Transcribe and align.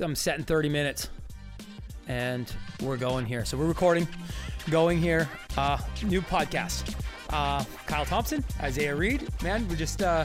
I'm 0.00 0.14
setting 0.14 0.44
30 0.44 0.68
minutes, 0.68 1.08
and 2.08 2.50
we're 2.82 2.96
going 2.96 3.26
here. 3.26 3.44
So 3.44 3.56
we're 3.56 3.66
recording, 3.66 4.08
going 4.70 4.98
here. 4.98 5.28
Uh, 5.56 5.78
new 6.04 6.20
podcast. 6.22 6.94
Uh, 7.30 7.64
Kyle 7.86 8.04
Thompson, 8.04 8.44
Isaiah 8.60 8.94
Reid. 8.94 9.28
Man, 9.42 9.66
we 9.68 9.76
just 9.76 10.02
uh, 10.02 10.24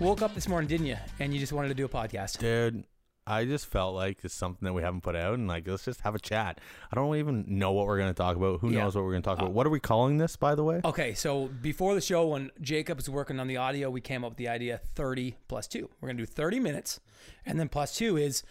woke 0.00 0.22
up 0.22 0.34
this 0.34 0.48
morning, 0.48 0.68
didn't 0.68 0.86
you? 0.86 0.96
And 1.20 1.32
you 1.32 1.38
just 1.40 1.52
wanted 1.52 1.68
to 1.68 1.74
do 1.74 1.84
a 1.84 1.88
podcast. 1.88 2.38
Dude, 2.38 2.84
I 3.26 3.44
just 3.44 3.66
felt 3.66 3.94
like 3.94 4.18
it's 4.24 4.34
something 4.34 4.66
that 4.66 4.72
we 4.72 4.82
haven't 4.82 5.02
put 5.02 5.14
out, 5.14 5.34
and 5.34 5.46
like 5.46 5.66
let's 5.68 5.84
just 5.84 6.00
have 6.00 6.14
a 6.14 6.18
chat. 6.18 6.60
I 6.90 6.96
don't 6.96 7.14
even 7.16 7.44
know 7.46 7.72
what 7.72 7.86
we're 7.86 7.98
gonna 7.98 8.14
talk 8.14 8.36
about. 8.36 8.60
Who 8.60 8.70
Yeah. 8.70 8.80
knows 8.80 8.96
what 8.96 9.04
we're 9.04 9.12
gonna 9.12 9.22
talk 9.22 9.38
about? 9.38 9.52
What 9.52 9.66
are 9.66 9.70
we 9.70 9.80
calling 9.80 10.16
this, 10.18 10.34
by 10.36 10.54
the 10.56 10.64
way? 10.64 10.80
Okay, 10.84 11.14
so 11.14 11.46
before 11.60 11.94
the 11.94 12.00
show, 12.00 12.26
when 12.28 12.50
Jacob 12.60 12.96
was 12.98 13.08
working 13.08 13.38
on 13.38 13.46
the 13.46 13.58
audio, 13.58 13.90
we 13.90 14.00
came 14.00 14.24
up 14.24 14.32
with 14.32 14.38
the 14.38 14.48
idea 14.48 14.80
30 14.96 15.36
plus 15.48 15.68
two. 15.68 15.88
We're 16.00 16.08
going 16.08 16.16
to 16.16 16.22
do 16.22 16.26
30 16.26 16.58
minutes, 16.58 16.98
and 17.46 17.60
then 17.60 17.68
plus 17.68 17.94
two 17.96 18.16
is 18.16 18.42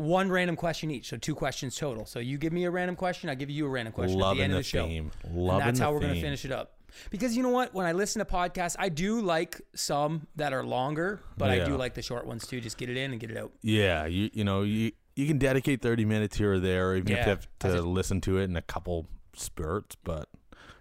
one 0.00 0.30
random 0.30 0.56
question 0.56 0.90
each. 0.90 1.10
So 1.10 1.18
two 1.18 1.34
questions 1.34 1.76
total. 1.76 2.06
So 2.06 2.20
you 2.20 2.38
give 2.38 2.54
me 2.54 2.64
a 2.64 2.70
random 2.70 2.96
question, 2.96 3.28
I 3.28 3.34
give 3.34 3.50
you 3.50 3.66
a 3.66 3.68
random 3.68 3.92
question 3.92 4.20
at 4.20 4.34
the 4.34 4.42
end 4.42 4.52
the, 4.52 4.56
of 4.56 4.62
the 4.64 4.68
show. 4.68 4.86
theme. 4.86 5.10
And 5.24 5.60
that's 5.60 5.78
the 5.78 5.84
how 5.84 5.92
we're 5.92 6.00
going 6.00 6.14
to 6.14 6.20
finish 6.20 6.46
it 6.46 6.52
up. 6.52 6.72
Because 7.10 7.36
you 7.36 7.42
know 7.42 7.50
what? 7.50 7.74
When 7.74 7.86
I 7.86 7.92
listen 7.92 8.18
to 8.18 8.24
podcasts, 8.24 8.76
I 8.78 8.88
do 8.88 9.20
like 9.20 9.60
some 9.74 10.26
that 10.36 10.52
are 10.52 10.64
longer, 10.64 11.20
but 11.36 11.50
I 11.50 11.64
do 11.64 11.76
like 11.76 11.94
the 11.94 12.02
short 12.02 12.26
ones 12.26 12.46
too. 12.46 12.60
Just 12.60 12.78
get 12.78 12.88
it 12.88 12.96
in 12.96 13.12
and 13.12 13.20
get 13.20 13.30
it 13.30 13.36
out. 13.36 13.52
Yeah, 13.62 14.06
you 14.06 14.28
you 14.32 14.42
know 14.42 14.62
you 14.62 14.90
you 15.14 15.28
can 15.28 15.38
dedicate 15.38 15.82
thirty 15.82 16.04
minutes 16.04 16.36
here 16.36 16.54
or 16.54 16.58
there, 16.58 16.90
or 16.90 16.96
even 16.96 17.12
if 17.12 17.18
you 17.18 17.30
have 17.30 17.46
to 17.60 17.72
just- 17.72 17.84
listen 17.84 18.20
to 18.22 18.38
it 18.38 18.44
in 18.44 18.56
a 18.56 18.62
couple 18.62 19.06
spurts. 19.36 19.96
But 20.02 20.28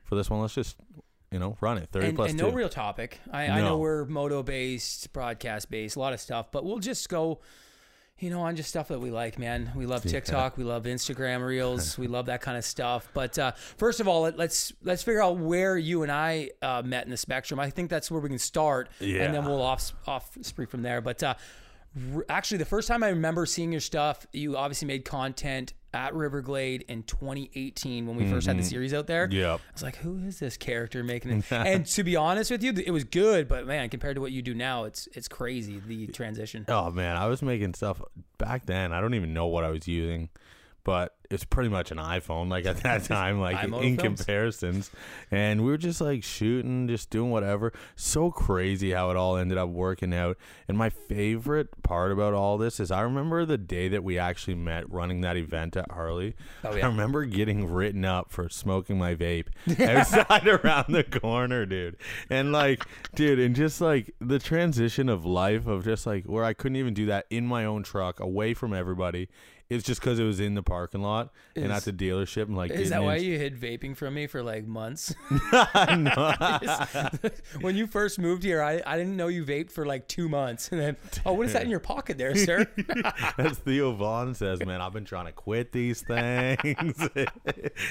for 0.03 0.15
this 0.15 0.31
one, 0.31 0.41
let's 0.41 0.55
just 0.55 0.77
you 1.31 1.37
know 1.37 1.57
run 1.61 1.77
it 1.77 1.89
thirty 1.91 2.07
and, 2.07 2.15
plus 2.15 2.31
and 2.31 2.39
no 2.39 2.49
real 2.49 2.69
topic. 2.69 3.19
I, 3.31 3.47
I 3.47 3.61
know 3.61 3.77
we're 3.77 4.05
moto 4.05 4.41
based, 4.41 5.13
broadcast 5.13 5.69
based, 5.69 5.95
a 5.95 5.99
lot 5.99 6.13
of 6.13 6.19
stuff, 6.19 6.51
but 6.51 6.65
we'll 6.65 6.79
just 6.79 7.07
go, 7.07 7.39
you 8.19 8.29
know, 8.29 8.41
on 8.41 8.55
just 8.55 8.69
stuff 8.69 8.89
that 8.89 8.99
we 8.99 9.11
like, 9.11 9.39
man. 9.39 9.71
We 9.75 9.85
love 9.85 10.03
TikTok, 10.03 10.57
we 10.57 10.63
love 10.63 10.83
Instagram 10.83 11.45
Reels, 11.45 11.97
we 11.97 12.07
love 12.07 12.25
that 12.27 12.41
kind 12.41 12.57
of 12.57 12.65
stuff. 12.65 13.09
But 13.13 13.37
uh, 13.39 13.51
first 13.77 13.99
of 13.99 14.07
all, 14.07 14.21
let, 14.23 14.37
let's 14.37 14.73
let's 14.83 15.03
figure 15.03 15.23
out 15.23 15.37
where 15.37 15.77
you 15.77 16.03
and 16.03 16.11
I 16.11 16.49
uh, 16.61 16.81
met 16.85 17.05
in 17.05 17.11
the 17.11 17.17
spectrum. 17.17 17.59
I 17.59 17.69
think 17.69 17.89
that's 17.89 18.11
where 18.11 18.19
we 18.21 18.29
can 18.29 18.39
start, 18.39 18.89
and 19.23 19.33
then 19.33 19.45
we'll 19.45 19.61
off 19.61 19.93
off 20.05 20.37
spree 20.41 20.65
from 20.65 20.81
there. 20.81 21.01
But 21.01 21.23
uh, 21.23 21.35
actually, 22.29 22.57
the 22.57 22.65
first 22.65 22.87
time 22.87 23.03
I 23.03 23.09
remember 23.09 23.45
seeing 23.45 23.71
your 23.71 23.81
stuff, 23.81 24.25
you 24.31 24.57
obviously 24.57 24.87
made 24.87 25.05
content 25.05 25.73
at 25.93 26.13
Riverglade 26.13 26.83
in 26.83 27.03
2018 27.03 28.05
when 28.05 28.15
we 28.15 28.29
first 28.29 28.45
had 28.45 28.57
the 28.57 28.61
mm-hmm. 28.61 28.69
series 28.69 28.93
out 28.93 29.07
there. 29.07 29.27
Yep. 29.29 29.59
I 29.59 29.73
was 29.73 29.83
like, 29.83 29.95
who 29.97 30.19
is 30.19 30.39
this 30.39 30.55
character 30.55 31.03
making 31.03 31.31
it? 31.39 31.51
and 31.51 31.85
to 31.87 32.03
be 32.03 32.15
honest 32.15 32.51
with 32.51 32.63
you, 32.63 32.73
it 32.73 32.91
was 32.91 33.03
good, 33.03 33.47
but 33.47 33.65
man, 33.65 33.89
compared 33.89 34.15
to 34.15 34.21
what 34.21 34.31
you 34.31 34.41
do 34.41 34.53
now, 34.53 34.83
it's 34.83 35.07
it's 35.13 35.27
crazy 35.27 35.81
the 35.85 36.07
transition. 36.07 36.65
Oh 36.67 36.91
man, 36.91 37.17
I 37.17 37.27
was 37.27 37.41
making 37.41 37.73
stuff 37.73 38.01
back 38.37 38.65
then. 38.65 38.93
I 38.93 39.01
don't 39.01 39.15
even 39.15 39.33
know 39.33 39.47
what 39.47 39.63
I 39.63 39.69
was 39.69 39.87
using, 39.87 40.29
but 40.89 41.15
it's 41.29 41.43
pretty 41.43 41.69
much 41.69 41.91
an 41.91 41.99
iPhone. 41.99 42.49
Like 42.49 42.65
at 42.65 42.77
that 42.77 43.03
time, 43.03 43.39
like 43.39 43.63
in 43.63 43.69
films? 43.69 44.01
comparisons, 44.01 44.91
and 45.29 45.63
we 45.63 45.69
were 45.69 45.77
just 45.77 46.01
like 46.01 46.23
shooting, 46.23 46.87
just 46.87 47.11
doing 47.11 47.29
whatever. 47.29 47.73
So 47.95 48.31
crazy 48.31 48.89
how 48.89 49.11
it 49.11 49.15
all 49.15 49.37
ended 49.37 49.59
up 49.59 49.69
working 49.69 50.15
out. 50.15 50.35
And 50.67 50.79
my 50.79 50.89
favorite 50.89 51.83
part 51.83 52.11
about 52.11 52.33
all 52.33 52.57
this 52.57 52.79
is 52.79 52.89
I 52.89 53.01
remember 53.01 53.45
the 53.45 53.59
day 53.59 53.87
that 53.89 54.03
we 54.03 54.17
actually 54.17 54.55
met 54.55 54.91
running 54.91 55.21
that 55.21 55.37
event 55.37 55.77
at 55.77 55.91
Harley. 55.91 56.33
Oh, 56.63 56.75
yeah. 56.75 56.87
I 56.87 56.89
remember 56.89 57.23
getting 57.25 57.71
written 57.71 58.03
up 58.03 58.31
for 58.31 58.49
smoking 58.49 58.97
my 58.97 59.13
vape 59.13 59.45
outside 59.79 60.47
around 60.47 60.91
the 60.91 61.03
corner, 61.03 61.67
dude. 61.67 61.97
And 62.31 62.51
like, 62.51 62.83
dude, 63.13 63.37
and 63.37 63.55
just 63.55 63.79
like 63.79 64.15
the 64.19 64.39
transition 64.39 65.07
of 65.07 65.23
life 65.23 65.67
of 65.67 65.83
just 65.83 66.07
like 66.07 66.25
where 66.25 66.43
I 66.43 66.53
couldn't 66.53 66.77
even 66.77 66.95
do 66.95 67.05
that 67.05 67.27
in 67.29 67.45
my 67.45 67.65
own 67.65 67.83
truck 67.83 68.19
away 68.19 68.55
from 68.55 68.73
everybody. 68.73 69.29
It's 69.69 69.83
just 69.83 70.01
because 70.01 70.17
it 70.17 70.23
was 70.23 70.39
in 70.39 70.55
the 70.55 70.63
parking 70.63 71.03
lot 71.03 71.31
and 71.55 71.65
Is- 71.65 71.71
at 71.71 71.83
the 71.85 71.93
dealership. 71.93 72.43
And 72.47 72.57
like, 72.57 72.71
Is 72.71 72.89
that 72.89 72.95
getting 72.95 73.05
why 73.05 73.15
in- 73.17 73.23
you 73.23 73.37
hid 73.37 73.55
vaping 73.55 73.95
from 73.95 74.15
me 74.15 74.25
for 74.25 74.41
like 74.41 74.65
months? 74.65 75.13
No. 75.95 76.35
when 77.61 77.75
you 77.75 77.85
first 77.85 78.17
moved 78.17 78.41
here, 78.43 78.63
I, 78.63 78.81
I 78.85 78.97
didn't 78.97 79.15
know 79.15 79.27
you 79.27 79.45
vaped 79.45 79.71
for 79.71 79.85
like 79.85 80.07
two 80.07 80.27
months. 80.27 80.69
And 80.71 80.81
then, 80.81 80.97
oh, 81.25 81.33
what 81.33 81.45
is 81.45 81.53
that 81.53 81.61
in 81.63 81.69
your 81.69 81.79
pocket 81.79 82.17
there, 82.17 82.35
sir? 82.35 82.65
As 83.37 83.59
Theo 83.59 83.93
Von 83.93 84.33
says, 84.33 84.65
man, 84.65 84.81
I've 84.81 84.93
been 84.93 85.05
trying 85.05 85.25
to 85.27 85.31
quit 85.33 85.71
these 85.71 86.01
things. 86.01 87.07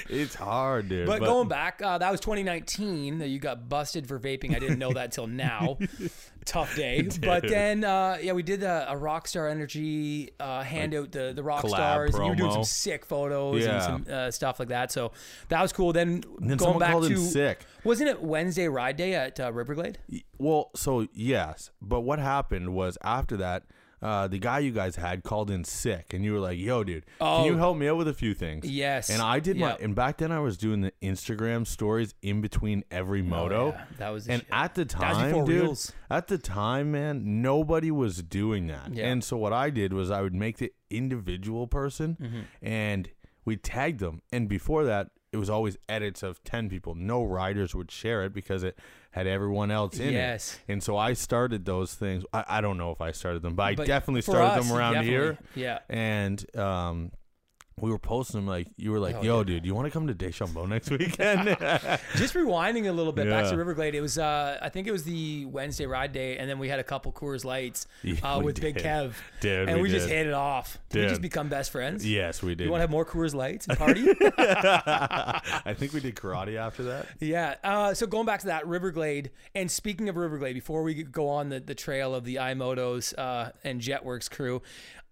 it's 0.09 0.35
hard, 0.35 0.89
dude. 0.89 1.07
But, 1.07 1.21
going 1.21 1.47
back, 1.47 1.81
uh, 1.81 1.97
that 1.97 2.11
was 2.11 2.19
2019 2.19 3.19
that 3.19 3.29
you 3.29 3.39
got 3.39 3.69
busted 3.69 4.05
for 4.05 4.19
vaping. 4.19 4.53
I 4.53 4.59
didn't 4.59 4.79
know 4.79 4.91
that 4.93 5.13
till 5.13 5.27
now. 5.27 5.77
Tough 6.45 6.75
day. 6.75 7.07
But 7.21 7.47
then, 7.47 7.83
uh, 7.85 8.17
yeah, 8.21 8.33
we 8.33 8.43
did 8.43 8.63
a, 8.63 8.91
a 8.91 8.95
Rockstar 8.95 9.49
Energy 9.49 10.31
uh, 10.39 10.61
hand 10.63 10.93
out 10.95 11.11
the 11.11 11.31
the 11.35 11.43
rock 11.43 11.61
stars. 11.69 12.15
and 12.15 12.23
You 12.25 12.29
were 12.31 12.35
doing 12.35 12.51
some 12.51 12.63
sick 12.63 13.05
photos 13.05 13.63
Yeah. 13.63 13.73
and 13.73 14.05
some 14.05 14.13
uh, 14.13 14.31
stuff 14.31 14.59
like 14.59 14.69
that. 14.69 14.91
So 14.91 15.11
that 15.49 15.61
was 15.61 15.71
cool. 15.73 15.93
Then, 15.93 16.23
then 16.39 16.57
going 16.57 16.79
back 16.79 16.95
to 17.01 17.17
sick. 17.17 17.65
wasn't 17.83 18.09
it 18.09 18.21
Wednesday 18.21 18.67
ride 18.67 18.97
day 18.97 19.13
at 19.15 19.39
uh, 19.39 19.51
Riverglade? 19.51 19.95
Well, 20.37 20.71
so 20.75 21.07
yes, 21.13 21.71
but 21.81 22.01
what 22.01 22.19
happened 22.19 22.73
was 22.73 22.97
after 23.03 23.37
that, 23.37 23.63
uh, 24.01 24.27
the 24.27 24.39
guy 24.39 24.59
you 24.59 24.71
guys 24.71 24.95
had 24.95 25.23
called 25.23 25.51
in 25.51 25.63
sick, 25.63 26.13
and 26.13 26.23
you 26.23 26.33
were 26.33 26.39
like, 26.39 26.57
"Yo, 26.57 26.83
dude, 26.83 27.05
Oh. 27.19 27.37
can 27.43 27.45
you 27.53 27.57
help 27.57 27.77
me 27.77 27.87
out 27.87 27.97
with 27.97 28.07
a 28.07 28.13
few 28.13 28.33
things?" 28.33 28.65
Yes. 28.69 29.09
And 29.09 29.21
I 29.21 29.39
did 29.39 29.57
my, 29.57 29.75
and 29.75 29.93
back 29.95 30.17
then 30.17 30.31
I 30.31 30.39
was 30.39 30.57
doing 30.57 30.81
the 30.81 30.93
Instagram 31.01 31.67
stories 31.67 32.13
in 32.21 32.41
between 32.41 32.83
every 32.91 33.21
moto. 33.21 33.73
Oh, 33.73 33.75
yeah. 33.77 33.85
That 33.97 34.09
was 34.09 34.27
and 34.27 34.41
shit. 34.41 34.49
at 34.51 34.75
the 34.75 34.85
time, 34.85 35.45
dude, 35.45 35.63
Reels. 35.63 35.91
at 36.09 36.27
the 36.27 36.37
time, 36.37 36.91
man, 36.91 37.41
nobody 37.41 37.91
was 37.91 38.21
doing 38.23 38.67
that. 38.67 38.93
Yeah. 38.93 39.07
And 39.07 39.23
so 39.23 39.35
what 39.37 39.51
I 39.53 39.69
did 39.69 39.91
was 39.93 40.09
I 40.11 40.21
would 40.21 40.33
make 40.35 40.57
the 40.57 40.71
individual 40.89 41.67
person, 41.67 42.17
Mm-hmm. 42.21 42.39
and 42.65 43.09
we 43.45 43.57
tagged 43.57 43.99
them. 43.99 44.21
And 44.31 44.47
before 44.47 44.83
that, 44.85 45.09
it 45.31 45.37
was 45.37 45.49
always 45.49 45.77
edits 45.87 46.23
of 46.23 46.43
ten 46.43 46.69
people. 46.69 46.95
No 46.95 47.23
writers 47.23 47.75
would 47.75 47.91
share 47.91 48.23
it 48.23 48.33
because 48.33 48.63
it 48.63 48.77
had 49.11 49.27
everyone 49.27 49.71
else 49.71 49.99
in 49.99 50.13
Yes. 50.13 50.59
it. 50.67 50.71
And 50.73 50.83
so 50.83 50.97
I 50.97 51.13
started 51.13 51.65
those 51.65 51.93
things. 51.93 52.23
I, 52.33 52.45
I 52.47 52.61
don't 52.61 52.77
know 52.77 52.91
if 52.91 53.01
I 53.01 53.11
started 53.11 53.41
them, 53.41 53.55
but 53.55 53.63
I 53.63 53.73
definitely 53.75 54.21
started 54.21 54.59
us, 54.59 54.67
them 54.67 54.77
around 54.77 55.03
here. 55.03 55.37
Yeah. 55.55 55.79
And 55.89 56.43
um, 56.55 57.11
we 57.81 57.91
were 57.91 57.99
posting 57.99 58.39
them 58.39 58.47
like 58.47 58.67
you 58.77 58.91
were 58.91 58.99
like, 58.99 59.15
Oh, 59.15 59.21
"Yo, 59.21 59.37
yeah. 59.39 59.43
dude, 59.43 59.65
you 59.65 59.75
want 59.75 59.85
to 59.87 59.91
come 59.91 60.07
to 60.07 60.13
Deschambault 60.13 60.69
next 60.69 60.89
weekend?" 60.89 61.47
Just 62.15 62.33
rewinding 62.33 62.87
a 62.87 62.91
little 62.91 63.11
bit 63.13 63.29
back 63.29 63.45
to 63.49 63.55
Riverglade, 63.55 63.93
it 63.93 64.01
was 64.01 64.17
uh, 64.17 64.57
I 64.61 64.69
think 64.69 64.87
it 64.87 64.91
was 64.91 65.03
the 65.03 65.45
Wednesday 65.45 65.85
ride 65.85 66.11
day, 66.13 66.37
and 66.37 66.49
then 66.49 66.59
we 66.59 66.69
had 66.69 66.79
a 66.79 66.83
couple 66.83 67.11
Coors 67.11 67.43
Lights 67.45 67.87
uh, 68.23 68.35
we 68.39 68.45
with 68.45 68.61
Big. 68.61 68.77
Kev, 68.77 69.13
Dude, 69.41 69.67
and 69.69 69.77
we, 69.77 69.83
we 69.83 69.89
just 69.89 70.07
did. 70.07 70.15
hit 70.15 70.27
it 70.27 70.33
off. 70.33 70.77
Did 70.89 71.03
we 71.03 71.09
just 71.09 71.21
become 71.21 71.49
best 71.49 71.71
friends? 71.71 72.05
yes, 72.09 72.41
we 72.41 72.55
did. 72.55 72.65
You 72.65 72.71
want 72.71 72.79
to 72.79 72.83
have 72.83 72.89
more 72.91 73.05
Coors 73.05 73.33
Lights 73.33 73.67
and 73.67 73.77
party? 73.79 74.07
I 74.63 75.73
think 75.77 75.93
we 75.93 75.99
did 75.99 76.15
karate 76.15 76.55
after 76.57 76.83
that. 76.83 77.07
yeah. 77.19 77.55
Uh, 77.63 77.93
so 77.93 78.07
going 78.07 78.25
back 78.25 78.39
to 78.41 78.47
that 78.47 78.63
Riverglade, 78.65 79.29
and 79.55 79.69
speaking 79.69 80.09
of 80.09 80.15
Riverglade, 80.15 80.53
before 80.53 80.83
we 80.83 81.03
go 81.03 81.27
on 81.29 81.49
the, 81.49 81.59
the 81.59 81.75
trail 81.75 82.13
of 82.15 82.23
the 82.23 82.35
iMotos 82.35 83.13
uh, 83.17 83.51
and 83.63 83.81
Jetwerx 83.81 84.29
crew, 84.29 84.61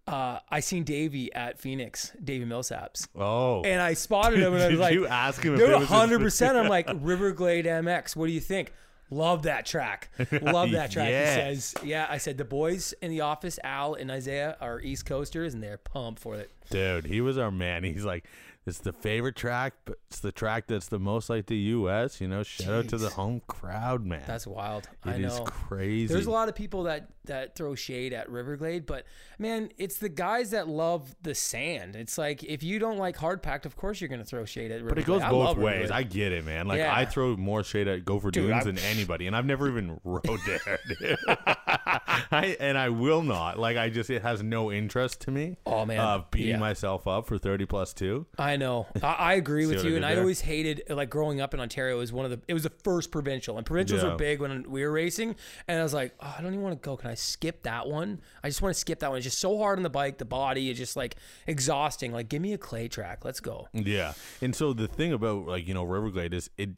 uh, 0.07 0.40
I 0.50 0.59
seen 0.62 0.84
Davey 0.84 1.34
at 1.34 1.59
Phoenix, 1.59 2.13
Davi 2.23 2.47
Millsaps. 2.47 3.07
Oh, 3.16 3.62
And 3.63 3.81
I 3.81 3.94
spotted 3.94 4.40
him, 4.40 4.53
and 4.53 4.63
I 4.63 4.69
was 4.69 4.79
like, 4.79 4.94
you 4.94 5.06
ask 5.07 5.44
him 5.44 5.57
Dude, 5.57 5.84
hundred 5.84 6.19
percent. 6.22 6.57
I'm 6.57 6.68
like 6.69 6.88
Riverglade 7.03 7.66
MX. 7.66 8.16
What 8.16 8.28
do 8.28 8.31
you 8.31 8.40
think? 8.40 8.72
Love 9.09 9.44
that 9.44 9.66
track. 9.66 10.09
Love 10.41 10.72
that 10.72 10.91
track. 10.91 11.09
Yes. 11.09 11.35
He 11.35 11.41
says, 11.56 11.75
"Yeah." 11.81 12.07
I 12.09 12.17
said 12.17 12.38
the 12.38 12.44
boys 12.44 12.94
in 13.01 13.09
the 13.09 13.22
office, 13.22 13.57
Al 13.63 13.94
and 13.94 14.12
Isaiah, 14.12 14.57
are 14.59 14.81
East 14.81 15.06
Coasters, 15.06 15.53
and 15.53 15.63
they're 15.63 15.78
pumped 15.78 16.19
for 16.22 16.35
it. 16.35 16.51
dude, 16.69 17.06
he 17.06 17.22
was 17.22 17.38
our 17.38 17.50
man. 17.51 17.85
He's 17.85 18.03
like, 18.03 18.25
it's 18.67 18.79
the 18.79 18.91
favorite 18.91 19.38
track, 19.38 19.73
but 19.85 19.97
it's 20.09 20.19
the 20.19 20.31
track 20.33 20.67
that's 20.67 20.88
the 20.88 21.00
most 21.00 21.29
like 21.29 21.45
the 21.45 21.55
U.S. 21.57 22.19
You 22.19 22.28
know, 22.28 22.44
shout 22.44 22.73
out 22.73 22.88
to 22.89 22.97
the 22.97 23.09
home 23.09 23.41
crowd, 23.47 24.05
man. 24.05 24.23
That's 24.28 24.45
wild. 24.45 24.89
I 25.05 25.17
know. 25.17 25.28
is 25.28 25.39
crazy. 25.45 26.13
There's 26.13 26.25
a 26.25 26.31
lot 26.31 26.50
of 26.50 26.55
people 26.55 26.83
that 26.83 27.07
that 27.25 27.55
throw 27.55 27.75
shade 27.75 28.13
at 28.13 28.29
Riverglade, 28.29 28.85
but 28.85 29.05
man, 29.39 29.69
it's 29.78 29.97
the 29.97 30.09
guys 30.09 30.51
that 30.51 30.67
love 30.67 31.16
the 31.22 31.33
sand. 31.33 31.96
It's 31.96 32.17
like 32.17 32.43
if 32.43 32.61
you 32.61 32.78
don't 32.78 32.97
like 32.97 33.16
hard 33.16 33.41
packed, 33.41 33.66
of 33.66 33.78
course 33.78 34.02
you're 34.02 34.09
gonna 34.09 34.25
throw 34.25 34.43
shade 34.43 34.72
at 34.72 34.81
Riverglade. 34.81 34.90
But 34.90 34.97
it 34.99 35.05
goes 35.05 35.22
both 35.22 35.58
ways. 35.58 35.90
Riverglade. 35.90 35.93
I 35.93 36.03
get 36.03 36.31
it, 36.34 36.46
man. 36.46 36.67
Like 36.67 36.79
Yeah. 36.79 36.93
I 36.93 37.05
throw 37.05 37.37
more 37.37 37.64
shade 37.64 37.87
at 37.87 38.03
Gopher 38.03 38.31
Dude, 38.31 38.47
Dunes 38.49 38.66
than 38.66 38.78
anybody, 38.79 39.28
and 39.28 39.35
I've 39.35 39.46
never 39.46 39.69
even 39.69 39.99
rode 40.03 40.40
there. 40.46 41.17
I 42.31 42.58
and 42.59 42.78
I 42.78 42.90
will 42.90 43.22
not. 43.23 43.58
Like 43.59 43.78
I 43.78 43.90
just 43.90 44.09
it 44.09 44.22
has 44.22 44.41
no 44.43 44.72
interest 44.72 45.22
to 45.22 45.31
me. 45.31 45.58
Oh, 45.66 45.85
man. 45.85 45.99
of 45.99 46.31
beating 46.31 46.52
Yeah. 46.52 46.58
myself 46.58 47.08
up 47.08 47.25
for 47.28 47.37
thirty 47.37 47.66
plus 47.66 47.93
two. 47.93 48.25
I 48.37 48.58
know. 48.58 48.87
I, 49.03 49.14
I 49.14 49.34
agree 49.35 49.66
with 49.67 49.78
what 49.78 49.85
I 49.85 49.87
you, 49.87 49.90
did 49.91 49.96
and 49.97 50.05
I 50.05 50.14
there? 50.16 50.22
always 50.23 50.41
hated 50.41 50.84
like 50.90 51.09
growing 51.09 51.41
up 51.41 51.53
in 51.53 51.59
Ontario. 51.59 51.97
Was 51.97 52.11
one 52.14 52.25
of 52.25 52.31
the. 52.31 52.41
It 52.47 52.53
was 52.53 52.64
the 52.64 52.72
first 52.84 53.11
provincial, 53.11 53.58
and 53.58 53.66
provincials 53.66 54.03
Yeah. 54.03 54.09
were 54.11 54.16
big 54.17 54.41
when 54.41 54.69
we 54.69 54.84
were 54.84 54.91
racing. 54.91 55.35
And 55.67 55.79
I 55.79 55.84
was 55.84 55.93
like, 55.93 56.14
oh, 56.19 56.35
I 56.37 56.41
don't 56.41 56.53
even 56.53 56.64
want 56.64 56.75
to 56.81 56.85
go. 56.85 56.97
Can 56.97 57.09
I 57.09 57.16
skip 57.16 57.64
that 57.64 57.87
one? 57.87 58.22
I 58.43 58.49
just 58.49 58.61
want 58.61 58.73
to 58.73 58.79
skip 58.79 58.99
that 58.99 59.09
one. 59.09 59.17
It's 59.17 59.25
just 59.25 59.40
so 59.40 59.58
hard 59.58 59.78
on 59.79 59.84
the 59.84 59.90
bike. 59.90 60.17
The 60.17 60.25
body 60.25 60.69
is 60.69 60.78
just 60.78 60.96
like 60.96 61.16
exhausting. 61.47 62.11
Like, 62.11 62.29
give 62.29 62.41
me 62.41 62.53
a 62.53 62.58
clay 62.58 62.87
track. 62.87 63.23
Let's 63.25 63.40
go. 63.40 63.67
Yeah. 63.73 64.14
And 64.41 64.55
so 64.55 64.73
the 64.73 64.87
thing 64.87 65.14
about 65.14 65.47
like, 65.47 65.67
you 65.67 65.73
know, 65.73 65.85
Riverglade 65.85 66.34
is 66.34 66.49
it 66.58 66.69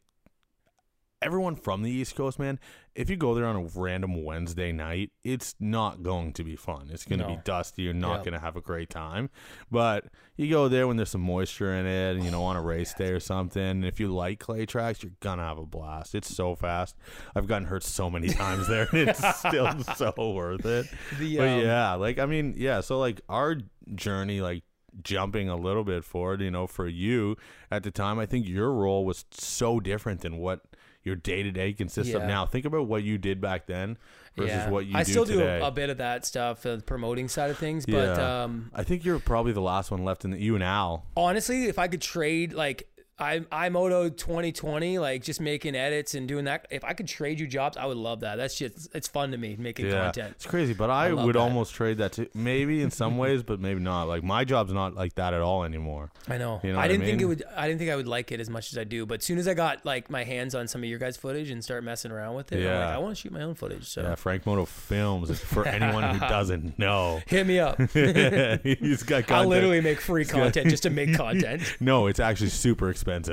everyone 1.22 1.54
from 1.54 1.82
the 1.82 1.90
East 1.90 2.16
Coast, 2.16 2.38
man, 2.38 2.58
if 2.94 3.10
you 3.10 3.16
go 3.16 3.34
there 3.34 3.44
on 3.46 3.56
a 3.56 3.68
random 3.78 4.24
Wednesday 4.24 4.72
night, 4.72 5.10
it's 5.22 5.54
not 5.60 6.02
going 6.02 6.32
to 6.32 6.42
be 6.42 6.56
fun. 6.56 6.88
It's 6.90 7.04
going 7.04 7.18
to 7.20 7.26
No. 7.26 7.36
be 7.36 7.40
dusty. 7.44 7.82
You're 7.82 7.92
not 7.94 8.16
Yep. 8.16 8.24
going 8.24 8.34
to 8.34 8.40
have 8.40 8.56
a 8.56 8.60
great 8.60 8.88
time. 8.90 9.28
But 9.70 10.06
you 10.36 10.48
go 10.48 10.68
there 10.68 10.88
when 10.88 10.96
there's 10.96 11.10
some 11.10 11.20
moisture 11.20 11.72
in 11.74 11.86
it, 11.86 12.16
and, 12.16 12.24
you 12.24 12.30
know, 12.30 12.42
on 12.42 12.56
a 12.56 12.62
race 12.74 12.94
day 12.94 13.10
or 13.10 13.20
something. 13.20 13.62
And 13.62 13.84
if 13.84 14.00
you 14.00 14.08
like 14.12 14.38
clay 14.40 14.64
tracks, 14.66 15.02
you're 15.02 15.12
going 15.20 15.38
to 15.38 15.44
have 15.44 15.58
a 15.58 15.66
blast. 15.66 16.14
It's 16.14 16.34
so 16.34 16.54
fast. 16.54 16.96
I've 17.34 17.46
gotten 17.46 17.68
hurt 17.68 17.82
so 17.82 18.08
many 18.10 18.28
times 18.34 18.66
there, 18.66 18.88
and 18.92 19.08
it's 19.08 19.38
still 19.38 19.78
so 19.94 20.12
worth 20.34 20.64
it. 20.64 20.86
The, 21.18 21.36
but 21.36 21.48
um, 21.48 21.60
yeah, 21.60 21.94
like, 21.94 22.18
I 22.18 22.26
mean, 22.26 22.54
yeah, 22.56 22.80
so 22.80 22.98
like 22.98 23.20
our 23.28 23.56
journey, 23.94 24.40
like, 24.40 24.62
jumping 25.04 25.48
a 25.48 25.54
little 25.56 25.84
bit 25.84 26.02
forward, 26.02 26.40
you 26.40 26.50
know, 26.50 26.66
for 26.66 26.88
you 26.88 27.36
at 27.70 27.84
the 27.84 27.92
time, 27.92 28.18
I 28.18 28.26
think 28.26 28.48
your 28.48 28.72
role 28.72 29.04
was 29.04 29.24
so 29.30 29.78
different 29.78 30.20
than 30.22 30.36
what 30.38 30.62
your 31.02 31.16
day 31.16 31.42
to 31.42 31.50
day 31.50 31.72
consists 31.72 32.12
of 32.14 32.22
Yeah. 32.22 32.28
now. 32.28 32.46
Think 32.46 32.64
about 32.66 32.86
what 32.86 33.02
you 33.02 33.16
did 33.16 33.40
back 33.40 33.66
then 33.66 33.96
versus 34.36 34.50
yeah. 34.50 34.70
what 34.70 34.84
you 34.86 34.92
I 34.96 35.02
do 35.04 35.10
still 35.10 35.24
today. 35.24 35.58
do 35.58 35.64
a, 35.64 35.68
a 35.68 35.70
bit 35.70 35.88
of 35.90 35.96
that 35.98 36.26
stuff, 36.26 36.64
uh, 36.66 36.76
the 36.76 36.82
promoting 36.82 37.26
side 37.28 37.50
of 37.50 37.56
things. 37.58 37.86
But 37.86 38.18
Yeah. 38.18 38.42
um, 38.44 38.70
I 38.74 38.82
think 38.84 39.04
you're 39.04 39.18
probably 39.18 39.52
the 39.52 39.62
last 39.62 39.90
one 39.90 40.04
left 40.04 40.24
in 40.26 40.30
the 40.30 40.38
you 40.38 40.54
and 40.54 40.62
Al. 40.64 41.06
honestly, 41.16 41.64
if 41.66 41.78
I 41.78 41.88
could 41.88 42.02
trade 42.02 42.52
like 42.52 42.86
I 43.20 43.40
iMoto 43.40 44.16
2020, 44.16 44.98
like 44.98 45.22
just 45.22 45.40
making 45.40 45.74
edits 45.74 46.14
and 46.14 46.26
doing 46.26 46.44
that, 46.46 46.66
if 46.70 46.84
I 46.84 46.92
could 46.94 47.06
trade 47.06 47.38
you 47.38 47.46
jobs, 47.46 47.76
I 47.76 47.86
would 47.86 47.96
love 47.96 48.20
that. 48.20 48.36
That's 48.36 48.56
just 48.56 48.88
it's 48.94 49.08
fun 49.08 49.30
to 49.32 49.36
me 49.36 49.56
making 49.58 49.86
Yeah, 49.86 50.04
content. 50.04 50.32
it's 50.36 50.46
crazy, 50.46 50.72
but 50.72 50.90
I, 50.90 51.08
love 51.08 51.26
would 51.26 51.34
that. 51.34 51.40
almost 51.40 51.74
trade 51.74 51.98
that 51.98 52.12
to 52.12 52.28
maybe 52.34 52.82
in 52.82 52.90
some 52.90 53.18
ways, 53.18 53.42
but 53.42 53.60
maybe 53.60 53.80
not. 53.80 54.04
Like 54.08 54.22
my 54.22 54.44
job's 54.44 54.72
not 54.72 54.94
like 54.94 55.14
that 55.16 55.34
at 55.34 55.40
all 55.40 55.64
anymore. 55.64 56.10
I 56.28 56.38
know. 56.38 56.60
You 56.62 56.72
know 56.72 56.78
I 56.78 56.82
what 56.82 56.84
I 56.84 56.88
didn't 56.88 57.06
think 57.06 57.20
it 57.20 57.24
would. 57.26 57.42
I 57.56 57.66
didn't 57.68 57.78
think 57.80 57.90
I 57.90 57.96
would 57.96 58.08
like 58.08 58.32
it 58.32 58.40
as 58.40 58.48
much 58.48 58.72
as 58.72 58.78
I 58.78 58.84
do. 58.84 59.04
But 59.04 59.18
as 59.20 59.24
soon 59.24 59.38
as 59.38 59.46
I 59.46 59.54
got 59.54 59.84
like 59.84 60.08
my 60.10 60.24
hands 60.24 60.54
on 60.54 60.66
some 60.66 60.82
of 60.82 60.88
your 60.88 60.98
guys' 60.98 61.16
footage 61.16 61.50
and 61.50 61.62
start 61.62 61.84
messing 61.84 62.10
around 62.12 62.36
with 62.36 62.52
it, 62.52 62.56
I'm 62.56 62.62
like, 62.64 62.70
Yeah. 62.72 62.94
I 62.94 62.98
want 62.98 63.16
to 63.16 63.20
shoot 63.20 63.32
my 63.32 63.42
own 63.42 63.54
footage. 63.54 63.86
So 63.88 64.02
Yeah, 64.02 64.14
Frank 64.14 64.46
Moto 64.46 64.64
Films. 64.64 65.38
For 65.40 65.66
anyone 65.66 66.14
who 66.14 66.20
doesn't 66.28 66.78
know, 66.78 67.20
hit 67.26 67.46
me 67.46 67.58
up. 67.58 67.76
he's 67.92 69.02
got 69.02 69.24
content. 69.26 69.30
I'll 69.30 69.46
literally 69.46 69.80
make 69.80 70.00
free 70.00 70.24
content 70.24 70.68
just 70.70 70.84
to 70.84 70.90
make 70.90 71.14
content. 71.14 71.62
No, 71.80 72.06
it's 72.06 72.20
actually 72.20 72.48
super 72.50 72.88
expensive. 72.88 73.09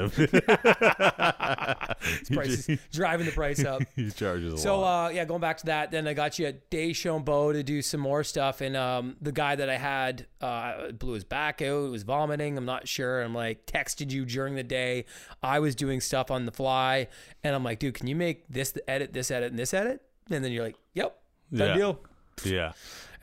Prices, 2.34 2.80
driving 2.92 3.26
the 3.26 3.32
price 3.32 3.64
up. 3.64 3.82
he 3.96 4.10
charges 4.12 4.54
a 4.54 4.58
So 4.58 4.80
lot. 4.82 5.08
uh, 5.08 5.10
yeah, 5.10 5.26
going 5.26 5.42
back 5.42 5.58
to 5.60 5.66
that, 5.68 5.92
then 5.92 6.08
I 6.08 6.14
got 6.14 6.38
you 6.40 6.46
at 6.48 6.70
Deschambault 6.70 7.54
to 7.56 7.64
do 7.64 7.82
some 7.82 8.02
more 8.02 8.24
stuff, 8.24 8.62
and 8.62 8.76
um, 8.76 9.16
the 9.22 9.32
guy 9.32 9.56
that 9.56 9.70
I 9.70 9.78
had 9.78 10.28
uh, 10.42 10.92
blew 10.92 11.14
his 11.14 11.24
back 11.24 11.62
out, 11.62 11.92
was 11.92 12.04
vomiting. 12.04 12.58
I'm 12.58 12.66
not 12.66 12.88
sure. 12.88 13.22
I'm 13.22 13.34
like 13.34 13.66
texted 13.66 14.12
you 14.12 14.26
during 14.26 14.56
the 14.56 14.64
day. 14.64 15.06
I 15.42 15.60
was 15.60 15.76
doing 15.76 16.02
stuff 16.02 16.32
on 16.32 16.46
the 16.46 16.52
fly, 16.52 17.08
and 17.44 17.56
I'm 17.56 17.64
like, 17.64 17.80
dude, 17.80 17.94
can 17.94 18.08
you 18.08 18.16
make 18.16 18.48
this 18.50 18.74
edit, 18.88 19.14
this 19.14 19.32
edit, 19.32 19.52
and 19.52 19.60
this 19.60 19.74
edit? 19.74 20.02
And 20.30 20.44
then 20.44 20.52
you're 20.52 20.64
like, 20.64 20.76
yep, 20.94 21.18
done 21.54 21.70
Yeah. 21.70 21.76
deal. 21.76 22.00
yeah. 22.44 22.72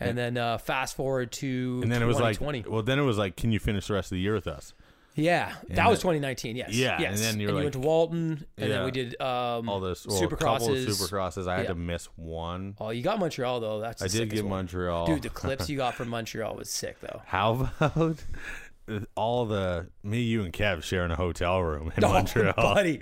And 0.01 0.19
then 0.19 0.37
uh, 0.37 0.59
fast 0.59 0.97
forward 0.97 1.31
to 1.33 1.81
And 1.83 1.91
then 1.93 2.03
it 2.03 2.07
was 2.07 2.17
like, 2.19 2.35
2020. 2.39 2.65
well, 2.69 2.83
then 2.83 2.99
it 2.99 3.03
was 3.03 3.17
like, 3.17 3.37
can 3.37 3.53
you 3.53 3.61
finish 3.61 3.87
the 3.87 3.95
rest 3.95 4.07
of 4.11 4.17
the 4.17 4.21
year 4.21 4.35
with 4.35 4.49
us? 4.49 4.75
Yeah, 5.15 5.53
that 5.71 5.89
was 5.89 5.99
2019. 6.01 6.57
Yes, 6.57 6.71
Yeah, 6.75 7.01
and 7.01 7.17
then 7.19 7.41
you 7.41 7.49
like- 7.53 7.63
went 7.63 7.73
to 7.75 7.79
Walton, 7.81 8.45
and 8.59 8.71
then 8.71 8.85
we 8.85 8.91
did 8.91 9.21
um, 9.21 9.69
All 9.69 9.81
this, 9.81 10.07
well, 10.07 10.23
a 10.23 10.29
couple 10.29 10.71
of 10.73 10.79
Supercrosses. 10.79 10.87
supercrosses. 11.11 11.49
I 11.49 11.57
had 11.57 11.63
Yeah. 11.65 11.69
to 11.69 11.75
miss 11.75 12.07
one. 12.17 12.75
Oh, 12.81 12.91
you 12.91 13.03
got 13.03 13.19
Montreal 13.19 13.61
though. 13.61 13.81
That's 13.81 14.03
I 14.03 14.09
did 14.09 14.31
get 14.31 14.43
one. 14.45 14.51
Montreal. 14.51 15.07
Dude, 15.07 15.23
the 15.23 15.29
clips 15.31 15.69
you 15.71 15.77
got 15.77 15.95
from 15.95 16.09
Montreal 16.09 16.55
was 16.57 16.69
sick 16.71 17.01
though. 17.01 17.23
How 17.27 17.69
about 17.81 18.19
all 19.17 19.47
the 19.47 19.87
me, 20.03 20.21
you, 20.23 20.43
and 20.43 20.53
Kev 20.53 20.83
sharing 20.83 21.11
a 21.11 21.17
hotel 21.17 21.61
room 21.63 21.93
in 21.97 22.05
Oh, 22.05 22.13
Montreal? 22.13 22.53
buddy, 22.57 23.01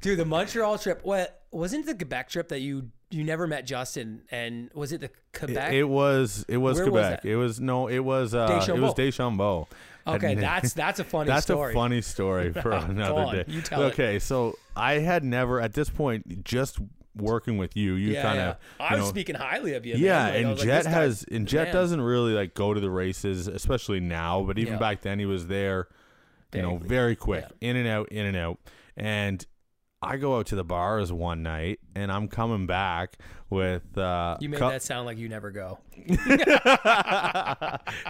dude, 0.00 0.18
the 0.18 0.24
Montreal 0.24 0.78
trip. 0.78 1.00
What 1.02 1.37
wasn't 1.50 1.84
it 1.84 1.86
the 1.86 1.94
Quebec 1.94 2.28
trip 2.28 2.48
that 2.48 2.60
you 2.60 2.90
you 3.10 3.24
never 3.24 3.46
met 3.46 3.66
Justin? 3.66 4.22
And 4.30 4.70
was 4.74 4.92
it 4.92 5.00
the 5.00 5.10
Quebec? 5.32 5.72
It, 5.72 5.78
it 5.80 5.84
was. 5.88 6.44
It 6.48 6.58
was 6.58 6.76
Where 6.78 6.86
Quebec. 6.90 7.22
that? 7.22 7.28
it 7.28 7.36
was 7.36 7.60
no. 7.60 7.88
It 7.88 8.00
was. 8.00 8.34
Uh, 8.34 8.64
it 8.68 8.78
was 8.78 8.94
Deschambault. 8.94 9.72
Okay, 10.06 10.32
And- 10.32 10.42
that's 10.42 10.72
that's 10.74 11.00
a 11.00 11.04
funny 11.04 11.26
story. 11.26 11.34
That's 11.34 11.44
story. 11.46 11.72
a 11.72 11.74
funny 11.74 12.00
story 12.02 12.52
for 12.62 12.70
another 12.72 13.20
on, 13.20 13.34
day. 13.34 13.44
you 13.48 13.60
tell 13.60 13.82
it. 13.82 13.86
okay, 13.92 14.18
so 14.18 14.56
I 14.76 14.94
had 14.94 15.22
never 15.24 15.60
at 15.60 15.74
this 15.74 15.90
point 15.90 16.44
just 16.44 16.78
working 17.16 17.58
with 17.58 17.76
you. 17.76 17.94
You 17.94 18.12
yeah, 18.12 18.22
kind 18.22 18.36
yeah. 18.36 18.48
of. 18.50 18.56
I 18.80 18.96
was 18.96 19.08
speaking 19.08 19.34
highly 19.34 19.74
of 19.74 19.84
you. 19.84 19.96
Yeah, 19.96 20.28
and 20.28 20.48
was 20.50 20.58
like, 20.60 20.66
Jet 20.68 20.86
has 20.86 21.24
and 21.30 21.46
Jet 21.48 21.64
man. 21.64 21.74
doesn't 21.74 22.00
really 22.00 22.32
like 22.32 22.54
go 22.54 22.72
to 22.74 22.80
the 22.80 22.90
races, 22.90 23.48
especially 23.48 24.00
now. 24.00 24.42
But 24.42 24.58
even 24.58 24.74
Yeah. 24.74 24.78
back 24.78 25.02
then, 25.02 25.18
he 25.18 25.26
was 25.26 25.46
there. 25.46 25.88
You 26.54 26.62
know, 26.62 26.76
very 26.78 27.14
quick, 27.14 27.44
Yeah. 27.60 27.68
in 27.70 27.76
and 27.76 27.86
out, 27.86 28.08
in 28.08 28.24
and 28.24 28.34
out. 28.36 28.58
And 28.96 29.44
I 30.00 30.16
go 30.16 30.36
out 30.38 30.46
to 30.46 30.54
the 30.56 30.62
bars 30.64 31.12
one 31.12 31.42
night, 31.42 31.80
and 31.96 32.12
I'm 32.12 32.28
coming 32.28 32.66
back 32.66 33.18
with. 33.50 33.98
Uh, 33.98 34.36
You 34.40 34.48
made 34.48 34.60
cou- 34.60 34.68
that 34.70 34.82
sound 34.82 35.06
like 35.06 35.18
you 35.18 35.28
never 35.28 35.50
go. 35.50 35.78
it's 35.96 36.16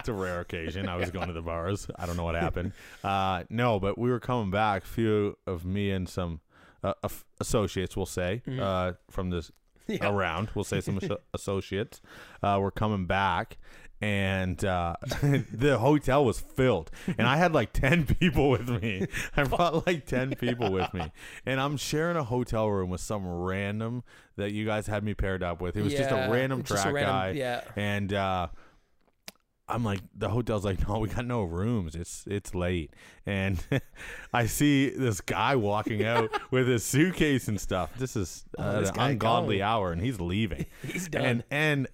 a 0.07 0.13
rare 0.13 0.39
occasion. 0.41 0.87
I 0.87 0.95
was 0.97 1.09
going 1.11 1.27
to 1.27 1.33
the 1.33 1.41
bars. 1.41 1.87
I 1.97 2.05
don't 2.05 2.17
know 2.17 2.23
what 2.23 2.35
happened. 2.35 2.73
Uh, 3.03 3.43
no, 3.49 3.79
but 3.79 3.97
we 3.97 4.09
were 4.09 4.19
coming 4.19 4.51
back. 4.51 4.83
A 4.83 4.87
few 4.87 5.37
of 5.47 5.65
me 5.65 5.91
and 5.91 6.07
some 6.07 6.41
uh, 6.83 6.93
associates, 7.41 7.97
we'll 7.97 8.05
say, 8.05 8.41
uh, 8.59 8.93
from 9.09 9.29
this 9.29 9.47
Mm-hmm. 9.47 9.55
Yeah. 10.03 10.11
around. 10.11 10.51
We'll 10.53 10.63
say 10.65 10.81
some 10.81 10.97
asso- 11.01 11.17
associates. 11.33 11.99
Uh, 12.43 12.59
were 12.61 12.69
coming 12.69 13.07
back. 13.07 13.57
And 14.01 14.63
uh, 14.63 14.95
the 15.21 15.77
hotel 15.79 16.23
was 16.23 16.39
filled, 16.39 16.89
and 17.17 17.27
I 17.27 17.35
had 17.35 17.53
like 17.53 17.73
ten 17.73 18.05
people 18.19 18.49
with 18.49 18.69
me. 18.69 19.07
I 19.35 19.43
brought 19.43 19.85
like 19.85 20.05
ten 20.05 20.35
people 20.39 20.71
with 20.71 20.93
me, 20.93 21.11
and 21.45 21.59
I'm 21.59 21.75
sharing 21.75 22.15
a 22.15 22.23
hotel 22.23 22.69
room 22.69 22.89
with 22.89 23.01
some 23.01 23.27
random 23.27 24.03
that 24.37 24.51
you 24.53 24.65
guys 24.65 24.87
had 24.87 25.03
me 25.03 25.13
paired 25.15 25.43
up 25.43 25.59
with. 25.59 25.75
It 25.75 25.83
was 25.83 25.91
just 25.93 26.09
Yeah, 26.11 26.27
a 26.27 26.31
random 26.31 26.63
just 26.63 26.79
a 26.79 26.83
track 26.83 26.93
random- 26.93 27.13
guy, 27.13 27.29
yeah. 27.31 27.61
and 27.75 28.13
uh, 28.13 28.47
I'm 29.67 29.83
like, 29.83 29.99
the 30.15 30.29
hotel's 30.29 30.63
like, 30.65 30.87
no, 30.87 30.99
we 30.99 31.09
got 31.09 31.25
no 31.25 31.43
rooms. 31.43 31.93
It's 31.93 32.23
it's 32.25 32.55
late, 32.55 32.93
and 33.25 33.61
I 34.33 34.45
see 34.45 34.89
this 34.91 35.19
guy 35.19 35.57
walking 35.57 36.05
out 36.05 36.31
with 36.51 36.69
his 36.69 36.85
suitcase 36.85 37.49
and 37.49 37.59
stuff. 37.59 37.93
This 37.97 38.15
is 38.15 38.45
Oh, 38.57 38.63
uh, 38.63 38.79
this 38.79 38.89
an 38.91 38.95
guy 38.95 39.09
ungodly 39.09 39.57
gone. 39.59 39.67
hour, 39.67 39.91
and 39.91 40.01
he's 40.01 40.21
leaving. 40.21 40.67
He's 40.87 41.09
done. 41.09 41.25
And 41.25 41.43
and 41.51 41.87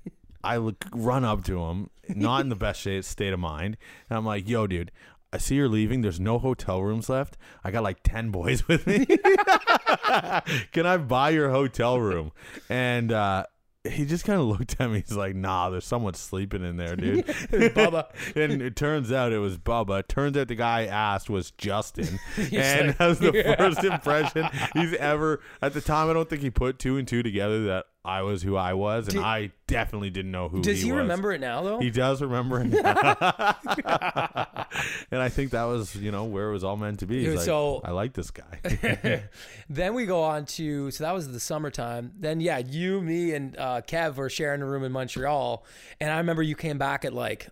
I 0.44 0.58
look, 0.58 0.86
run 0.94 1.26
up 1.26 1.44
to 1.46 1.60
him, 1.66 1.90
not 2.10 2.42
in 2.42 2.50
the 2.50 2.56
best 2.56 2.82
state 2.82 3.06
state 3.06 3.34
of 3.34 3.40
mind, 3.40 3.78
and 4.10 4.18
I'm 4.18 4.26
like, 4.26 4.48
yo, 4.50 4.68
dude. 4.68 4.92
I 5.34 5.38
see 5.38 5.56
you're 5.56 5.68
leaving. 5.68 6.00
There's 6.02 6.20
no 6.20 6.40
hotel 6.40 6.82
rooms 6.82 7.10
left. 7.10 7.36
I 7.62 7.70
got 7.70 7.84
like 7.84 7.98
10 8.06 8.30
boys 8.30 8.66
with 8.70 8.88
me. 8.88 9.06
Can 10.72 10.86
I 10.86 10.96
buy 10.98 11.32
your 11.32 11.50
hotel 11.50 12.00
room? 12.00 12.32
And 12.70 13.12
uh, 13.12 13.46
he 13.84 14.06
just 14.06 14.24
kind 14.24 14.40
of 14.40 14.48
looked 14.48 14.78
at 14.80 14.90
me. 14.90 15.04
He's 15.06 15.18
like, 15.18 15.36
nah, 15.36 15.70
there's 15.70 15.84
someone 15.86 16.14
sleeping 16.14 16.64
in 16.64 16.78
there, 16.78 16.96
dude. 16.96 17.26
Bubba. 17.52 18.06
and 18.36 18.62
it 18.62 18.78
turns 18.78 19.12
out 19.12 19.34
it 19.34 19.40
was 19.40 19.58
Bubba. 19.58 20.08
Turns 20.08 20.38
out 20.38 20.48
the 20.48 20.56
guy 20.56 20.82
I 20.84 20.86
asked 20.86 21.30
was 21.30 21.52
Justin. 21.52 22.20
And 22.38 22.88
like- 22.90 22.98
that 22.98 23.08
was 23.08 23.20
the 23.20 23.32
Yeah. 23.34 23.56
first 23.58 23.84
impression 23.84 24.48
he's 24.74 24.94
ever. 24.94 25.42
At 25.62 25.74
the 25.74 25.82
time, 25.82 26.10
I 26.10 26.14
don't 26.14 26.30
think 26.30 26.44
he 26.44 26.50
put 26.50 26.80
two 26.80 26.98
and 26.98 27.06
two 27.08 27.24
together 27.24 27.66
that 27.66 27.86
I 28.06 28.22
was 28.22 28.42
who 28.44 28.56
I 28.56 28.74
was. 28.74 29.08
And 29.08 29.16
Did- 29.16 29.24
I 29.24 29.52
definitely 29.68 30.10
didn't 30.12 30.32
know 30.32 30.48
who 30.48 30.62
Does 30.62 30.80
he, 30.80 30.86
he 30.88 30.92
was. 30.92 31.00
remember 31.02 31.34
it 31.34 31.42
now 31.42 31.64
though? 31.64 31.80
He 31.80 31.90
does 31.90 32.22
remember 32.22 32.62
it 32.62 32.68
now. 32.68 32.92
and 35.12 35.22
I 35.22 35.30
think 35.30 35.52
that 35.52 35.64
was, 35.64 35.96
you 35.96 36.12
know, 36.12 36.26
where 36.26 36.50
it 36.50 36.54
was 36.54 36.64
all 36.64 36.78
meant 36.78 37.00
to 37.00 37.06
be. 37.08 37.20
He's 37.20 37.26
Dude, 37.30 37.36
like, 37.38 37.46
so- 37.46 37.82
I 37.84 37.92
like 37.92 38.14
this 38.14 38.32
guy. 38.32 39.24
then 39.70 39.94
we 39.94 40.06
go 40.06 40.22
on 40.24 40.46
to 40.46 40.92
so 40.92 41.04
that 41.04 41.14
was 41.14 41.32
the 41.32 41.40
summertime. 41.40 42.12
Then 42.18 42.40
yeah, 42.42 42.60
you, 42.60 43.02
me, 43.02 43.34
and 43.34 43.58
uh, 43.58 43.82
Kev 43.88 44.16
were 44.16 44.30
sharing 44.30 44.62
a 44.62 44.66
room 44.66 44.84
in 44.84 44.92
Montreal, 44.92 45.66
and 46.00 46.12
I 46.12 46.18
remember 46.18 46.44
you 46.44 46.56
came 46.56 46.78
back 46.78 47.06
at 47.06 47.14
like 47.14 47.50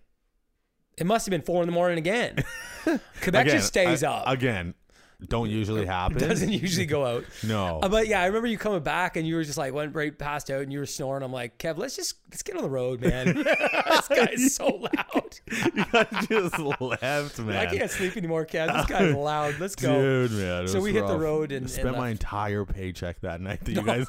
it 0.97 1.05
must 1.05 1.25
have 1.25 1.31
been 1.31 1.41
four 1.41 1.61
in 1.63 1.67
the 1.67 1.73
morning 1.73 1.97
again. 1.97 2.43
Quebec 2.83 3.47
Again, 3.47 3.47
just 3.47 3.67
stays 3.67 4.03
I- 4.03 4.11
up. 4.11 4.23
Again, 4.27 4.75
don't 5.29 5.49
usually 5.49 5.85
happen. 5.87 6.17
doesn't 6.17 6.51
usually 6.51 6.85
go 6.85 7.05
out. 7.05 7.25
no. 7.43 7.79
Uh, 7.81 7.89
but 7.89 8.07
yeah, 8.07 8.21
I 8.21 8.25
remember 8.27 8.47
you 8.47 8.57
coming 8.57 8.81
back 8.81 9.17
and 9.17 9.27
you 9.27 9.35
were 9.35 9.43
just 9.43 9.57
like 9.57 9.73
went 9.73 9.95
right 9.95 10.17
past 10.17 10.49
out 10.51 10.61
and 10.61 10.71
you 10.71 10.79
were 10.79 10.85
snoring. 10.85 11.23
I'm 11.23 11.31
like, 11.31 11.57
Kev, 11.57 11.77
let's 11.77 11.95
just 11.95 12.15
let's 12.29 12.43
get 12.43 12.55
on 12.57 12.63
the 12.63 12.69
road, 12.69 13.01
man. 13.01 13.35
this 13.43 14.07
guy's 14.07 14.55
so 14.55 14.67
loud. 14.67 15.39
you 15.75 15.85
guys 15.91 16.27
just 16.27 16.59
left, 16.59 17.39
man. 17.39 17.55
I 17.55 17.65
can't 17.65 17.89
sleep 17.91 18.17
anymore, 18.17 18.45
Kev. 18.45 18.73
This 18.75 18.85
guy's 18.85 19.13
loud. 19.15 19.59
Let's 19.59 19.75
go. 19.75 20.27
Dude, 20.27 20.31
man. 20.31 20.67
So 20.67 20.81
we 20.81 20.93
hit 20.93 21.07
the 21.07 21.17
road 21.17 21.51
and- 21.51 21.65
I 21.65 21.69
spent 21.69 21.87
and 21.89 21.97
my 21.97 22.09
entire 22.09 22.65
paycheck 22.65 23.21
that 23.21 23.41
night 23.41 23.63
that 23.65 23.71
you 23.71 23.81
guys. 23.81 24.07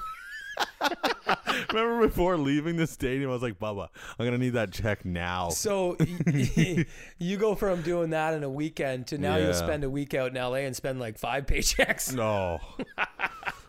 Remember 1.73 2.07
before 2.07 2.37
leaving 2.37 2.77
the 2.77 2.87
stadium, 2.87 3.31
I 3.31 3.33
was 3.33 3.43
like, 3.43 3.59
Bubba, 3.59 3.89
I'm 4.19 4.25
gonna 4.27 4.39
need 4.39 4.51
that 4.55 4.73
check 4.73 5.05
now. 5.05 5.49
So 5.51 5.97
you 7.19 7.37
go 7.37 7.55
from 7.55 7.83
doing 7.83 8.11
that 8.11 8.35
in 8.35 8.43
a 8.43 8.51
weekend 8.51 9.07
to 9.09 9.19
now 9.19 9.37
Yeah. 9.37 9.45
you'll 9.47 9.55
spend 9.55 9.85
a 9.85 9.91
week 9.91 10.15
out 10.15 10.31
in 10.31 10.43
LA 10.43 10.59
and 10.67 10.75
spend 10.75 11.01
like 11.01 11.19
five 11.19 11.47
paychecks. 11.47 12.15
No. 12.15 12.61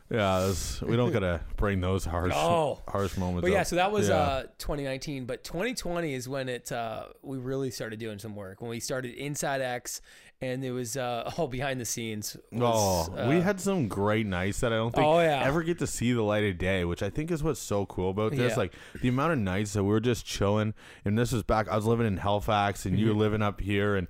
Yeah, 0.08 0.54
we 0.84 0.96
don't 0.96 1.12
gotta 1.12 1.42
bring 1.58 1.82
those 1.82 2.06
harsh, 2.06 2.30
No. 2.32 2.80
harsh 2.88 3.18
moments. 3.18 3.42
But 3.42 3.51
yeah, 3.51 3.62
up. 3.62 3.68
so 3.68 3.75
that 3.77 3.92
was 3.92 4.08
Yeah. 4.10 4.15
uh, 4.18 4.44
2019. 4.60 5.25
But 5.25 5.44
2020 5.44 6.13
is 6.13 6.30
when 6.30 6.48
it 6.48 6.72
uh, 6.72 7.06
we 7.24 7.38
really 7.39 7.72
started 7.72 7.98
doing 8.00 8.20
some 8.20 8.36
work. 8.36 8.62
When 8.62 8.70
we 8.70 8.80
started 8.80 9.15
Inside 9.15 9.62
X, 9.62 10.01
and 10.42 10.63
it 10.63 10.72
was 10.72 10.98
uh, 10.98 11.32
all 11.38 11.48
behind 11.48 11.80
the 11.80 11.86
scenes. 11.86 12.36
was, 12.51 13.10
Oh, 13.10 13.27
we 13.30 13.38
uh, 13.38 13.42
had 13.42 13.60
some 13.62 13.88
great 13.88 14.25
nights 14.25 14.60
that 14.60 14.72
I 14.74 14.75
don't 14.77 14.94
think 14.94 15.06
Oh, 15.08 15.20
yeah. 15.20 15.44
ever 15.46 15.63
get 15.63 15.80
to 15.80 15.88
see 15.88 16.12
the 16.13 16.22
light 16.22 16.44
of 16.44 16.58
day, 16.58 16.84
which 16.86 17.01
I 17.04 17.10
think 17.10 17.32
is 17.32 17.42
what's 17.44 17.60
so 17.60 17.86
cool 17.86 18.10
about 18.12 18.32
this. 18.34 18.51
Yeah. 18.51 18.58
Like 18.58 18.74
the 19.01 19.08
amount 19.10 19.34
of 19.34 19.39
nights 19.39 19.74
that 19.74 19.84
we 19.84 19.89
were 19.89 20.00
just 20.00 20.25
chilling, 20.25 20.74
and 21.06 21.18
this 21.18 21.32
was 21.32 21.44
back. 21.44 21.68
I 21.70 21.75
was 21.75 21.86
living 21.86 22.08
in 22.08 22.18
Halifax, 22.18 22.86
and 22.86 23.00
you 23.00 23.08
were 23.08 23.13
living 23.13 23.42
up 23.42 23.62
here, 23.62 23.96
and 23.96 24.08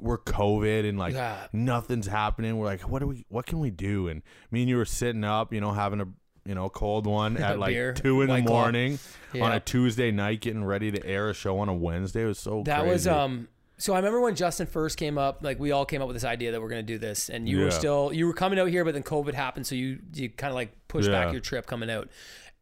we're 0.00 0.18
COVID, 0.18 0.88
and 0.88 0.98
like 0.98 1.14
Mm-hmm. 1.14 1.16
Yeah. 1.16 1.46
nothing's 1.52 2.06
happening. 2.06 2.56
We're 2.58 2.66
like, 2.66 2.82
what 2.82 3.00
do 3.00 3.06
we? 3.08 3.24
What 3.28 3.46
can 3.46 3.58
we 3.58 3.70
do? 3.70 4.08
And 4.08 4.22
me 4.50 4.60
and 4.62 4.68
you 4.68 4.76
were 4.76 4.84
sitting 4.84 5.24
up, 5.24 5.52
you 5.52 5.60
know, 5.60 5.72
having 5.72 6.00
a 6.00 6.06
you 6.44 6.54
know 6.54 6.68
cold 6.68 7.06
one 7.06 7.36
at 7.42 7.58
like 7.58 7.72
beer, 7.72 7.92
two 7.92 8.20
in 8.22 8.28
the 8.28 8.42
morning 8.42 8.98
on 9.40 9.52
a 9.52 9.58
Tuesday 9.60 10.10
night, 10.12 10.40
getting 10.42 10.64
ready 10.64 10.92
to 10.92 11.04
air 11.04 11.30
a 11.30 11.34
show 11.34 11.58
on 11.58 11.68
a 11.68 11.74
Wednesday. 11.74 12.22
It 12.22 12.26
was 12.26 12.38
so 12.38 12.62
That 12.66 12.80
crazy. 12.82 12.92
was 12.92 13.06
um. 13.08 13.48
So 13.78 13.92
I 13.92 13.96
remember 13.96 14.20
when 14.20 14.34
Justin 14.34 14.66
first 14.66 14.96
came 14.96 15.18
up, 15.18 15.40
like 15.42 15.58
we 15.58 15.70
all 15.70 15.84
came 15.84 16.00
up 16.00 16.08
with 16.08 16.16
this 16.16 16.24
idea 16.24 16.52
that 16.52 16.62
we're 16.62 16.68
going 16.70 16.84
to 16.84 16.92
do 16.92 16.98
this, 16.98 17.28
and 17.28 17.46
you 17.48 17.58
were 17.58 17.70
still 17.70 18.10
you 18.12 18.26
were 18.26 18.32
coming 18.32 18.58
out 18.58 18.68
here, 18.68 18.84
but 18.84 18.94
then 18.94 19.02
COVID 19.02 19.34
happened, 19.34 19.66
so 19.66 19.74
you 19.74 19.98
you 20.14 20.30
kind 20.30 20.50
of 20.50 20.54
like 20.54 20.70
pushed 20.88 21.08
Yeah. 21.10 21.24
back 21.24 21.32
your 21.32 21.40
trip 21.42 21.66
coming 21.66 21.90
out. 21.90 22.08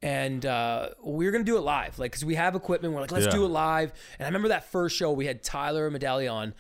And 0.03 0.45
uh, 0.45 0.91
we 1.03 1.25
were 1.25 1.31
gonna 1.33 1.45
do 1.45 1.57
it 1.57 1.61
live, 1.63 1.99
like 1.99 2.11
because 2.11 2.25
we 2.27 2.35
have 2.35 2.55
equipment. 2.55 2.93
We're 2.93 3.01
like, 3.01 3.13
let's 3.13 3.27
Yeah. 3.27 3.33
do 3.33 3.45
it 3.45 3.49
live. 3.49 3.93
And 4.19 4.27
I 4.27 4.29
remember 4.29 4.49
that 4.49 4.71
first 4.71 4.97
show 4.97 5.13
we 5.13 5.25
had 5.27 5.43
Tyler 5.43 5.91
Medaglia, 5.91 6.53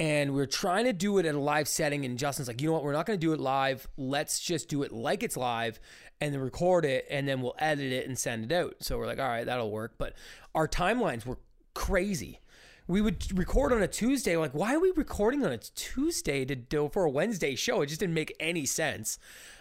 and 0.00 0.30
we 0.32 0.36
were 0.36 0.46
trying 0.46 0.84
to 0.86 0.92
do 0.92 1.18
it 1.18 1.26
at 1.26 1.34
a 1.34 1.38
live 1.38 1.68
setting. 1.68 2.04
And 2.04 2.18
Justin's 2.18 2.48
like, 2.48 2.60
you 2.60 2.66
know 2.68 2.72
what? 2.72 2.82
We're 2.82 2.92
not 2.92 3.06
gonna 3.06 3.18
do 3.18 3.32
it 3.34 3.38
live. 3.40 3.86
Let's 3.96 4.40
just 4.40 4.68
do 4.68 4.82
it 4.82 4.90
like 4.90 5.22
it's 5.22 5.36
live, 5.36 5.78
and 6.20 6.32
then 6.34 6.40
record 6.40 6.84
it, 6.84 7.06
and 7.08 7.28
then 7.28 7.40
we'll 7.40 7.54
edit 7.60 7.92
it 7.92 8.08
and 8.08 8.18
send 8.18 8.50
it 8.50 8.52
out. 8.54 8.74
So 8.80 8.98
we're 8.98 9.06
like, 9.06 9.20
all 9.20 9.28
right, 9.28 9.44
that'll 9.46 9.70
work. 9.70 9.92
But 9.96 10.14
our 10.54 10.66
timelines 10.66 11.24
were 11.24 11.38
crazy 11.74 12.40
we 12.88 13.00
would 13.00 13.38
record 13.38 13.72
on 13.72 13.82
a 13.82 13.86
Tuesday. 13.88 14.36
Like, 14.36 14.52
why 14.52 14.74
are 14.74 14.80
we 14.80 14.90
recording 14.96 15.44
on 15.44 15.52
a 15.52 15.58
Tuesday 15.58 16.44
to 16.46 16.56
do 16.56 16.88
for 16.92 17.04
a 17.04 17.10
Wednesday 17.10 17.54
show? 17.54 17.82
It 17.82 17.86
just 17.86 18.00
didn't 18.00 18.14
make 18.14 18.34
any 18.40 18.66
sense. 18.66 19.18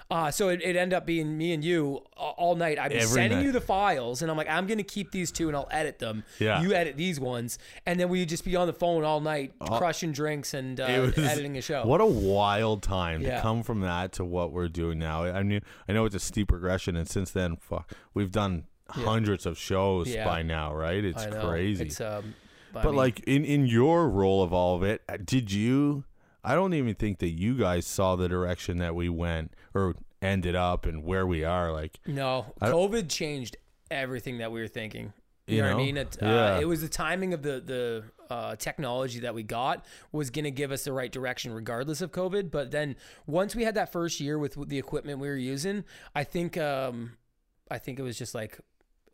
Uh, 0.10 0.32
so 0.32 0.48
it, 0.48 0.62
it 0.64 0.78
ended 0.78 0.94
up 0.96 1.06
being 1.06 1.38
me 1.38 1.52
and 1.52 1.62
you 1.62 2.02
all 2.16 2.56
night. 2.56 2.80
I've 2.80 2.92
been 2.92 3.00
Every 3.00 3.10
sending 3.14 3.40
night. 3.40 3.46
you 3.48 3.52
the 3.52 3.60
files, 3.60 4.22
and 4.22 4.32
I'm 4.32 4.38
like, 4.38 4.50
I'm 4.50 4.66
gonna 4.66 4.82
keep 4.82 5.12
these 5.12 5.34
two, 5.34 5.50
and 5.50 5.58
I'll 5.58 5.68
edit 5.70 6.00
them. 6.00 6.24
Yeah. 6.40 6.62
You 6.62 6.72
edit 6.74 6.96
these 6.96 7.20
ones, 7.20 7.60
and 7.86 8.00
then 8.00 8.08
we 8.08 8.20
would 8.20 8.30
just 8.30 8.46
be 8.46 8.56
on 8.56 8.68
the 8.68 8.74
phone 8.74 9.04
all 9.04 9.20
night, 9.20 9.52
crushing 9.60 10.14
drinks 10.14 10.54
and 10.54 10.80
uh, 10.80 10.86
was- 11.14 11.18
editing 11.18 11.58
a 11.58 11.62
show. 11.62 11.86
What 11.86 12.00
a 12.00 12.06
wild 12.06 12.84
time 12.84 13.22
Yeah. 13.22 13.36
to 13.36 13.42
come 13.42 13.64
from 13.64 13.82
that 13.82 14.14
to 14.14 14.24
what 14.24 14.54
we're 14.54 14.70
doing 14.70 14.98
now. 14.98 15.26
I 15.26 15.44
mean, 15.44 15.60
I 15.90 15.92
know 15.92 16.06
it's 16.06 16.16
a 16.16 16.20
steep 16.20 16.48
progression, 16.48 16.96
and 16.96 17.10
since 17.10 17.32
then, 17.32 17.58
fuck, 17.58 17.92
we've 18.14 18.32
done 18.32 18.64
hundreds 18.90 19.46
of 19.46 19.58
shows 19.58 20.08
Yeah. 20.08 20.24
by 20.24 20.42
now, 20.42 20.74
right? 20.74 21.04
It's 21.04 21.26
crazy. 21.26 21.84
It's 21.88 22.00
um, 22.00 22.34
I 22.76 22.84
but 22.84 22.86
mean, 22.86 22.96
like 22.96 23.20
in 23.22 23.46
in 23.46 23.66
your 23.66 24.10
role 24.10 24.44
of 24.44 24.54
all 24.54 24.76
of 24.76 24.84
it, 24.84 25.02
uh, 25.10 25.18
did 25.24 25.52
you? 25.52 26.04
I 26.44 26.56
don't 26.56 26.74
even 26.74 26.96
think 26.96 27.20
that 27.20 27.30
you 27.32 27.58
guys 27.58 27.86
saw 27.86 28.16
the 28.16 28.30
direction 28.30 28.78
that 28.78 28.96
we 28.96 29.10
went 29.10 29.54
or 29.74 29.96
ended 30.22 30.56
up 30.56 30.86
and 30.86 31.04
where 31.04 31.28
we 31.28 31.44
are. 31.44 31.74
Like, 31.74 32.00
No, 32.08 32.54
COVID 32.62 33.10
changed 33.10 33.58
everything 33.92 34.38
that 34.38 34.52
we 34.52 34.62
were 34.62 34.68
thinking. 34.68 35.14
You, 35.46 35.58
You 35.58 35.62
know, 35.64 35.76
what 35.76 35.82
I 35.82 35.86
mean? 35.86 35.98
It, 35.98 36.18
Yeah. 36.22 36.56
uh, 36.56 36.60
it 36.62 36.66
was 36.66 36.82
the 36.82 36.90
timing 36.90 37.34
of 37.34 37.42
the 37.42 37.60
the 37.60 38.04
uh, 38.30 38.56
technology 38.58 39.20
that 39.22 39.34
we 39.34 39.44
got 39.44 39.86
was 40.12 40.30
going 40.30 40.44
to 40.44 40.52
give 40.52 40.72
us 40.72 40.84
the 40.84 40.92
right 40.92 41.12
direction, 41.12 41.54
regardless 41.54 42.02
of 42.02 42.12
COVID. 42.12 42.52
But 42.52 42.72
then 42.72 42.96
once 43.26 43.56
we 43.56 43.64
had 43.64 43.76
that 43.76 43.92
first 43.92 44.20
year 44.20 44.38
with, 44.38 44.58
with 44.58 44.68
the 44.68 44.78
equipment 44.78 45.20
we 45.20 45.30
were 45.30 45.36
using, 45.38 45.86
I 46.14 46.26
think 46.26 46.58
um, 46.58 47.14
I 47.72 47.78
think 47.78 48.00
it 48.00 48.04
was 48.04 48.18
just 48.18 48.36
like 48.36 48.60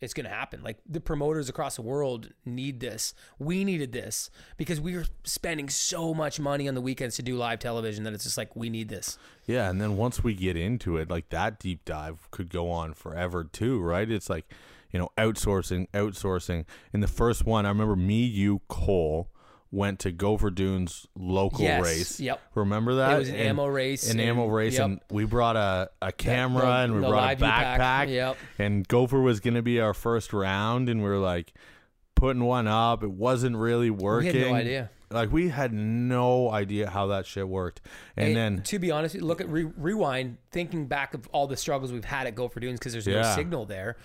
it's 0.04 0.14
going 0.14 0.26
to 0.26 0.30
happen. 0.30 0.62
Like 0.62 0.78
the 0.88 1.00
promoters 1.00 1.50
across 1.50 1.78
the 1.78 1.82
world 1.82 2.30
need 2.46 2.80
this. 2.80 3.14
We 3.40 3.64
needed 3.64 3.92
this 3.92 4.30
because 4.58 4.80
we 4.80 4.96
were 4.96 5.06
spending 5.24 5.70
so 5.70 6.14
much 6.14 6.40
money 6.40 6.68
on 6.68 6.76
the 6.76 6.82
weekends 6.82 7.16
to 7.16 7.24
do 7.24 7.36
live 7.38 7.60
television 7.60 8.04
that 8.04 8.14
it's 8.14 8.24
just 8.24 8.38
like 8.38 8.56
we 8.56 8.70
need 8.70 8.90
this. 8.90 9.18
yeah, 9.46 9.70
and 9.70 9.82
then 9.82 9.98
once 9.98 10.24
we 10.24 10.34
get 10.34 10.58
into 10.58 10.98
it, 10.98 11.10
like 11.10 11.30
that 11.30 11.60
deep 11.60 11.86
dive 11.86 12.30
could 12.32 12.50
go 12.50 12.70
on 12.70 12.94
forever 12.94 13.44
too, 13.44 13.80
right? 13.80 14.10
It's 14.10 14.30
like, 14.30 14.52
you 14.92 15.00
know, 15.00 15.10
outsourcing, 15.18 15.90
outsourcing. 15.92 16.66
In 16.94 17.00
the 17.00 17.08
first 17.08 17.46
one, 17.46 17.66
I 17.66 17.70
remember 17.70 17.96
me, 17.96 18.24
you, 18.24 18.62
Cole 18.68 19.30
went 19.74 19.98
to 20.00 20.12
Gopher 20.12 20.52
Dunes 20.52 21.08
local 21.18 21.62
Yes. 21.62 21.84
race. 21.84 22.20
Yep. 22.20 22.40
Remember 22.54 22.96
that? 22.96 23.16
It 23.16 23.20
was 23.20 23.30
an 23.30 23.36
And- 23.36 23.50
ammo 23.50 23.66
race. 23.66 24.10
an 24.12 24.20
ammo 24.20 24.46
race, 24.48 24.74
yep. 24.76 24.86
and 24.86 25.00
we 25.10 25.26
brought 25.26 25.56
a, 25.56 25.90
a 26.02 26.12
camera 26.12 26.62
the- 26.62 26.72
and 26.72 26.94
we 26.94 27.00
brought 27.02 27.34
a 27.34 27.36
backpack. 27.38 27.78
pack. 27.78 28.10
Yep. 28.10 28.38
And 28.60 28.88
Gopher 28.88 29.20
was 29.20 29.40
going 29.40 29.56
to 29.56 29.64
be 29.64 29.80
our 29.80 29.96
first 29.96 30.32
round, 30.32 30.90
and 30.90 31.02
we 31.02 31.10
were 31.10 31.18
like 31.18 31.54
putting 32.16 32.44
one 32.44 32.68
up. 32.68 33.04
It 33.04 33.10
wasn't 33.12 33.58
really 33.58 33.90
we 33.90 34.04
working. 34.04 34.34
had 34.36 34.48
no 34.52 34.54
idea. 34.54 34.90
Like 35.10 35.32
we 35.32 35.50
had 35.50 35.74
no 35.74 36.50
idea 36.52 36.90
how 36.90 37.08
that 37.08 37.26
shit 37.26 37.48
worked. 37.48 37.82
And 38.16 38.36
then 38.36 38.62
to 38.64 38.78
be 38.80 38.92
honest, 38.92 39.16
look 39.16 39.42
at 39.42 39.50
re- 39.50 39.72
rewind, 39.78 40.38
thinking 40.52 40.86
back 40.88 41.14
of 41.16 41.28
all 41.32 41.46
the 41.48 41.58
struggles 41.58 41.92
we've 41.92 42.06
had 42.06 42.26
at 42.28 42.36
Gopher 42.36 42.60
Dunes 42.60 42.80
because 42.80 42.94
there's 42.94 43.08
no 43.08 43.14
Yeah. 43.18 43.36
signal 43.36 43.66
there. 43.66 43.98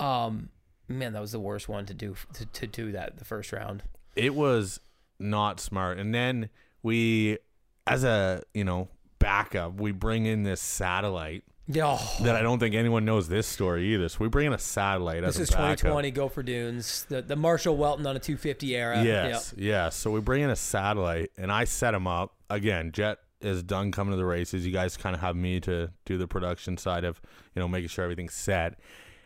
Um, 0.00 0.48
man, 0.88 1.12
that 1.14 1.20
was 1.20 1.32
the 1.32 1.40
worst 1.40 1.68
one 1.68 1.84
to 1.86 1.94
do 1.94 2.14
to, 2.34 2.46
to 2.46 2.66
do 2.68 2.92
that 2.92 3.16
the 3.18 3.24
first 3.24 3.52
round. 3.52 3.82
it 4.16 4.34
was 4.34 4.80
not 5.18 5.60
smart. 5.60 5.98
And 5.98 6.14
then 6.14 6.50
we, 6.82 7.38
as 7.86 8.04
a 8.04 8.42
you 8.54 8.64
know 8.64 8.88
backup, 9.18 9.80
we 9.80 9.92
bring 9.92 10.26
in 10.26 10.42
this 10.42 10.60
satellite 10.60 11.44
Yeah, 11.66 11.98
that 12.22 12.36
I 12.36 12.42
don't 12.42 12.58
think 12.58 12.74
anyone 12.74 13.04
knows 13.04 13.28
this 13.28 13.46
story 13.46 13.94
either. 13.94 14.08
So 14.08 14.18
we 14.20 14.28
bring 14.28 14.46
in 14.46 14.52
a 14.52 14.58
satellite 14.58 15.22
this 15.22 15.36
as 15.36 15.40
is 15.40 15.48
a 15.50 15.52
backup. 15.52 15.78
2020 15.78 16.10
Gopher 16.12 16.42
Dunes, 16.42 17.06
the 17.08 17.22
the 17.22 17.36
Marshal 17.36 17.76
Weltin 17.76 18.06
on 18.06 18.16
a 18.16 18.20
250 18.20 18.76
era. 18.76 19.02
Yes, 19.02 19.54
yes. 19.56 19.96
So 19.96 20.10
we 20.10 20.20
bring 20.20 20.42
in 20.42 20.50
a 20.50 20.56
satellite, 20.56 21.30
and 21.36 21.50
I 21.50 21.64
set 21.64 21.94
him 21.94 22.06
up 22.06 22.34
again. 22.50 22.92
Jet 22.92 23.18
is 23.40 23.62
done 23.62 23.92
coming 23.92 24.12
to 24.12 24.16
the 24.16 24.24
races. 24.24 24.66
You 24.66 24.72
guys 24.72 24.96
kind 24.96 25.14
of 25.14 25.20
have 25.20 25.36
me 25.36 25.60
to 25.60 25.90
do 26.04 26.18
the 26.18 26.26
production 26.26 26.76
side 26.76 27.04
of 27.04 27.20
you 27.54 27.60
know 27.60 27.68
making 27.68 27.88
sure 27.88 28.04
everything's 28.04 28.34
set. 28.34 28.78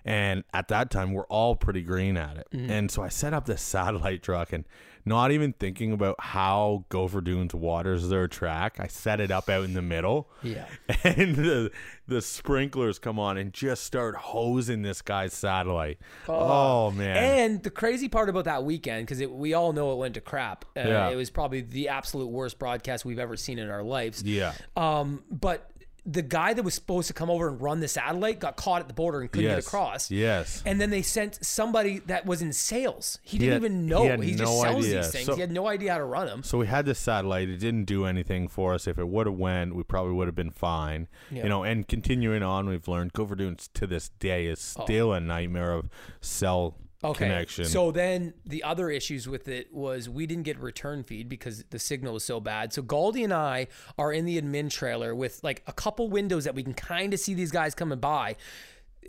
And 0.05 0.45
at 0.55 0.69
that 0.69 0.91
time, 0.91 1.13
we're 1.13 1.27
all 1.27 1.57
pretty 1.57 1.83
green 1.83 2.17
at 2.17 2.37
it. 2.37 2.49
Mm-hmm. 2.53 2.71
And 2.71 2.91
so 2.91 3.03
I 3.03 3.09
set 3.09 3.35
up 3.35 3.47
this 3.47 3.63
satellite 3.77 4.23
truck, 4.23 4.53
and 4.53 4.65
not 5.07 5.33
even 5.33 5.55
thinking 5.55 5.93
about 5.93 6.17
how 6.19 6.85
Gopher 6.91 7.23
Dunes 7.23 7.55
waters 7.55 8.11
their 8.11 8.29
track, 8.29 8.77
I 8.79 8.87
set 8.87 9.19
it 9.19 9.31
up 9.31 9.49
out 9.49 9.65
in 9.65 9.73
the 9.73 9.81
middle. 9.83 10.29
Yeah. 10.43 10.67
And 11.05 11.35
the 11.37 11.71
the 12.07 12.21
sprinklers 12.21 12.99
come 12.99 13.19
on 13.19 13.39
and 13.39 13.53
just 13.53 13.85
start 13.85 14.15
hosing 14.17 14.83
this 14.83 15.01
guy's 15.01 15.33
satellite. 15.33 15.99
Oh, 16.29 16.91
man. 16.91 17.17
And 17.17 17.63
the 17.63 17.71
crazy 17.71 18.09
part 18.09 18.29
about 18.29 18.45
that 18.45 18.65
weekend, 18.65 19.07
because 19.07 19.27
we 19.27 19.55
all 19.55 19.73
know 19.73 19.93
it 19.93 19.97
went 19.97 20.15
to 20.15 20.21
crap. 20.21 20.65
Uh, 20.77 20.81
Yeah. 20.81 21.09
It 21.09 21.17
was 21.17 21.31
probably 21.31 21.63
the 21.63 21.89
absolute 21.89 22.27
worst 22.29 22.59
broadcast 22.59 23.05
we've 23.05 23.19
ever 23.19 23.37
seen 23.37 23.59
in 23.59 23.71
our 23.71 23.83
lives. 23.83 24.23
yeah. 24.23 24.53
Um, 24.77 25.23
but 25.31 25.71
the 26.11 26.23
guy 26.23 26.53
that 26.55 26.63
was 26.63 26.75
supposed 26.75 27.07
to 27.07 27.15
come 27.15 27.31
over 27.31 27.47
and 27.47 27.61
run 27.61 27.79
the 27.79 27.87
satellite 27.87 28.41
got 28.41 28.57
caught 28.57 28.81
at 28.81 28.89
the 28.89 28.95
border 28.95 29.21
and 29.21 29.31
couldn't 29.31 29.49
Yes. 29.49 29.57
get 29.65 29.67
across. 29.67 30.11
Yes. 30.11 30.63
And 30.67 30.81
then 30.81 30.91
they 30.91 31.03
sent 31.03 31.45
somebody 31.45 32.01
that 32.07 32.27
was 32.27 32.43
in 32.43 32.53
sales. 32.53 33.19
He 33.23 33.39
didn't 33.39 33.53
had- 33.53 33.63
even 33.63 33.83
he 33.83 33.89
know. 33.89 34.05
had 34.05 34.23
He, 34.23 34.31
just 34.33 34.43
no 34.43 34.63
sells 34.63 34.85
idea. 34.87 35.03
these 35.03 35.13
things. 35.13 35.27
So- 35.27 35.35
he 35.35 35.41
had 35.41 35.53
no 35.53 35.69
idea 35.69 35.93
how 35.93 35.99
to 35.99 36.05
run 36.05 36.27
them. 36.27 36.43
So 36.43 36.59
we 36.59 36.67
had 36.67 36.85
this 36.85 36.99
satellite. 36.99 37.49
It 37.49 37.59
didn't 37.59 37.85
do 37.85 38.07
anything 38.07 38.49
for 38.49 38.75
us. 38.75 38.89
If 38.89 38.99
it 38.99 39.07
would 39.09 39.27
have 39.27 39.37
went, 39.37 39.75
we 39.77 39.83
probably 39.85 40.13
would 40.15 40.27
have 40.27 40.35
been 40.35 40.51
fine. 40.51 41.07
Yeah. 41.31 41.45
You 41.45 41.49
know, 41.49 41.63
and 41.63 41.87
continuing 41.87 42.43
on, 42.43 42.69
we've 42.69 42.89
learned 42.89 43.13
Gopher 43.13 43.37
Dunes 43.37 43.69
to 43.75 43.87
this 43.87 44.09
day 44.19 44.47
is 44.47 44.75
oh. 44.79 44.85
still 44.85 45.13
a 45.13 45.21
nightmare 45.21 45.73
of 45.73 45.89
cell 46.21 46.77
Okay. 47.03 47.27
connection. 47.27 47.65
So 47.65 47.91
then 47.91 48.35
the 48.45 48.63
other 48.63 48.91
issues 48.91 49.27
with 49.27 49.49
it 49.49 49.73
was 49.73 50.09
we 50.09 50.27
didn't 50.27 50.43
get 50.43 50.59
return 50.59 51.03
feed 51.03 51.29
because 51.29 51.65
the 51.71 51.79
signal 51.79 52.15
was 52.15 52.25
so 52.25 52.41
bad. 52.41 52.73
So 52.73 52.83
Galdi 52.83 53.25
and 53.25 53.33
I 53.33 53.69
are 53.97 54.13
in 54.13 54.27
the 54.27 54.41
admin 54.41 54.71
trailer 54.71 55.15
with 55.15 55.41
like 55.43 55.63
a 55.67 55.73
couple 55.73 56.11
windows 56.11 56.45
that 56.45 56.55
we 56.55 56.63
can 56.63 56.75
kind 56.75 57.15
of 57.15 57.21
see 57.21 57.33
these 57.33 57.51
guys 57.51 57.75
coming 57.75 58.01
by. 58.01 58.37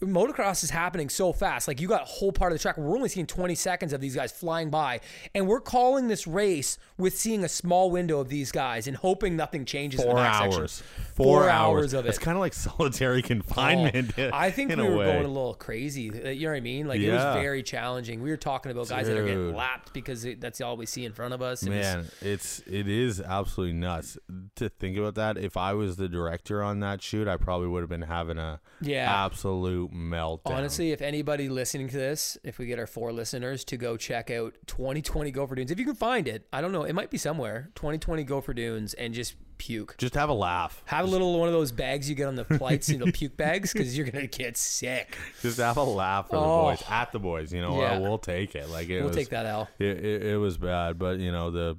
Motocross 0.01 0.63
is 0.63 0.71
happening 0.71 1.09
so 1.09 1.31
fast. 1.31 1.67
Like 1.67 1.79
you 1.79 1.87
got 1.87 2.01
a 2.01 2.05
whole 2.05 2.31
part 2.31 2.51
of 2.51 2.57
the 2.57 2.61
track. 2.61 2.75
We're 2.77 2.95
only 2.95 3.09
seeing 3.09 3.27
20 3.27 3.53
seconds 3.53 3.93
of 3.93 4.01
these 4.01 4.15
guys 4.15 4.31
flying 4.31 4.71
by. 4.71 5.01
And 5.35 5.47
we're 5.47 5.61
calling 5.61 6.07
this 6.07 6.25
race 6.25 6.79
with 6.97 7.15
seeing 7.15 7.43
a 7.43 7.49
small 7.49 7.91
window 7.91 8.19
of 8.19 8.27
these 8.29 8.51
guys 8.51 8.87
and 8.87 8.97
hoping 8.97 9.35
nothing 9.35 9.63
changes 9.63 9.99
in 9.99 10.07
four 10.07 10.15
the 10.15 10.23
next 10.23 10.37
hours. 10.57 10.83
Four, 11.13 11.25
Four 11.43 11.49
hours. 11.49 11.93
of 11.93 12.07
It's 12.07 12.17
kind 12.17 12.35
of 12.35 12.39
like 12.41 12.53
solitary 12.53 13.21
confinement. 13.21 14.13
Oh, 14.17 14.29
I 14.33 14.49
think 14.49 14.71
in 14.71 14.81
we 14.81 14.89
were 14.89 14.97
way. 14.97 15.05
going 15.05 15.25
a 15.25 15.27
little 15.27 15.53
crazy. 15.53 16.09
Uh, 16.09 16.29
You 16.29 16.47
know 16.47 16.51
what 16.53 16.57
I 16.57 16.61
mean? 16.61 16.87
Like 16.87 16.99
it 17.01 17.11
was 17.11 17.35
very 17.35 17.61
challenging. 17.61 18.21
We 18.23 18.31
were 18.31 18.37
talking 18.37 18.71
about 18.71 18.87
guys 18.89 19.05
that 19.05 19.15
are 19.17 19.23
getting 19.25 19.53
lapped 19.53 19.93
because 19.93 20.25
it, 20.25 20.41
that's 20.41 20.61
all 20.61 20.77
we 20.77 20.87
see 20.87 21.05
in 21.05 21.13
front 21.13 21.33
of 21.35 21.41
us. 21.43 21.61
It 21.61 21.69
was- 21.69 21.77
Man, 21.77 22.07
it's 22.21 22.59
it 22.65 22.87
is 22.87 23.21
absolutely 23.21 23.75
nuts 23.75 24.17
to 24.55 24.69
think 24.69 24.97
about 24.97 25.15
that. 25.15 25.37
If 25.37 25.57
I 25.57 25.73
was 25.73 25.97
the 25.97 26.09
director 26.09 26.63
on 26.63 26.79
that 26.79 27.03
shoot, 27.03 27.27
I 27.27 27.37
probably 27.37 27.67
would 27.67 27.81
have 27.81 27.89
been 27.89 28.01
having 28.03 28.37
a 28.39 28.59
Yeah. 28.81 29.25
absolute 29.25 29.80
meltdown. 29.89 30.39
honestly, 30.51 30.91
if 30.91 31.01
anybody 31.01 31.49
listening 31.49 31.87
to 31.89 31.97
this, 31.97 32.37
if 32.43 32.57
we 32.59 32.65
get 32.65 32.79
our 32.79 32.87
four 32.87 33.11
listeners 33.11 33.63
to 33.65 33.77
go 33.77 33.97
check 33.97 34.29
out 34.31 34.53
2020 34.67 35.31
Gopher 35.31 35.55
Dunes, 35.55 35.71
if 35.71 35.79
you 35.79 35.85
can 35.85 35.95
find 35.95 36.27
it, 36.27 36.47
I 36.53 36.61
don't 36.61 36.71
know, 36.71 36.83
it 36.83 36.93
might 36.93 37.09
be 37.09 37.17
somewhere. 37.17 37.69
2020 37.75 38.23
Gopher 38.23 38.53
Dunes, 38.53 38.93
and 38.93 39.13
just 39.13 39.35
puke. 39.57 39.95
Just 39.97 40.15
have 40.15 40.29
a 40.29 40.33
laugh. 40.33 40.81
Have 40.85 41.05
a 41.05 41.07
little 41.07 41.39
one 41.39 41.47
of 41.47 41.53
those 41.53 41.71
bags 41.71 42.09
you 42.09 42.15
get 42.15 42.27
on 42.27 42.35
the 42.35 42.45
flights, 42.45 42.89
you 42.89 42.97
know, 42.97 43.05
puke 43.13 43.37
bags, 43.37 43.71
because 43.73 43.95
you're 43.95 44.07
gonna 44.09 44.27
get 44.27 44.57
sick. 44.57 45.17
Just 45.41 45.57
have 45.59 45.77
a 45.77 45.83
laugh 45.83 46.27
for 46.29 46.37
the 46.37 46.41
Oh. 46.41 46.61
boys. 46.63 46.83
At 46.89 47.11
the 47.11 47.19
boys, 47.19 47.53
you 47.53 47.61
know. 47.61 47.79
Yeah. 47.79 47.99
we'll 47.99 48.17
take 48.17 48.55
it. 48.55 48.69
Like 48.69 48.89
it 48.89 48.99
We'll 48.99 49.09
was, 49.09 49.15
take 49.17 49.29
that 49.29 49.45
L. 49.45 49.69
It, 49.79 50.03
it, 50.03 50.23
it 50.23 50.37
was 50.37 50.57
bad, 50.57 50.97
but 50.97 51.19
you 51.19 51.31
know 51.31 51.51
the, 51.51 51.77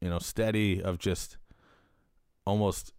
you 0.00 0.10
know, 0.10 0.18
steady 0.18 0.82
of 0.82 0.98
just 0.98 1.36
almost 2.44 2.92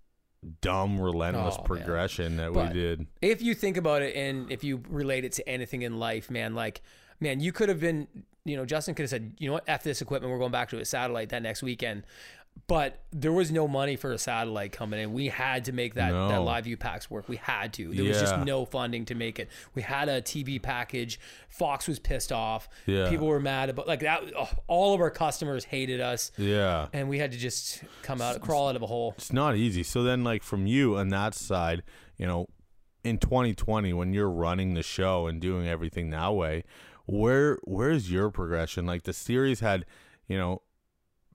dumb, 0.62 1.00
relentless 1.00 1.56
Oh, 1.56 1.60
man. 1.60 1.66
progression 1.68 2.38
that 2.38 2.54
But- 2.54 2.74
we 2.74 2.80
did. 2.80 3.08
If 3.22 3.42
you 3.42 3.54
think 3.54 3.78
about 3.78 4.02
it, 4.02 4.16
and 4.16 4.52
if 4.52 4.64
you 4.64 4.84
relate 4.90 5.26
it 5.26 5.32
to 5.34 5.48
anything 5.50 5.82
in 5.82 5.98
life, 6.00 6.30
man, 6.32 6.54
like, 6.56 6.82
man, 7.20 7.40
you 7.40 7.52
could 7.52 7.70
have 7.70 7.80
been, 7.80 8.08
you 8.46 8.58
know, 8.58 8.66
Justin 8.66 8.96
could 8.96 9.04
have 9.04 9.10
said, 9.10 9.34
you 9.40 9.48
know 9.48 9.54
what, 9.54 9.64
f 9.68 9.84
this 9.84 10.02
equipment, 10.02 10.32
we're 10.32 10.40
going 10.40 10.52
back 10.52 10.70
to 10.70 10.80
a 10.80 10.86
satellite 10.86 11.30
that 11.30 11.42
next 11.42 11.64
weekend. 11.64 12.04
But 12.66 13.04
there 13.12 13.34
was 13.34 13.52
no 13.52 13.68
money 13.68 13.98
for 13.98 14.14
a 14.14 14.18
satellite 14.18 14.72
coming 14.72 15.00
in. 15.00 15.12
We 15.12 15.28
had 15.28 15.66
to 15.66 15.74
make 15.74 15.96
that, 15.96 16.12
that 16.12 16.38
live 16.38 16.64
view 16.64 16.78
packs 16.78 17.12
work. 17.12 17.28
We 17.28 17.36
had 17.36 17.74
to. 17.74 17.94
There 17.94 18.06
was 18.06 18.20
just 18.22 18.38
no 18.40 18.64
funding 18.64 19.04
to 19.06 19.16
make 19.16 19.38
it. 19.38 19.50
We 19.76 19.82
had 19.82 20.08
a 20.08 20.22
TV 20.22 20.62
package. 20.62 21.20
Fox 21.50 21.90
was 21.90 22.00
pissed 22.00 22.32
off. 22.32 22.70
Yeah. 22.86 23.10
People 23.10 23.28
were 23.28 23.42
mad 23.42 23.70
about 23.70 23.86
like 23.88 24.00
that. 24.00 24.24
all 24.68 24.94
of 24.94 25.02
our 25.02 25.10
customers 25.12 25.66
hated 25.66 26.00
us, 26.00 26.32
Yeah. 26.38 26.88
and 26.94 27.10
we 27.10 27.20
had 27.20 27.34
to 27.34 27.38
just 27.38 27.84
come 28.02 28.22
out, 28.22 28.40
crawl 28.40 28.70
out 28.70 28.78
of 28.78 28.82
a 28.82 28.88
hole. 28.88 29.14
it's 29.18 29.34
not 29.34 29.58
easy. 29.58 29.84
So 29.84 30.02
then, 30.04 30.24
like 30.24 30.42
from 30.42 30.66
you 30.66 30.96
on 30.98 31.10
that 31.10 31.36
side, 31.36 31.84
you 32.18 32.26
know, 32.26 32.48
in 33.04 33.18
2020, 33.18 33.92
when 33.92 34.14
you're 34.14 34.30
running 34.30 34.74
the 34.74 34.84
show 34.84 35.28
and 35.28 35.42
doing 35.42 35.68
everything 35.68 36.12
that 36.12 36.34
way, 36.34 36.64
where 37.06 37.60
where's 37.66 38.10
your 38.10 38.30
progression? 38.30 38.86
Like 38.86 39.04
the 39.04 39.12
series 39.12 39.60
had, 39.60 39.86
you 40.28 40.38
know, 40.38 40.62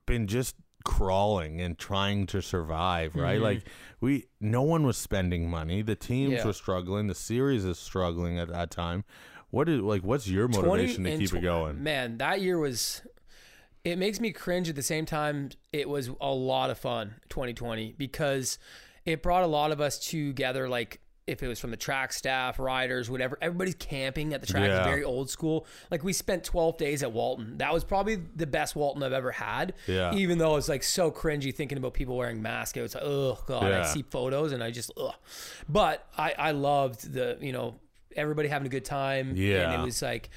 been 0.07 0.27
just 0.27 0.57
crawling 0.85 1.61
and 1.61 1.79
trying 1.79 2.27
to 2.29 2.41
survive, 2.43 3.15
right? 3.15 3.35
Mm-hmm. 3.37 3.45
Like 3.45 3.65
we, 4.01 4.27
no 4.41 4.63
one 4.63 4.85
was 4.87 4.97
spending 4.97 5.51
money. 5.51 5.83
The 5.83 5.97
teams 5.97 6.33
Yeah. 6.33 6.47
were 6.47 6.53
struggling. 6.53 7.07
The 7.07 7.15
series 7.15 7.65
is 7.65 7.79
struggling 7.79 8.39
at 8.39 8.49
that 8.49 8.71
time. 8.71 9.05
What 9.51 9.69
is 9.69 9.81
like? 9.81 10.03
What's 10.03 10.29
your 10.29 10.47
motivation 10.49 11.05
to 11.05 11.17
keep 11.17 11.33
it 11.35 11.41
going? 11.41 11.83
Man, 11.83 12.19
that 12.19 12.41
year 12.41 12.59
was. 12.59 13.03
It 13.85 13.97
makes 13.97 14.21
me 14.21 14.33
cringe 14.33 14.69
at 14.69 14.75
the 14.77 14.83
same 14.83 15.07
time. 15.07 15.51
It 15.73 15.89
was 15.89 16.11
a 16.21 16.31
lot 16.33 16.69
of 16.69 16.79
fun, 16.79 17.15
2020, 17.31 17.95
because 17.97 18.59
it 19.07 19.23
brought 19.23 19.45
a 19.45 19.47
lot 19.47 19.71
of 19.73 19.81
us 19.81 19.99
together. 19.99 20.69
Like 20.69 21.01
if 21.29 21.43
it 21.43 21.49
was 21.49 21.59
from 21.61 21.71
the 21.71 21.77
track 21.77 22.13
staff, 22.13 22.59
riders, 22.59 23.11
whatever, 23.11 23.39
everybody's 23.41 23.75
camping 23.75 24.33
at 24.33 24.41
the 24.41 24.47
track. 24.47 24.69
Yeah. 24.69 24.85
Very 24.85 25.05
old 25.05 25.31
school. 25.31 25.67
Like 25.91 26.03
we 26.03 26.13
spent 26.13 26.45
12 26.45 26.77
days 26.79 27.03
at 27.03 27.13
Walton. 27.13 27.59
That 27.59 27.73
was 27.73 27.85
probably 27.85 28.17
the 28.17 28.47
best 28.47 28.75
Walton 28.75 29.03
I've 29.03 29.13
ever 29.13 29.31
had. 29.31 29.75
Yeah. 29.87 30.15
Even 30.15 30.39
though 30.39 30.57
it's 30.57 30.69
like 30.69 30.83
so 30.83 31.11
cringy 31.11 31.55
thinking 31.55 31.79
about 31.79 31.95
people 31.95 32.17
wearing 32.17 32.43
masks. 32.43 32.77
It 32.77 32.83
was 32.83 32.95
like, 32.95 33.05
oh 33.05 33.39
god, 33.47 33.65
yeah. 33.65 33.81
I 33.81 33.85
see 33.85 34.03
photos 34.03 34.53
and 34.53 34.63
I 34.63 34.71
just 34.71 34.91
ugh. 34.97 35.15
But 35.69 36.07
I 36.17 36.35
I 36.39 36.51
loved 36.53 37.13
the 37.13 37.37
you 37.41 37.53
know 37.53 37.77
everybody 38.17 38.49
having 38.49 38.67
a 38.67 38.71
good 38.71 38.85
time. 38.85 39.35
Yeah. 39.37 39.73
and 39.73 39.83
it 39.83 39.85
was 39.85 40.03
like 40.03 40.31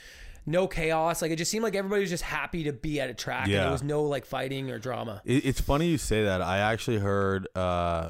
no 0.45 0.67
chaos. 0.67 1.21
Like 1.21 1.31
it 1.31 1.38
just 1.38 1.51
seemed 1.51 1.63
like 1.63 1.75
everybody 1.75 2.01
was 2.01 2.10
just 2.10 2.24
happy 2.24 2.63
to 2.65 2.74
be 2.74 3.00
at 3.00 3.10
a 3.10 3.13
track, 3.13 3.45
and 3.45 3.53
there 3.53 3.71
was 3.71 3.83
no 3.83 4.03
like 4.03 4.25
fighting 4.25 4.71
or 4.71 4.79
drama. 4.79 5.21
It, 5.25 5.45
it's 5.45 5.62
funny 5.62 5.88
you 5.88 5.98
say 5.98 6.24
that. 6.25 6.41
I 6.41 6.60
actually 6.60 6.98
heard 7.00 7.48
uh, 7.55 8.10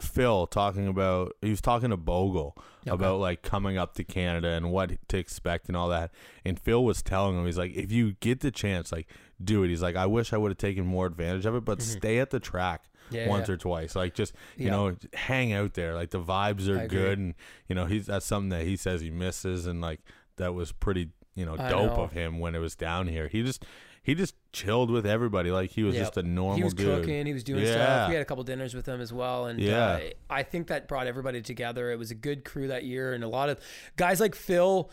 Phil 0.00 0.46
talking 0.46 0.88
about. 0.88 1.36
He 1.40 1.50
was 1.50 1.60
talking 1.60 1.90
to 1.90 1.96
Bogle 1.96 2.56
about 2.86 3.20
like 3.20 3.42
coming 3.42 3.78
up 3.78 3.94
to 3.94 4.04
Canada 4.04 4.48
and 4.48 4.70
what 4.70 4.92
to 5.08 5.18
expect 5.18 5.68
and 5.68 5.76
all 5.76 5.88
that. 5.88 6.10
And 6.44 6.58
Phil 6.58 6.84
was 6.84 7.02
telling 7.02 7.38
him, 7.38 7.46
he's 7.46 7.58
like, 7.58 7.74
if 7.74 7.92
you 7.92 8.12
get 8.20 8.40
the 8.40 8.50
chance, 8.50 8.90
like 8.92 9.08
do 9.42 9.62
it. 9.62 9.68
He's 9.68 9.82
like, 9.82 9.96
I 9.96 10.06
wish 10.06 10.32
I 10.32 10.36
would 10.36 10.50
have 10.50 10.58
taken 10.58 10.84
more 10.84 11.06
advantage 11.06 11.46
of 11.46 11.54
it, 11.54 11.64
but 11.64 11.80
stay 11.82 12.18
at 12.18 12.30
the 12.30 12.40
track. 12.40 12.84
Mm-hmm. 12.84 13.14
Yeah, 13.16 13.28
once 13.28 13.48
yeah. 13.48 13.54
or 13.54 13.56
twice, 13.58 13.94
like 13.94 14.14
just 14.14 14.34
you 14.56 14.66
Yeah. 14.66 14.70
know, 14.72 14.96
hang 15.12 15.52
out 15.52 15.74
there. 15.74 15.94
Like 15.94 16.10
the 16.10 16.20
vibes 16.20 16.68
are 16.68 16.88
good, 16.88 17.18
and 17.18 17.34
you 17.68 17.74
know 17.74 17.84
he's 17.84 18.06
that's 18.06 18.24
something 18.24 18.48
that 18.48 18.62
he 18.62 18.76
says 18.76 19.02
he 19.02 19.10
misses, 19.10 19.66
and 19.66 19.82
like 19.82 20.00
that 20.36 20.54
was 20.54 20.72
pretty 20.72 21.10
you 21.34 21.44
know 21.44 21.54
dope 21.56 21.96
know. 21.96 22.02
of 22.04 22.12
him 22.12 22.38
when 22.38 22.54
it 22.54 22.60
was 22.60 22.74
down 22.74 23.08
here. 23.08 23.28
He 23.28 23.42
just 23.42 23.62
he 24.04 24.14
just 24.14 24.36
chilled 24.52 24.90
with 24.90 25.04
everybody, 25.06 25.50
like 25.50 25.70
he 25.70 25.82
was 25.82 25.96
Yep. 25.96 26.02
just 26.04 26.16
a 26.18 26.22
normal 26.22 26.56
he 26.56 26.62
was 26.62 26.74
dude. 26.74 27.00
cooking, 27.00 27.26
he 27.26 27.32
was 27.32 27.42
doing 27.42 27.64
Yeah. 27.64 27.72
stuff. 27.72 28.08
We 28.10 28.14
had 28.14 28.22
a 28.22 28.24
couple 28.24 28.44
dinners 28.44 28.72
with 28.74 28.86
him 28.86 29.00
as 29.00 29.12
well, 29.12 29.46
and 29.46 29.58
Yeah. 29.58 29.86
uh, 29.94 30.00
I 30.30 30.42
think 30.44 30.68
that 30.68 30.86
brought 30.86 31.06
everybody 31.08 31.42
together. 31.42 31.90
It 31.90 31.98
was 31.98 32.12
a 32.12 32.14
good 32.14 32.44
crew 32.44 32.68
that 32.68 32.84
year, 32.84 33.12
and 33.14 33.24
a 33.24 33.28
lot 33.28 33.48
of 33.48 33.58
guys 33.96 34.20
like 34.20 34.36
Phil 34.36 34.90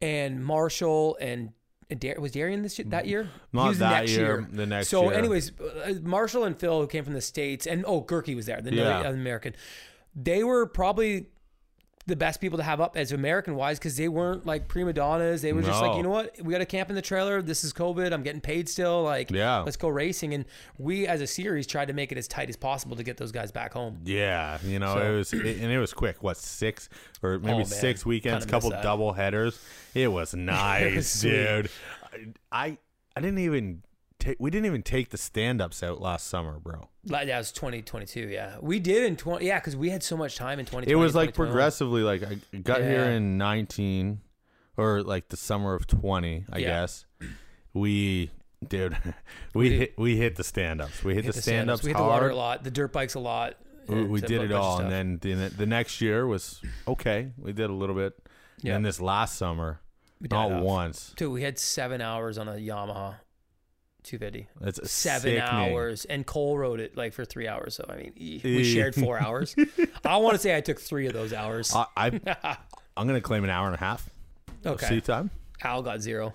and 0.00 0.44
Marshall 0.44 1.16
and. 1.20 1.50
Dar- 1.98 2.20
was 2.20 2.30
Darian 2.30 2.62
this 2.62 2.80
that 2.86 3.06
year? 3.08 3.30
Not 3.52 3.62
he 3.64 3.68
was 3.70 3.78
the 3.80 3.84
that 3.86 4.00
next 4.02 4.12
year, 4.12 4.26
year. 4.38 4.48
the 4.52 4.64
next 4.66 4.88
So, 4.90 5.06
year. 5.10 5.14
anyways, 5.14 5.50
uh, 5.60 5.94
Marshall 6.04 6.44
and 6.44 6.56
Phil, 6.56 6.80
who 6.82 6.86
came 6.86 7.02
from 7.02 7.14
the 7.14 7.20
states, 7.20 7.66
and 7.66 7.84
oh, 7.84 8.00
Gurkey 8.00 8.36
was 8.36 8.46
there, 8.46 8.60
the 8.60 8.72
Yeah. 8.72 9.08
American. 9.08 9.56
They 10.14 10.44
were 10.44 10.66
probably 10.66 11.26
the 12.06 12.16
best 12.16 12.40
people 12.40 12.56
to 12.58 12.64
have 12.64 12.80
up 12.80 12.96
as 12.96 13.12
American 13.12 13.54
wise 13.54 13.78
because 13.78 13.96
they 13.96 14.08
weren't 14.08 14.44
like 14.46 14.66
prima 14.68 14.92
donnas. 14.92 15.42
They 15.42 15.52
were 15.52 15.62
just 15.62 15.80
like, 15.80 15.96
you 15.96 16.02
know 16.02 16.08
what, 16.10 16.34
we 16.42 16.50
got 16.50 16.58
to 16.58 16.66
camp 16.66 16.88
in 16.88 16.96
the 16.96 17.02
trailer. 17.02 17.40
This 17.42 17.62
is 17.62 17.72
COVID. 17.72 18.12
I'm 18.12 18.22
getting 18.22 18.40
paid 18.40 18.68
still. 18.68 19.02
Like, 19.02 19.30
Yeah. 19.30 19.58
let's 19.60 19.76
go 19.76 19.88
racing. 19.88 20.32
And 20.34 20.44
we, 20.78 21.06
as 21.06 21.20
a 21.20 21.26
series, 21.26 21.66
tried 21.66 21.88
to 21.88 21.92
make 21.94 22.10
it 22.10 22.18
as 22.18 22.26
tight 22.26 22.48
as 22.48 22.56
possible 22.56 22.96
to 22.96 23.02
get 23.02 23.16
those 23.18 23.32
guys 23.32 23.52
back 23.52 23.74
home. 23.74 23.98
Yeah, 24.04 24.58
you 24.64 24.78
know, 24.78 24.94
So- 24.94 25.00
it 25.12 25.16
was 25.16 25.32
it, 25.34 25.60
and 25.60 25.70
it 25.70 25.78
was 25.78 25.92
quick. 25.92 26.22
What 26.22 26.36
six 26.38 26.88
or 27.22 27.38
maybe 27.38 27.52
Oh, 27.52 27.56
man. 27.58 27.66
six 27.66 28.04
weekends, 28.04 28.46
couple 28.46 28.70
double 28.70 29.12
headers. 29.12 29.58
It 29.94 30.08
was 30.08 30.34
nice, 30.34 31.20
sweet. 31.20 31.30
dude. 31.30 31.70
I 32.50 32.78
I 33.16 33.20
didn't 33.20 33.40
even 33.40 33.82
take. 34.20 34.36
We 34.38 34.50
didn't 34.50 34.66
even 34.66 34.82
take 34.82 35.10
the 35.10 35.18
stand 35.18 35.60
ups 35.60 35.82
out 35.82 36.00
last 36.00 36.26
summer, 36.28 36.58
bro. 36.58 36.88
Like, 37.06 37.26
That 37.28 37.38
was 37.38 37.50
2022. 37.52 38.28
Yeah, 38.28 38.56
we 38.60 38.78
did 38.78 39.04
in 39.04 39.16
20. 39.16 39.44
Yeah, 39.46 39.58
because 39.58 39.76
we 39.76 39.90
had 39.90 40.02
so 40.02 40.16
much 40.16 40.36
time 40.36 40.58
in 40.58 40.66
2020. 40.66 40.90
It 40.92 40.94
was 41.02 41.14
like 41.14 41.34
progressively. 41.34 42.02
Like 42.02 42.22
I 42.22 42.56
got 42.58 42.80
here 42.82 43.04
in 43.04 43.38
nineteen, 43.38 44.20
or 44.76 45.02
like 45.02 45.28
the 45.28 45.36
summer 45.36 45.74
of 45.74 45.86
twenty, 45.86 46.44
I 46.52 46.58
Yeah. 46.58 46.66
guess. 46.68 47.06
We. 47.72 48.30
Dude, 48.68 48.94
we 49.54 49.68
did- 49.70 49.78
hit 49.78 49.98
we 49.98 50.16
hit 50.18 50.36
the 50.36 50.44
stand 50.44 50.82
ups. 50.82 51.02
We 51.02 51.14
hit, 51.14 51.24
Hit 51.24 51.32
the 51.32 51.38
the 51.38 51.42
stand 51.42 51.70
ups 51.70 51.82
We 51.82 51.90
hit 51.90 51.96
the 51.96 52.02
water 52.02 52.24
hard. 52.26 52.32
a 52.32 52.36
lot. 52.36 52.62
The 52.64 52.70
dirt 52.70 52.92
bikes 52.92 53.14
a 53.14 53.18
lot. 53.20 53.54
We, 53.88 54.04
we 54.04 54.20
did 54.20 54.42
it 54.42 54.52
all, 54.52 54.78
and 54.80 54.92
then 54.92 55.18
the, 55.20 55.48
the 55.48 55.64
next 55.66 56.00
year 56.02 56.26
was 56.26 56.60
okay. 56.86 57.32
We 57.38 57.52
did 57.54 57.70
a 57.70 57.72
little 57.72 57.96
bit, 57.96 58.12
Yeah. 58.60 58.76
and 58.76 58.84
this 58.84 59.00
last 59.00 59.36
summer, 59.36 59.80
not 60.30 60.62
once. 60.62 61.12
Dude, 61.16 61.32
we 61.32 61.42
had 61.42 61.58
seven 61.58 62.00
hours 62.02 62.36
on 62.38 62.46
a 62.48 62.52
Yamaha 62.52 63.14
250. 64.04 64.48
It's 64.62 64.78
a 64.78 64.86
Seven 64.88 65.38
hours, 65.38 66.04
and 66.04 66.26
Cole 66.26 66.58
wrote 66.58 66.80
it 66.80 66.96
like 66.96 67.12
for 67.12 67.24
three 67.24 67.46
hours. 67.48 67.74
So 67.76 67.84
I 67.88 67.96
mean, 67.96 68.12
we 68.42 68.64
shared 68.64 68.94
four 68.94 69.18
hours. 69.22 69.54
I 70.04 70.16
want 70.16 70.34
to 70.34 70.38
say 70.40 70.56
I 70.56 70.60
took 70.60 70.80
three 70.80 71.06
of 71.06 71.12
those 71.12 71.32
hours. 71.32 71.74
I, 71.74 71.86
I 71.96 72.56
I'm 72.96 73.06
gonna 73.06 73.20
claim 73.20 73.44
an 73.44 73.50
hour 73.50 73.66
and 73.66 73.74
a 73.74 73.78
half 73.80 74.08
okay, 74.66 74.86
seat 74.88 75.04
time. 75.04 75.30
Al 75.62 75.82
got 75.82 76.00
zero. 76.00 76.34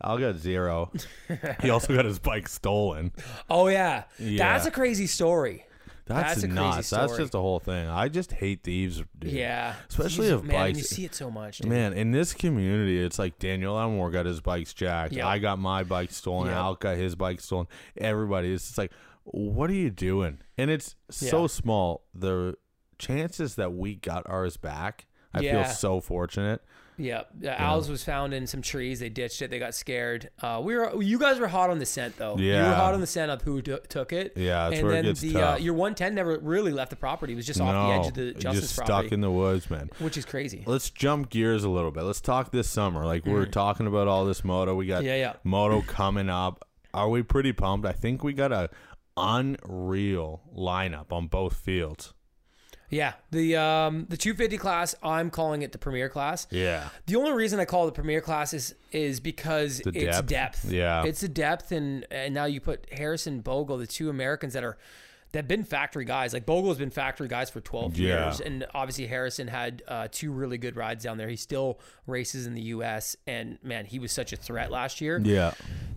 I'll 0.00 0.18
get 0.18 0.36
zero. 0.36 0.92
he 1.62 1.70
also 1.70 1.94
got 1.94 2.04
his 2.04 2.18
bike 2.18 2.48
stolen. 2.48 3.12
Oh 3.48 3.68
yeah, 3.68 4.04
Yeah. 4.18 4.38
that's 4.52 4.66
a 4.66 4.70
crazy 4.70 5.06
story. 5.06 5.64
That's, 6.06 6.42
That's 6.42 6.54
nuts. 6.54 6.90
That's 6.90 7.16
just 7.16 7.32
the 7.32 7.40
whole 7.40 7.58
thing. 7.58 7.88
I 7.88 8.08
just 8.08 8.30
hate 8.32 8.62
thieves, 8.62 9.02
dude. 9.18 9.32
Yeah, 9.32 9.74
Especially 9.88 10.28
Jeez, 10.28 10.32
of 10.34 10.44
man, 10.44 10.54
bikes. 10.56 10.78
You 10.78 10.84
see 10.84 11.04
it 11.04 11.14
so 11.16 11.30
much, 11.32 11.58
dude. 11.58 11.68
Man, 11.70 11.92
in 11.94 12.12
this 12.12 12.32
community, 12.32 13.02
it's 13.02 13.18
like 13.18 13.40
Daniel 13.40 13.76
Elmore 13.78 14.10
got 14.12 14.24
his 14.24 14.40
bikes 14.40 14.72
jacked. 14.72 15.14
Yep. 15.14 15.24
I 15.26 15.38
got 15.40 15.58
my 15.58 15.82
bike 15.82 16.12
stolen. 16.12 16.46
Yep. 16.46 16.56
Al 16.56 16.74
got 16.76 16.96
his 16.96 17.16
bike 17.16 17.40
stolen. 17.40 17.66
Everybody, 17.96 18.52
it's 18.52 18.66
just 18.66 18.78
like, 18.78 18.92
what 19.24 19.68
are 19.68 19.74
you 19.74 19.90
doing? 19.90 20.38
And 20.56 20.70
it's 20.70 20.94
so 21.10 21.40
Yeah. 21.42 21.46
small. 21.48 22.04
The 22.14 22.54
chances 22.98 23.56
that 23.56 23.72
we 23.72 23.96
got 23.96 24.22
ours 24.28 24.56
back, 24.56 25.06
I 25.34 25.40
Yeah. 25.40 25.64
feel 25.64 25.74
so 25.74 26.00
fortunate. 26.00 26.62
Yeah, 26.98 27.22
yeah, 27.40 27.54
Al's 27.62 27.88
was 27.90 28.02
found 28.02 28.32
in 28.32 28.46
some 28.46 28.62
trees. 28.62 29.00
They 29.00 29.08
ditched 29.10 29.42
it. 29.42 29.50
They 29.50 29.58
got 29.58 29.74
scared. 29.74 30.30
Uh, 30.40 30.60
we 30.64 30.74
were, 30.76 31.02
you 31.02 31.18
guys 31.18 31.38
were 31.38 31.48
hot 31.48 31.68
on 31.70 31.78
the 31.78 31.84
scent 31.86 32.16
though. 32.16 32.36
Yeah. 32.38 32.62
you 32.62 32.68
were 32.70 32.74
hot 32.74 32.94
on 32.94 33.00
the 33.00 33.06
scent 33.06 33.30
of 33.30 33.42
who 33.42 33.60
t- 33.60 33.76
took 33.88 34.12
it. 34.12 34.32
Yeah, 34.36 34.68
that's 34.70 34.78
and 34.80 34.86
where 34.86 34.92
it 34.92 35.02
then 35.02 35.04
gets 35.04 35.20
the. 35.20 35.36
Uh, 35.40 35.56
your 35.58 35.74
110 35.74 36.14
never 36.14 36.38
really 36.38 36.72
left 36.72 36.90
the 36.90 36.96
property. 36.96 37.34
It 37.34 37.36
was 37.36 37.46
just 37.46 37.60
off 37.60 37.72
the 37.88 37.94
edge 37.94 38.06
of 38.08 38.14
the 38.14 38.32
No, 38.32 38.40
Justice 38.40 38.62
just 38.62 38.76
property, 38.76 39.06
stuck 39.08 39.12
in 39.12 39.20
the 39.20 39.30
woods, 39.30 39.68
man. 39.70 39.90
which 39.98 40.16
is 40.16 40.24
crazy. 40.24 40.62
Let's 40.66 40.88
jump 40.90 41.28
gears 41.30 41.64
a 41.64 41.68
little 41.68 41.90
bit. 41.90 42.04
Let's 42.04 42.20
talk 42.22 42.50
this 42.50 42.68
summer. 42.68 43.04
Like 43.04 43.26
we're 43.26 43.46
talking 43.46 43.86
about 43.86 44.08
all 44.08 44.24
this 44.24 44.42
moto. 44.44 44.74
We 44.74 44.86
got 44.86 45.02
Mm. 45.02 45.06
Yeah, 45.06 45.16
yeah. 45.16 45.32
moto 45.44 45.82
coming 45.82 46.30
up. 46.30 46.66
Are 46.94 47.08
we 47.10 47.22
pretty 47.22 47.52
pumped? 47.52 47.86
I 47.86 47.92
think 47.92 48.24
we 48.24 48.32
got 48.32 48.52
a 48.52 48.70
unreal 49.18 50.42
lineup 50.56 51.12
on 51.12 51.26
both 51.26 51.54
fields. 51.56 52.12
Yeah, 52.90 53.14
the 53.30 53.56
um 53.56 54.06
the 54.08 54.16
250 54.16 54.58
class. 54.58 54.94
I'm 55.02 55.30
calling 55.30 55.62
it 55.62 55.72
the 55.72 55.78
premier 55.78 56.08
class. 56.08 56.46
Yeah. 56.50 56.88
The 57.06 57.16
only 57.16 57.32
reason 57.32 57.58
I 57.58 57.64
call 57.64 57.84
it 57.84 57.94
the 57.94 58.00
premier 58.00 58.20
class 58.20 58.54
is 58.54 58.74
is 58.92 59.20
because 59.20 59.78
The 59.80 59.90
it's 59.90 60.16
depth. 60.22 60.28
depth. 60.28 60.70
Yeah. 60.70 61.04
it's 61.04 61.20
the 61.20 61.28
depth, 61.28 61.72
and 61.72 62.06
and 62.10 62.32
now 62.34 62.44
you 62.44 62.60
put 62.60 62.86
Harrison 62.92 63.40
Bogle, 63.40 63.76
the 63.78 63.86
two 63.86 64.08
Americans 64.10 64.52
that 64.54 64.62
are 64.64 64.78
that 65.32 65.40
have 65.40 65.48
been 65.48 65.64
factory 65.64 66.04
guys. 66.04 66.32
Like 66.32 66.46
Bogle 66.46 66.70
has 66.70 66.78
been 66.78 66.90
factory 66.90 67.26
guys 67.26 67.50
for 67.50 67.60
12 67.60 67.96
Yeah. 67.98 68.26
years, 68.26 68.40
and 68.40 68.64
obviously 68.72 69.06
Harrison 69.08 69.48
had 69.48 69.82
uh, 69.88 70.06
two 70.10 70.30
really 70.30 70.56
good 70.56 70.76
rides 70.76 71.02
down 71.02 71.18
there. 71.18 71.28
He 71.28 71.36
still 71.36 71.80
races 72.06 72.46
in 72.46 72.54
the 72.54 72.62
U.S. 72.62 73.16
and 73.26 73.58
man, 73.62 73.84
he 73.86 73.98
was 73.98 74.12
such 74.12 74.32
a 74.32 74.36
threat 74.36 74.70
last 74.70 75.00
year 75.00 75.20
Yeah. 75.22 75.52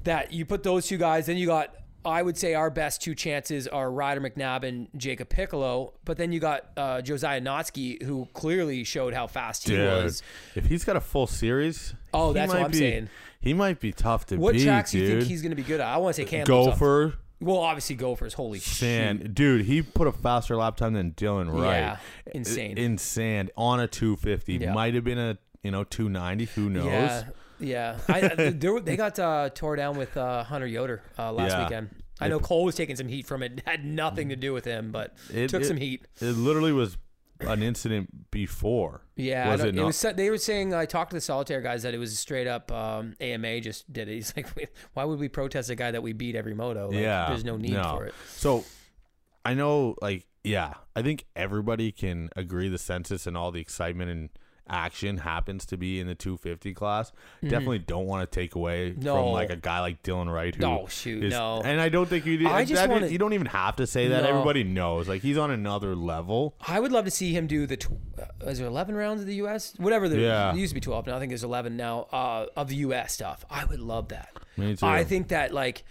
that 0.06 0.34
you 0.34 0.45
put 0.45 0.63
those 0.63 0.88
two 0.88 0.97
guys. 0.97 1.28
Then 1.28 1.38
you 1.38 1.45
got 1.45 1.75
I 2.05 2.21
would 2.21 2.38
say 2.38 2.53
our 2.53 2.69
best 2.69 3.01
two 3.01 3.13
chances 3.13 3.67
are 3.67 3.91
Ryder 3.91 4.21
McNabb 4.21 4.63
and 4.63 4.88
Jacob 4.95 5.29
Piccolo, 5.29 5.93
but 6.05 6.17
then 6.17 6.31
you 6.31 6.39
got 6.39 6.65
uh, 6.77 7.01
Josiah 7.01 7.41
Natzke, 7.41 8.01
who 8.03 8.27
clearly 8.33 8.83
showed 8.83 9.13
how 9.13 9.27
fast 9.27 9.67
he 9.67 9.75
Dude, 9.75 10.03
was. 10.03 10.23
if 10.55 10.65
he's 10.65 10.83
got 10.85 10.95
a 10.95 11.01
full 11.01 11.27
series, 11.27 11.93
Oh, 12.13 12.29
he 12.29 12.35
that's 12.35 12.47
what 12.49 12.59
might 12.59 12.65
I'm 12.65 12.71
be- 12.71 12.77
saying. 12.77 13.09
He 13.41 13.53
might 13.53 13.79
be 13.79 13.91
tough 13.91 14.25
to 14.27 14.38
What 14.38 14.53
beat, 14.53 14.63
tracks 14.65 14.91
do 14.91 14.99
you 14.99 15.07
think 15.07 15.23
he's 15.23 15.41
going 15.41 15.51
to 15.51 15.55
be 15.55 15.63
good 15.63 15.79
at? 15.79 15.88
I 15.88 15.97
want 15.97 16.15
to 16.15 16.25
say 16.27 16.41
up- 16.41 16.47
Gopher, 16.47 17.13
Well, 17.41 17.57
obviously 17.57 17.95
Gophers. 17.95 18.33
Holy 18.33 18.59
shit. 18.59 18.73
sand, 18.75 19.33
dude. 19.35 19.65
He 19.65 19.81
put 19.81 20.07
a 20.07 20.12
faster 20.12 20.55
lap 20.57 20.75
time 20.77 20.93
than 20.93 21.12
Dylan 21.13 21.47
Wright. 21.53 21.79
Yeah, 21.79 21.97
insane. 22.33 22.77
In 22.77 22.97
sand 22.97 23.51
on 23.57 23.79
a 23.79 23.88
250. 23.88 24.55
Yeah. 24.55 24.73
Might 24.73 24.93
have 24.95 25.03
been 25.05 25.17
a 25.19 25.38
you 25.63 25.71
know 25.71 25.83
290. 25.85 26.45
Who 26.55 26.69
knows? 26.69 26.85
Yeah, 26.85 27.23
yeah. 27.60 27.98
I, 28.08 28.22
there 28.52 28.80
they 28.80 28.95
got 28.98 29.17
uh, 29.19 29.50
tore 29.50 29.76
down 29.76 29.98
with 29.98 30.15
uh, 30.17 30.43
Hunter 30.43 30.67
Yoder 30.67 31.02
uh, 31.17 31.32
last 31.32 31.52
Yeah. 31.52 31.63
weekend. 31.63 31.89
I 32.22 32.28
know 32.28 32.39
Cole 32.39 32.65
was 32.65 32.76
taking 32.76 32.95
some 32.98 33.08
heat 33.08 33.26
from 33.26 33.43
it. 33.43 33.62
Had 33.67 33.86
nothing 33.86 34.30
to 34.30 34.36
do 34.36 34.52
with 34.54 34.65
him, 34.65 34.91
but 34.91 35.15
It- 35.34 35.50
took 35.50 35.62
it- 35.62 35.65
some 35.65 35.78
heat. 35.78 36.06
It 36.19 36.32
literally 36.34 36.74
was 36.74 36.98
an 37.41 37.63
incident 37.63 38.30
before. 38.32 39.02
Yeah, 39.15 39.50
was 39.50 39.63
it 39.63 39.74
not? 39.74 39.86
was. 39.86 40.02
They 40.02 40.30
were 40.30 40.38
saying 40.38 40.74
I 40.74 40.86
talked 40.86 41.12
to 41.12 41.15
the 41.17 41.22
solitaire 41.22 41.62
guys 41.62 41.84
that 41.84 41.93
it 41.93 41.98
was 41.98 42.19
straight 42.19 42.48
up 42.48 42.69
um, 42.74 43.15
AMA 43.22 43.62
just 43.62 43.91
did 43.93 44.10
it. 44.10 44.15
He's 44.15 44.34
like, 44.36 44.48
why 44.93 45.06
would 45.06 45.19
we 45.19 45.30
protest 45.30 45.69
a 45.69 45.76
guy 45.76 45.91
that 45.91 46.04
we 46.04 46.12
beat 46.12 46.36
every 46.36 46.54
moto? 46.54 46.88
Like, 46.88 46.98
yeah, 46.98 47.30
there's 47.30 47.45
no 47.45 47.56
need 47.56 47.76
for 47.82 48.06
it. 48.06 48.13
So, 48.36 48.65
I 49.45 49.54
know, 49.54 49.95
like, 50.02 50.26
yeah, 50.43 50.74
I 50.98 51.02
think 51.02 51.24
everybody 51.36 51.93
can 51.93 52.30
agree 52.36 52.67
the 52.67 52.78
census 52.78 53.26
and 53.26 53.38
all 53.38 53.52
the 53.52 53.62
excitement 53.62 54.12
and 54.12 54.30
action 54.69 55.17
happens 55.17 55.65
to 55.67 55.77
be 55.77 55.99
in 55.99 56.08
the 56.08 56.15
250 56.15 56.73
class. 56.73 57.12
Definitely 57.41 57.79
don't 57.79 58.05
want 58.05 58.29
to 58.29 58.39
take 58.39 58.55
away. 58.55 58.93
No. 58.97 59.15
from 59.15 59.25
like 59.34 59.49
a 59.49 59.55
guy 59.55 59.79
like 59.82 60.03
Dylan 60.03 60.32
Wright. 60.32 60.53
Who 60.55 60.62
No, 60.62 60.88
shoot, 60.88 61.23
is- 61.25 61.32
no. 61.34 61.62
And 61.63 61.82
I 61.82 61.89
don't 61.89 62.08
think 62.08 62.25
you. 62.25 62.47
I 62.47 62.65
just 62.65 62.88
wanna- 62.89 63.08
you 63.08 63.17
don't 63.17 63.34
even 63.34 63.47
have 63.47 63.75
to 63.77 63.88
say 63.88 64.08
that. 64.10 64.23
No. 64.23 64.29
Everybody 64.29 64.63
knows. 64.63 65.08
Like 65.08 65.21
he's 65.21 65.38
on 65.38 65.51
another 65.51 65.95
level. 65.95 66.55
I 66.67 66.79
would 66.79 66.91
love 66.91 67.05
to 67.05 67.12
see 67.12 67.34
him 67.34 67.47
do 67.47 67.65
the. 67.65 67.77
Tw- 67.77 67.91
uh, 68.19 68.47
is 68.47 68.60
there 68.60 68.67
11 68.67 68.95
rounds 68.95 69.21
of 69.21 69.27
the 69.27 69.36
U.S. 69.36 69.73
Whatever 69.77 70.08
the 70.10 70.19
Yeah. 70.19 70.51
it 70.53 70.58
used 70.58 70.71
to 70.71 70.75
be 70.75 70.82
12. 70.82 71.08
Now 71.08 71.15
I 71.15 71.19
think 71.19 71.29
there's 71.32 71.43
11 71.43 71.75
now 71.77 72.08
uh, 72.12 72.45
of 72.55 72.67
the 72.69 72.75
U.S. 72.77 73.13
stuff. 73.13 73.45
I 73.49 73.65
would 73.65 73.79
love 73.79 74.10
that. 74.10 74.29
Me 74.58 74.75
too. 74.75 74.86
I 74.86 75.03
think 75.03 75.29
that 75.29 75.53
like 75.53 75.84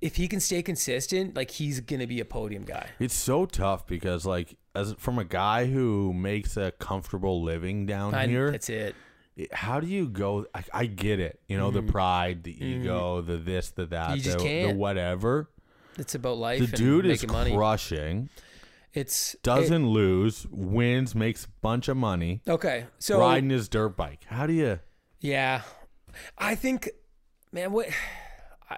if 0.00 0.16
he 0.16 0.28
can 0.28 0.40
stay 0.40 0.62
consistent, 0.62 1.34
like 1.36 1.50
he's 1.50 1.80
gonna 1.80 2.06
be 2.06 2.20
a 2.20 2.24
podium 2.24 2.64
guy. 2.64 2.86
It's 2.98 3.14
so 3.14 3.46
tough 3.46 3.86
because 3.86 4.24
like 4.26 4.56
as 4.74 4.94
from 4.98 5.18
a 5.18 5.24
guy 5.24 5.66
who 5.66 6.12
makes 6.12 6.56
a 6.56 6.70
comfortable 6.72 7.42
living 7.42 7.86
down 7.86 8.14
I, 8.14 8.26
here. 8.26 8.50
that's 8.50 8.68
it. 8.70 8.94
it- 9.36 9.52
how 9.54 9.80
do 9.80 9.86
you 9.86 10.06
go? 10.08 10.46
I, 10.54 10.64
I 10.72 10.86
get 10.86 11.18
it. 11.20 11.40
You 11.48 11.56
know, 11.56 11.70
the 11.70 11.82
pride, 11.82 12.42
the 12.44 12.62
ego, 12.64 13.20
the 13.22 13.36
this, 13.38 13.70
the 13.70 13.86
that, 13.86 14.08
Mm-hmm. 14.08 14.16
You 14.16 14.22
just 14.22 14.38
the, 14.38 14.44
the 14.44 14.48
can't. 14.66 14.76
whatever. 14.78 15.50
It's 15.98 16.14
about 16.14 16.36
life. 16.38 16.60
The 16.70 16.76
dude 16.76 17.06
is 17.06 17.26
money. 17.26 17.54
crushing. 17.54 18.28
It's 18.92 19.36
Doesn't 19.42 19.86
lose, 19.88 20.46
wins, 20.50 21.14
makes 21.14 21.44
a 21.44 21.48
bunch 21.62 21.88
of 21.88 21.96
money, 21.96 22.42
okay. 22.48 22.86
So 22.98 23.20
riding 23.20 23.48
his 23.50 23.68
dirt 23.68 23.96
bike. 23.96 24.24
How 24.26 24.46
do 24.48 24.52
you? 24.52 24.80
Yeah, 25.20 25.62
I 26.36 26.54
think, 26.56 26.90
man, 27.52 27.70
what? 27.72 27.86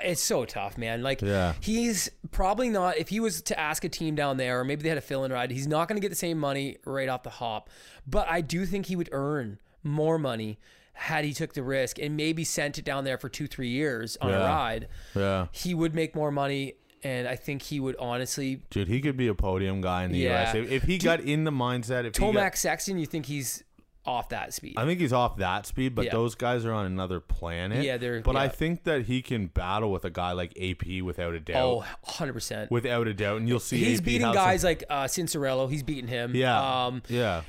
It's 0.02 0.22
so 0.22 0.44
tough, 0.44 0.78
man. 0.78 1.02
Like, 1.02 1.20
Yeah. 1.20 1.52
he's 1.60 2.10
probably 2.30 2.70
not. 2.70 2.96
If 2.98 3.08
he 3.10 3.20
was 3.20 3.42
to 3.42 3.58
ask 3.60 3.84
a 3.84 3.88
team 3.88 4.14
down 4.14 4.38
there, 4.38 4.60
or 4.60 4.64
maybe 4.64 4.82
they 4.82 4.88
had 4.88 4.96
a 4.98 5.02
fill-in 5.02 5.30
ride, 5.32 5.50
he's 5.50 5.66
not 5.66 5.86
going 5.88 5.96
to 5.96 6.00
get 6.00 6.08
the 6.08 6.16
same 6.16 6.38
money 6.38 6.78
right 6.86 7.08
off 7.08 7.22
the 7.24 7.30
hop. 7.30 7.68
But 8.06 8.26
I 8.28 8.40
do 8.40 8.64
think 8.64 8.86
he 8.86 8.96
would 8.96 9.10
earn 9.12 9.58
more 9.82 10.18
money 10.18 10.58
had 10.94 11.24
he 11.24 11.32
took 11.32 11.52
the 11.54 11.62
risk 11.62 11.98
and 11.98 12.16
maybe 12.16 12.44
sent 12.44 12.78
it 12.78 12.84
down 12.84 13.04
there 13.04 13.18
for 13.18 13.28
two, 13.28 13.46
three 13.46 13.68
years 13.68 14.16
on 14.20 14.30
a 14.30 14.38
ride. 14.38 14.88
Yeah, 15.14 15.46
He 15.52 15.74
would 15.74 15.94
make 15.94 16.14
more 16.14 16.30
money, 16.30 16.74
and 17.02 17.26
I 17.28 17.36
think 17.36 17.62
he 17.62 17.80
would 17.80 17.96
honestly. 17.98 18.62
dude, 18.70 18.88
he 18.88 19.00
could 19.00 19.16
be 19.16 19.26
a 19.28 19.34
podium 19.34 19.80
guy 19.80 20.04
in 20.04 20.12
the 20.12 20.18
Yeah. 20.18 20.52
U.S. 20.52 20.54
If, 20.54 20.70
if 20.70 20.82
he 20.84 20.98
got 20.98 21.20
in 21.20 21.44
the 21.44 21.50
mindset. 21.50 22.04
If 22.04 22.16
he 22.16 22.20
got- 22.32 22.34
Tomac 22.34 22.56
Sexton, 22.56 22.98
you 22.98 23.06
think 23.06 23.26
he's 23.26 23.64
off 24.04 24.28
that 24.30 24.52
speed? 24.52 24.74
I 24.76 24.84
think 24.84 25.00
he's 25.00 25.12
off 25.12 25.36
that 25.36 25.64
speed, 25.66 25.94
but 25.94 26.06
Yeah. 26.06 26.12
those 26.12 26.34
guys 26.34 26.64
are 26.64 26.72
on 26.72 26.86
another 26.86 27.20
planet. 27.20 27.84
Yeah, 27.84 27.96
they're- 27.98 28.20
But 28.20 28.36
I 28.36 28.44
yeah. 28.44 28.48
think 28.50 28.84
that 28.84 29.02
he 29.06 29.22
can 29.22 29.46
battle 29.46 29.92
with 29.92 30.04
a 30.04 30.10
guy 30.10 30.32
like 30.32 30.52
AP 30.60 31.02
without 31.02 31.34
a 31.34 31.40
doubt. 31.40 31.56
oh, 31.64 31.76
100 32.02 32.32
percent. 32.32 32.70
Without 32.70 33.06
a 33.06 33.14
doubt, 33.14 33.38
and 33.38 33.48
you'll 33.48 33.60
see 33.60 33.78
He's 33.78 33.98
AP 34.00 34.04
beating 34.04 34.22
some- 34.22 34.34
guys 34.34 34.64
like 34.64 34.84
uh, 34.90 35.04
Cianciarulo. 35.04 35.70
He's 35.70 35.82
beating 35.82 36.08
him. 36.08 36.34
yeah, 36.34 36.86
Um, 36.86 37.02
yeah. 37.08 37.42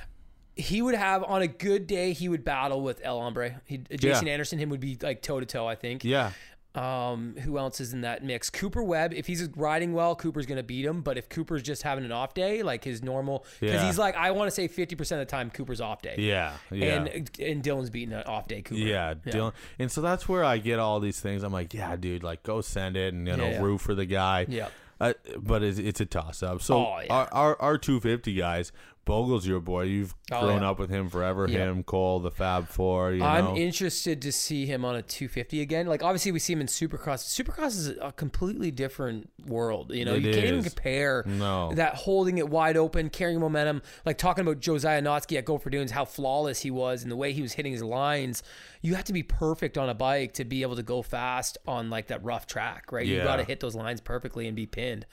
he 0.56 0.82
would 0.84 0.94
have 0.96 1.24
on 1.24 1.42
a 1.42 1.48
good 1.48 1.88
day 1.88 2.14
he 2.14 2.30
would 2.30 2.44
battle 2.46 2.82
with 2.82 3.02
El 3.04 3.20
Hombre. 3.20 3.60
He, 3.66 3.78
Jason. 3.80 4.28
Anderson 4.28 4.60
him 4.60 4.70
would 4.70 4.80
be 4.80 4.98
like 5.02 5.22
toe 5.24 5.40
to 5.40 5.46
toe. 5.48 5.66
I 5.68 5.74
think. 5.76 6.04
Yeah. 6.04 6.32
Um, 6.76 7.36
who 7.44 7.60
else 7.60 7.80
is 7.80 7.94
in 7.94 8.02
that 8.02 8.24
mix? 8.24 8.50
Cooper 8.50 8.82
Webb. 8.82 9.14
If 9.14 9.28
he's 9.28 9.48
riding 9.56 9.94
well, 9.94 10.16
Cooper's 10.16 10.46
gonna 10.48 10.64
beat 10.64 10.86
him. 10.86 11.02
But 11.02 11.18
if 11.20 11.30
Cooper's 11.30 11.62
just 11.62 11.84
having 11.84 12.04
an 12.04 12.12
off 12.12 12.34
day, 12.34 12.64
like 12.64 12.84
his 12.84 13.04
normal, 13.04 13.46
because 13.60 13.76
Yeah. 13.76 13.86
he's 13.86 13.98
like 14.00 14.16
I 14.16 14.32
want 14.32 14.48
to 14.48 14.52
say 14.52 14.68
fifty 14.68 14.96
percent 14.96 15.22
of 15.22 15.28
the 15.28 15.32
time 15.32 15.52
Cooper's 15.52 15.82
off 15.82 16.02
day. 16.02 16.16
Yeah. 16.18 16.54
Yeah. 16.72 16.96
And 16.96 17.08
and 17.40 17.64
Dylan's 17.64 17.92
beating 17.92 18.14
an 18.14 18.24
off 18.24 18.48
day 18.48 18.64
Cooper. 18.64 18.82
yeah, 18.82 19.14
Dylan. 19.14 19.54
And 19.78 19.92
so 19.92 20.02
that's 20.02 20.28
where 20.28 20.44
I 20.44 20.58
get 20.58 20.80
all 20.80 21.00
these 21.00 21.20
things. 21.20 21.44
I'm 21.44 21.54
like, 21.54 21.74
yeah, 21.76 21.96
dude, 21.96 22.24
like 22.24 22.42
go 22.42 22.62
send 22.62 22.98
it 22.98 23.14
and 23.14 23.28
you 23.28 23.38
know 23.38 23.46
Yeah, 23.46 23.52
yeah. 23.52 23.62
root 23.62 23.78
for 23.82 23.94
the 23.94 24.06
guy. 24.06 24.48
Yeah. 24.50 24.70
Uh, 25.02 25.14
but 25.38 25.64
it's, 25.64 25.80
it's 25.80 26.00
a 26.00 26.06
toss 26.06 26.42
up. 26.42 26.62
So 26.62 26.78
Oh, 26.78 27.00
yeah. 27.04 27.14
our, 27.14 27.28
our 27.34 27.62
our 27.62 27.78
250 27.78 28.34
guys, 28.36 28.72
Bogle's 29.06 29.46
your 29.46 29.60
boy. 29.60 29.84
You've 29.84 30.16
Oh, 30.32 30.42
grown 30.46 30.62
yeah. 30.62 30.70
up 30.70 30.80
with 30.80 30.90
him 30.90 31.10
forever. 31.10 31.46
Yeah. 31.48 31.66
Him, 31.70 31.84
Cole, 31.84 32.20
the 32.22 32.32
Fab 32.32 32.68
Four. 32.70 33.12
You 33.12 33.24
I'm 33.24 33.58
interested 33.58 34.22
to 34.22 34.32
see 34.32 34.66
him 34.66 34.86
on 34.86 34.96
a 34.96 35.02
250 35.02 35.60
again. 35.62 35.88
Like 35.88 36.02
obviously 36.04 36.32
we 36.32 36.40
see 36.40 36.54
him 36.54 36.62
in 36.62 36.68
Supercross. 36.68 37.24
Supercross 37.44 37.78
is 37.78 37.90
a 38.02 38.14
completely 38.14 38.72
different 38.72 39.30
world. 39.46 39.94
You 39.94 40.06
know, 40.06 40.14
It 40.16 40.24
you 40.24 40.34
can't 40.34 40.46
even 40.46 40.64
compare 40.64 41.24
No. 41.28 41.74
that 41.74 41.96
holding 41.96 42.38
it 42.38 42.48
wide 42.50 42.78
open, 42.78 43.10
carrying 43.10 43.40
momentum. 43.42 43.82
Like 44.06 44.18
talking 44.18 44.42
about 44.44 44.60
Josiah 44.62 45.02
Natzke 45.02 45.38
at 45.38 45.46
Gopher 45.46 45.70
Dunes, 45.70 45.92
how 45.92 46.06
flawless 46.06 46.62
he 46.62 46.72
was 46.72 47.04
and 47.04 47.12
the 47.12 47.18
way 47.18 47.34
he 47.34 47.42
was 47.42 47.54
hitting 47.54 47.74
his 47.74 47.84
lines. 47.84 48.42
You 48.82 48.96
have 48.96 49.04
to 49.06 49.14
be 49.14 49.24
perfect 49.24 49.78
on 49.78 49.90
a 49.90 49.94
bike 49.94 50.34
to 50.34 50.46
be 50.46 50.62
able 50.62 50.78
to 50.78 50.84
go 50.84 51.02
fast 51.02 51.58
on 51.68 51.90
like 51.90 52.08
that 52.08 52.24
rough 52.24 52.48
track, 52.48 52.92
right? 52.92 53.06
You 53.06 53.18
Yeah. 53.18 53.24
got 53.26 53.36
to 53.36 53.44
hit 53.44 53.60
those 53.60 53.76
lines 53.76 54.00
perfectly 54.02 54.48
and 54.48 54.56
be 54.56 54.66
pinned, 54.66 55.06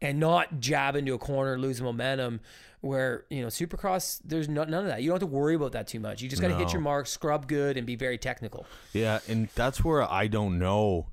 and 0.00 0.18
not 0.18 0.60
jab 0.60 0.96
into 0.96 1.12
a 1.14 1.18
corner, 1.18 1.58
lose 1.58 1.80
momentum. 1.80 2.40
Where 2.84 3.24
you 3.30 3.40
know 3.40 3.48
Supercross, 3.48 4.20
there's 4.24 4.48
no, 4.48 4.64
none 4.64 4.82
of 4.82 4.86
that. 4.88 5.02
You 5.02 5.08
don't 5.08 5.20
have 5.20 5.28
to 5.28 5.34
worry 5.34 5.54
about 5.54 5.72
that 5.72 5.86
too 5.86 6.00
much. 6.00 6.20
You 6.20 6.28
just 6.28 6.42
got 6.42 6.48
to 6.48 6.56
hit 6.56 6.72
your 6.72 6.82
mark, 6.82 7.06
scrub 7.06 7.48
good, 7.48 7.76
and 7.76 7.86
be 7.86 7.96
very 7.96 8.18
technical. 8.18 8.66
Yeah, 8.92 9.20
and 9.26 9.48
that's 9.54 9.82
where 9.82 10.02
I 10.02 10.26
don't 10.26 10.58
know. 10.58 11.08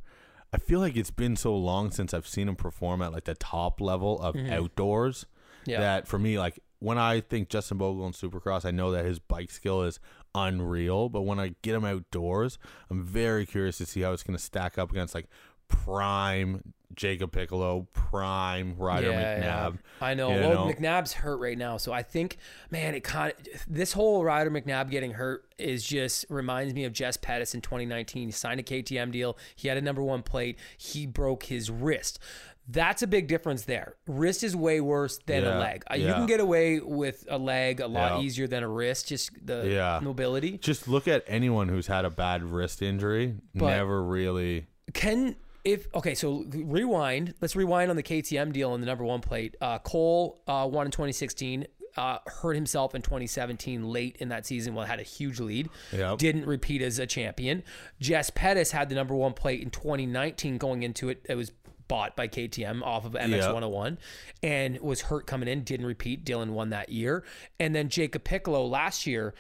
I 0.54 0.58
feel 0.58 0.82
like 0.82 0.98
it's 0.98 1.12
been 1.12 1.38
so 1.38 1.56
long 1.56 1.92
since 1.92 2.14
I've 2.14 2.28
seen 2.28 2.50
him 2.50 2.58
perform 2.58 3.02
at 3.02 3.14
like 3.14 3.24
the 3.24 3.36
top 3.36 3.80
level 3.80 4.22
of 4.22 4.36
outdoors 4.36 5.26
Mm-hmm. 5.62 5.70
Yeah. 5.72 5.80
that 5.80 6.08
for 6.08 6.18
me, 6.18 6.40
like 6.40 6.60
when 6.80 6.98
I 6.98 7.22
think 7.22 7.50
Justin 7.50 7.78
Bogle 7.78 8.04
and 8.06 8.16
Supercross, 8.16 8.66
I 8.66 8.72
know 8.72 8.92
that 8.92 9.06
his 9.06 9.20
bike 9.20 9.52
skill 9.52 9.84
is 9.84 10.00
unreal. 10.34 11.08
But 11.08 11.22
when 11.22 11.40
I 11.40 11.54
get 11.62 11.76
him 11.76 11.86
outdoors, 11.86 12.58
I'm 12.90 13.04
very 13.04 13.46
curious 13.46 13.78
to 13.78 13.86
see 13.86 14.02
how 14.02 14.12
it's 14.12 14.24
going 14.24 14.36
to 14.36 14.44
stack 14.44 14.80
up 14.80 14.90
against 14.90 15.14
like 15.14 15.28
prime 15.68 16.74
Jacob 16.96 17.32
Piccolo, 17.32 17.88
prime 17.94 18.76
Ryder 18.78 19.12
McNabb. 19.12 19.78
I 20.02 20.14
know. 20.14 20.30
well, 20.30 20.68
know? 20.68 20.74
McNabb's 20.74 21.14
hurt 21.14 21.38
right 21.38 21.58
now, 21.58 21.78
so 21.78 21.92
I 21.92 22.04
think, 22.04 22.38
man, 22.70 22.96
it 22.96 23.04
kind 23.04 23.34
of 23.54 23.66
this 23.68 23.94
whole 23.94 24.24
Ryder 24.24 24.52
McNabb 24.52 24.90
getting 24.90 25.12
hurt 25.12 25.46
is 25.58 25.84
just 25.86 26.26
reminds 26.30 26.74
me 26.74 26.86
of 26.86 26.94
Jess 26.94 27.18
Pettis 27.18 27.54
in 27.54 27.62
2019. 27.62 28.28
He 28.28 28.32
signed 28.32 28.60
a 28.60 28.64
KTM 28.64 29.12
deal. 29.12 29.38
He 29.56 29.68
had 29.68 29.78
a 29.78 29.82
number 29.82 30.02
one 30.04 30.24
plate. 30.24 30.58
He 30.78 31.06
broke 31.06 31.44
his 31.44 31.70
wrist. 31.70 32.20
That's 32.68 33.02
a 33.02 33.08
big 33.08 33.28
difference 33.28 33.64
there. 33.64 33.96
Wrist 34.08 34.44
is 34.44 34.56
way 34.56 34.80
worse 34.82 35.20
than 35.26 35.44
a 35.44 35.60
leg. 35.60 35.84
Uh, 35.92 35.96
You 35.96 36.14
can 36.14 36.26
get 36.28 36.40
away 36.40 36.80
with 36.80 37.26
a 37.30 37.38
leg 37.38 37.82
a 37.82 37.88
lot 37.88 38.20
Yeah. 38.20 38.26
easier 38.26 38.48
than 38.48 38.64
a 38.64 38.68
wrist. 38.70 39.08
Just 39.10 39.32
the 39.46 39.68
Yeah. 39.68 40.00
mobility. 40.02 40.58
Just 40.60 40.88
look 40.88 41.08
at 41.08 41.24
anyone 41.28 41.68
who's 41.70 41.88
had 41.88 42.06
a 42.06 42.10
bad 42.10 42.44
wrist 42.44 42.82
injury. 42.82 43.36
But- 43.56 43.72
never 43.72 44.02
really. 44.04 44.68
Can 44.94 45.36
if 45.64 45.88
okay, 45.94 46.16
so 46.16 46.46
rewind. 46.50 47.34
Let's 47.42 47.56
rewind 47.56 47.90
on 47.90 47.96
the 47.96 48.04
KTM 48.04 48.54
deal 48.54 48.74
and 48.74 48.82
the 48.82 48.88
number 48.88 49.04
one 49.04 49.22
plate. 49.22 49.56
Uh, 49.62 49.80
Cole 49.80 50.42
uh, 50.48 50.68
won 50.72 50.88
in 50.88 50.92
2016. 50.92 51.68
Uh, 51.98 52.20
hurt 52.26 52.54
himself 52.54 52.96
in 52.96 53.02
2017 53.02 53.84
late 53.84 54.16
in 54.20 54.30
that 54.30 54.46
season. 54.46 54.74
Well, 54.74 54.86
had 54.86 55.02
a 55.02 55.04
huge 55.04 55.42
lead. 55.42 55.70
Yep. 55.92 56.20
Didn't 56.20 56.46
repeat 56.46 56.82
as 56.82 57.00
a 57.00 57.06
champion. 57.06 57.64
Jess 58.00 58.30
Pettis 58.30 58.72
had 58.72 58.88
the 58.88 58.96
number 58.96 59.14
one 59.14 59.34
plate 59.34 59.62
in 59.62 59.70
2019 59.70 60.58
going 60.58 60.84
into 60.84 61.10
it. 61.10 61.26
It 61.28 61.36
was 61.36 61.52
bought 61.90 62.16
by 62.16 62.30
KTM 62.30 62.82
off 62.84 63.04
of 63.04 63.12
MX 63.12 63.30
Yep. 63.30 63.54
101 63.54 63.98
and 64.42 64.80
was 64.80 65.02
hurt 65.02 65.28
coming 65.28 65.50
in. 65.50 65.64
Didn't 65.66 65.86
repeat. 65.86 66.24
Dylan 66.24 66.52
won 66.52 66.70
that 66.70 66.88
year. 66.88 67.26
And 67.60 67.76
then 67.76 67.90
Jacob 67.90 68.24
Piccolo 68.24 68.66
last 68.66 69.06
year. 69.06 69.34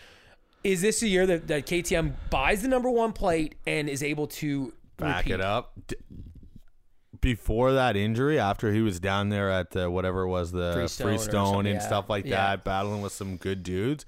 Is 0.63 0.81
this 0.81 1.01
a 1.01 1.07
year 1.07 1.25
that, 1.25 1.47
that 1.47 1.65
KTM 1.65 2.13
buys 2.29 2.61
the 2.61 2.67
number 2.67 2.89
one 2.89 3.13
plate 3.13 3.55
and 3.65 3.89
is 3.89 4.03
able 4.03 4.27
to 4.27 4.73
back 5.01 5.25
repeat? 5.25 5.33
it 5.35 5.41
up. 5.41 5.73
D- 5.87 5.95
Before 7.19 7.73
that 7.73 7.95
injury, 7.95 8.39
after 8.39 8.71
he 8.73 8.81
was 8.81 8.99
down 8.99 9.29
there 9.29 9.49
at 9.51 9.71
the 9.71 9.89
whatever 9.91 10.21
it 10.23 10.29
was 10.29 10.51
the 10.51 10.73
Freestone 10.73 11.07
Freestone 11.07 11.65
and 11.67 11.75
yeah. 11.75 11.79
stuff 11.85 12.09
like 12.09 12.25
Yeah. 12.25 12.37
that, 12.37 12.63
battling 12.63 13.01
with 13.01 13.11
some 13.11 13.37
good 13.37 13.61
dudes, 13.63 14.05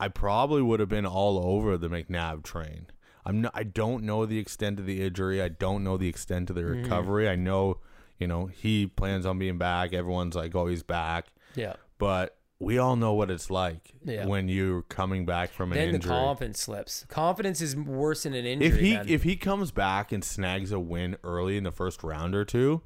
I 0.00 0.08
probably 0.08 0.60
would 0.62 0.80
have 0.80 0.88
been 0.88 1.06
all 1.06 1.38
over 1.38 1.76
the 1.78 1.88
McNabb 1.88 2.42
train. 2.42 2.86
I'm 3.24 3.40
not, 3.42 3.52
I 3.54 3.62
don't 3.62 4.04
know 4.04 4.26
the 4.26 4.38
extent 4.38 4.78
of 4.78 4.86
the 4.86 5.02
injury. 5.02 5.40
I 5.42 5.48
don't 5.48 5.84
know 5.84 5.96
the 5.96 6.08
extent 6.08 6.50
of 6.50 6.56
the 6.56 6.62
Mm-hmm. 6.62 6.82
recovery. 6.82 7.28
I 7.28 7.36
know, 7.36 7.78
You 8.18 8.26
know, 8.26 8.46
he 8.46 8.86
plans 8.86 9.24
on 9.26 9.38
being 9.38 9.58
back. 9.58 9.92
Everyone's 9.92 10.34
like, 10.34 10.54
oh, 10.54 10.66
he's 10.66 10.82
back. 10.82 11.26
Yeah. 11.54 11.74
But 11.98 12.36
we 12.60 12.78
all 12.78 12.96
know 12.96 13.12
what 13.14 13.30
it's 13.30 13.50
like 13.50 13.92
Yeah. 14.04 14.26
when 14.26 14.48
you're 14.48 14.82
coming 14.82 15.24
back 15.24 15.50
from 15.50 15.72
an 15.72 15.78
Then 15.78 15.88
the 15.90 15.94
injury. 15.96 16.10
confidence 16.10 16.60
slips. 16.60 17.04
Confidence 17.08 17.60
is 17.60 17.76
worse 17.76 18.24
than 18.24 18.34
an 18.34 18.44
injury. 18.46 18.68
if 18.68 18.76
he 18.78 18.94
man. 18.94 19.08
if 19.08 19.22
he 19.22 19.36
comes 19.36 19.70
back 19.70 20.10
and 20.12 20.24
snags 20.24 20.72
a 20.72 20.80
win 20.80 21.16
early 21.22 21.56
in 21.56 21.64
the 21.64 21.72
first 21.72 22.02
round 22.02 22.34
or 22.34 22.44
two, 22.44 22.82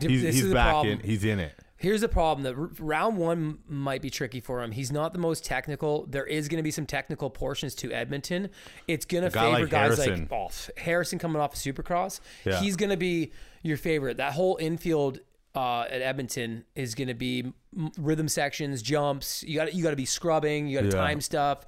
he's 0.00 0.22
he's 0.22 0.52
back 0.52 0.70
problem. 0.72 1.00
in. 1.00 1.00
He's 1.00 1.24
in 1.24 1.40
it. 1.40 1.54
Here's 1.76 2.00
the 2.02 2.08
problem: 2.08 2.44
that 2.44 2.54
round 2.80 3.18
one 3.18 3.58
might 3.68 4.00
be 4.00 4.08
tricky 4.08 4.40
for 4.40 4.62
him. 4.62 4.70
He's 4.72 4.90
not 4.92 5.12
the 5.12 5.18
most 5.18 5.44
technical. 5.44 6.06
There 6.06 6.24
is 6.24 6.48
going 6.48 6.56
to 6.58 6.62
be 6.62 6.70
some 6.70 6.86
technical 6.86 7.28
portions 7.30 7.74
to 7.76 7.92
Edmonton. 7.92 8.48
It's 8.88 9.04
going 9.04 9.24
to 9.24 9.30
guy 9.30 9.50
favor 9.50 9.60
like 9.62 9.70
guys 9.70 9.98
Harrison. 9.98 10.28
like 10.30 10.32
oh, 10.32 10.50
Harrison 10.78 11.18
coming 11.18 11.42
off 11.42 11.52
of 11.54 11.58
Supercross. 11.58 12.20
Yeah. 12.46 12.60
He's 12.60 12.76
going 12.76 12.90
to 12.90 12.96
be 12.96 13.32
your 13.62 13.76
favorite. 13.76 14.16
That 14.18 14.32
whole 14.32 14.56
infield 14.60 15.18
uh, 15.54 15.82
at 15.82 16.02
Edmonton 16.02 16.64
is 16.74 16.94
going 16.94 17.08
to 17.08 17.14
be 17.14 17.52
rhythm 17.98 18.28
sections, 18.28 18.82
jumps. 18.82 19.42
You 19.46 19.56
got 19.56 19.74
you 19.74 19.82
got 19.82 19.90
to 19.90 19.96
be 19.96 20.04
scrubbing. 20.06 20.66
You 20.68 20.78
got 20.80 20.90
to 20.90 20.96
Yeah. 20.96 21.02
time 21.04 21.20
stuff. 21.20 21.66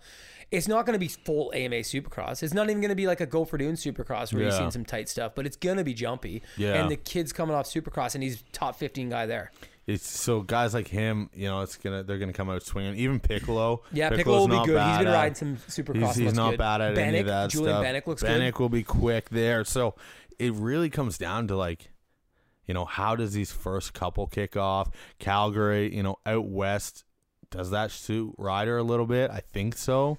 It's 0.53 0.69
not 0.69 0.87
going 0.87 0.93
to 0.95 1.01
be 1.01 1.09
full 1.09 1.51
AMA 1.55 1.77
Supercross. 1.77 2.43
It's 2.45 2.55
not 2.55 2.71
even 2.71 2.81
going 2.81 2.91
to 2.91 2.95
be 2.97 3.09
like 3.09 3.21
a 3.21 3.27
Gopher 3.27 3.59
Dune 3.59 3.75
Supercross 3.75 4.33
where 4.33 4.45
you've 4.45 4.53
Yeah. 4.53 4.59
seen 4.61 4.71
some 4.71 4.85
tight 4.85 5.09
stuff, 5.09 5.33
but 5.35 5.45
it's 5.45 5.57
going 5.57 5.77
to 5.77 5.83
be 5.85 5.93
jumpy. 5.93 6.41
Yeah. 6.57 6.75
And 6.75 6.89
the 6.91 6.97
kid's 6.97 7.33
coming 7.33 7.57
off 7.57 7.67
Supercross, 7.67 8.15
and 8.15 8.23
he's 8.23 8.45
top 8.53 8.77
15 8.77 9.11
guy 9.11 9.27
there. 9.27 9.51
It's 9.89 10.09
so 10.09 10.41
guys 10.43 10.73
like 10.75 10.89
him, 10.89 11.31
you 11.33 11.47
know, 11.47 11.61
it's 11.61 11.77
gonna 11.77 12.03
they're 12.03 12.19
gonna 12.19 12.33
come 12.33 12.51
out 12.51 12.63
swinging. 12.65 12.97
Even 12.97 13.21
Piccolo, 13.21 13.83
Yeah, 13.93 14.09
Piccolo 14.11 14.47
Piccolo's 14.47 14.49
will 14.49 14.61
be 14.63 14.67
good. 14.73 14.83
He's 14.83 14.99
been 14.99 15.07
at- 15.09 15.37
some 15.37 15.57
supercross. 15.57 16.07
He's, 16.09 16.17
he's 16.17 16.35
not 16.35 16.51
good. 16.51 16.59
bad 16.59 16.81
at 16.81 16.99
any 16.99 17.21
of 17.21 17.27
that 17.27 17.51
Julian 17.51 17.77
stuff. 17.77 17.85
Benek 17.85 18.07
looks 18.09 18.23
Benek 18.25 18.53
good. 18.55 18.59
will 18.59 18.69
be 18.69 18.83
quick 18.83 19.29
there. 19.31 19.65
So 19.65 19.95
it 20.41 20.53
really 20.55 20.91
comes 20.91 21.19
down 21.19 21.47
to 21.49 21.57
like, 21.57 21.91
you 22.67 22.75
know, 22.75 22.85
how 22.85 23.15
does 23.17 23.33
these 23.33 23.53
first 23.53 23.95
couple 23.95 24.27
kick 24.27 24.57
off? 24.57 24.91
Calgary, 25.19 25.95
you 25.95 26.03
know, 26.03 26.17
out 26.27 26.47
west, 26.47 27.05
does 27.51 27.71
that 27.71 27.91
suit 27.91 28.35
Ryder 28.39 28.79
a 28.79 28.83
little 28.83 29.07
bit? 29.07 29.31
I 29.31 29.41
think 29.41 29.77
so. 29.77 30.19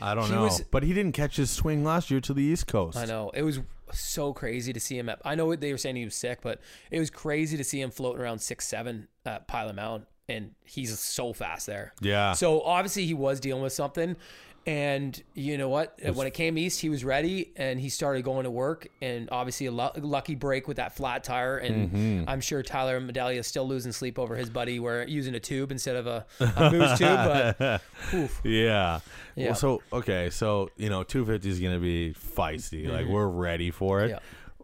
I 0.00 0.14
don't 0.14 0.26
He 0.26 0.32
know, 0.32 0.42
was- 0.44 0.62
but 0.70 0.82
he 0.82 0.92
didn't 0.92 1.12
catch 1.12 1.36
his 1.36 1.50
swing 1.50 1.84
last 1.84 2.10
year 2.10 2.20
to 2.20 2.34
the 2.34 2.42
East 2.42 2.66
Coast. 2.66 2.96
I 2.96 3.04
know 3.04 3.30
it 3.34 3.42
was 3.42 3.60
so 3.92 4.32
crazy 4.32 4.72
to 4.72 4.80
see 4.80 4.98
him. 4.98 5.08
At, 5.08 5.20
I 5.24 5.34
know 5.34 5.54
they 5.56 5.72
were 5.72 5.78
saying 5.78 5.96
he 5.96 6.04
was 6.04 6.14
sick, 6.14 6.40
but 6.42 6.60
it 6.90 6.98
was 6.98 7.10
crazy 7.10 7.56
to 7.56 7.64
see 7.64 7.80
him 7.80 7.90
floating 7.90 8.20
around 8.20 8.40
six 8.40 8.66
seven 8.66 9.08
at 9.24 9.46
Pilot 9.48 9.76
Mountain, 9.76 10.06
and 10.28 10.50
he's 10.64 10.98
so 10.98 11.32
fast 11.32 11.66
there. 11.66 11.92
Yeah. 12.00 12.32
So 12.32 12.60
obviously 12.62 13.06
he 13.06 13.14
was 13.14 13.40
dealing 13.40 13.62
with 13.62 13.72
something, 13.72 14.16
and 14.66 15.22
you 15.32 15.56
know 15.56 15.70
what? 15.70 15.98
when 16.12 16.26
it 16.26 16.34
came 16.34 16.58
east, 16.58 16.80
he 16.80 16.90
was 16.90 17.02
ready, 17.02 17.52
and 17.56 17.80
he 17.80 17.88
started 17.88 18.22
going 18.22 18.44
to 18.44 18.50
work. 18.50 18.88
And 19.00 19.28
obviously 19.32 19.66
a 19.66 19.72
lucky 19.72 20.34
break 20.34 20.68
with 20.68 20.76
that 20.76 20.94
flat 20.94 21.24
tire, 21.24 21.56
and 21.56 21.90
Mm-hmm. 21.90 22.28
I'm 22.28 22.42
sure 22.42 22.62
Tyler 22.62 23.00
Medaglia 23.00 23.38
is 23.38 23.46
still 23.46 23.66
losing 23.66 23.92
sleep 23.92 24.18
over 24.18 24.36
his 24.36 24.50
buddy, 24.50 24.78
where 24.78 25.08
using 25.08 25.34
a 25.34 25.40
tube 25.40 25.72
instead 25.72 25.96
of 25.96 26.06
a, 26.06 26.26
a 26.40 26.70
mousse 26.70 26.98
tube. 26.98 27.56
But 27.58 27.80
oof. 28.14 28.40
Yeah. 28.44 29.00
Yeah. 29.36 29.46
Well, 29.46 29.54
so 29.54 29.82
okay, 29.92 30.28
so 30.28 30.70
you 30.76 30.90
know, 30.90 31.02
250 31.02 31.48
is 31.48 31.60
gonna 31.60 31.78
be 31.78 32.12
feisty. 32.12 32.90
Like 32.92 33.06
we're 33.06 33.26
ready 33.28 33.70
for 33.70 34.02
it. 34.02 34.10
Yeah. 34.10 34.18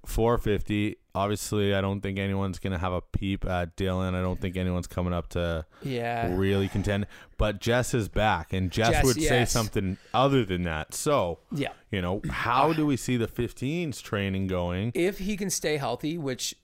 450. 0.04 0.98
Obviously, 1.14 1.74
I 1.74 1.80
don't 1.80 2.00
think 2.00 2.18
anyone's 2.18 2.58
gonna 2.58 2.78
have 2.78 2.92
a 2.92 3.00
peep 3.00 3.44
at 3.44 3.76
Dylan. 3.76 4.14
I 4.14 4.20
don't 4.20 4.40
think 4.40 4.56
anyone's 4.56 4.86
coming 4.88 5.12
up 5.12 5.28
to 5.30 5.64
yeah, 5.82 6.34
really 6.34 6.68
contend. 6.68 7.06
But 7.38 7.60
Jess 7.60 7.94
is 7.94 8.08
back, 8.08 8.52
and 8.52 8.70
Jess, 8.70 8.90
Jess, 8.90 9.04
would 9.04 9.22
say 9.22 9.44
something 9.44 9.96
other 10.12 10.44
than 10.44 10.62
that. 10.64 10.94
So, 10.94 11.38
yeah. 11.52 11.68
you 11.90 12.02
know, 12.02 12.20
how 12.28 12.72
do 12.72 12.84
we 12.86 12.96
see 12.96 13.16
the 13.16 13.28
15s 13.28 14.02
training 14.02 14.48
going? 14.48 14.92
if 14.94 15.18
he 15.18 15.36
can 15.36 15.50
stay 15.50 15.76
healthy, 15.76 16.18
which 16.18 16.54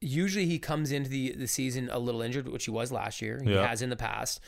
usually 0.00 0.46
he 0.46 0.58
comes 0.58 0.92
into 0.92 1.08
the, 1.10 1.32
the 1.32 1.48
season 1.48 1.88
a 1.90 1.98
little 1.98 2.22
injured, 2.22 2.48
which 2.48 2.64
he 2.66 2.70
was 2.70 2.92
last 2.92 3.20
year. 3.22 3.40
He 3.42 3.52
Yeah. 3.54 3.66
has 3.66 3.82
in 3.82 3.90
the 3.90 3.96
past. 3.96 4.40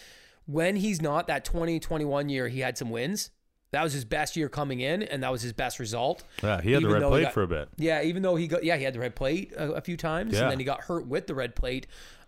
When 0.46 0.76
he's 0.76 1.02
not 1.02 1.26
that 1.26 1.44
2021 1.44 2.28
year, 2.28 2.48
he 2.48 2.60
had 2.60 2.78
some 2.78 2.90
wins. 2.90 3.30
That 3.72 3.82
was 3.84 3.92
his 3.92 4.04
best 4.06 4.34
year 4.36 4.48
coming 4.48 4.80
in, 4.80 5.02
and 5.02 5.22
that 5.22 5.30
was 5.30 5.42
his 5.42 5.52
best 5.52 5.78
result. 5.78 6.22
Yeah, 6.42 6.60
he 6.62 6.72
had 6.72 6.82
the 6.82 6.88
red 6.88 7.02
plate 7.02 7.22
got- 7.24 7.34
for 7.34 7.42
a 7.42 7.46
bit. 7.46 7.68
Yeah, 7.76 8.02
even 8.02 8.22
though 8.22 8.36
he 8.36 8.46
got 8.48 8.64
yeah 8.64 8.76
he 8.76 8.84
had 8.84 8.94
the 8.94 8.98
red 9.00 9.14
plate 9.14 9.52
a, 9.56 9.72
a 9.72 9.80
few 9.80 9.96
times, 9.96 10.32
Yeah. 10.34 10.42
and 10.42 10.50
then 10.52 10.58
he 10.58 10.64
got 10.64 10.82
hurt 10.82 11.06
with 11.06 11.26
the 11.26 11.34
red 11.34 11.54
plate. 11.54 11.86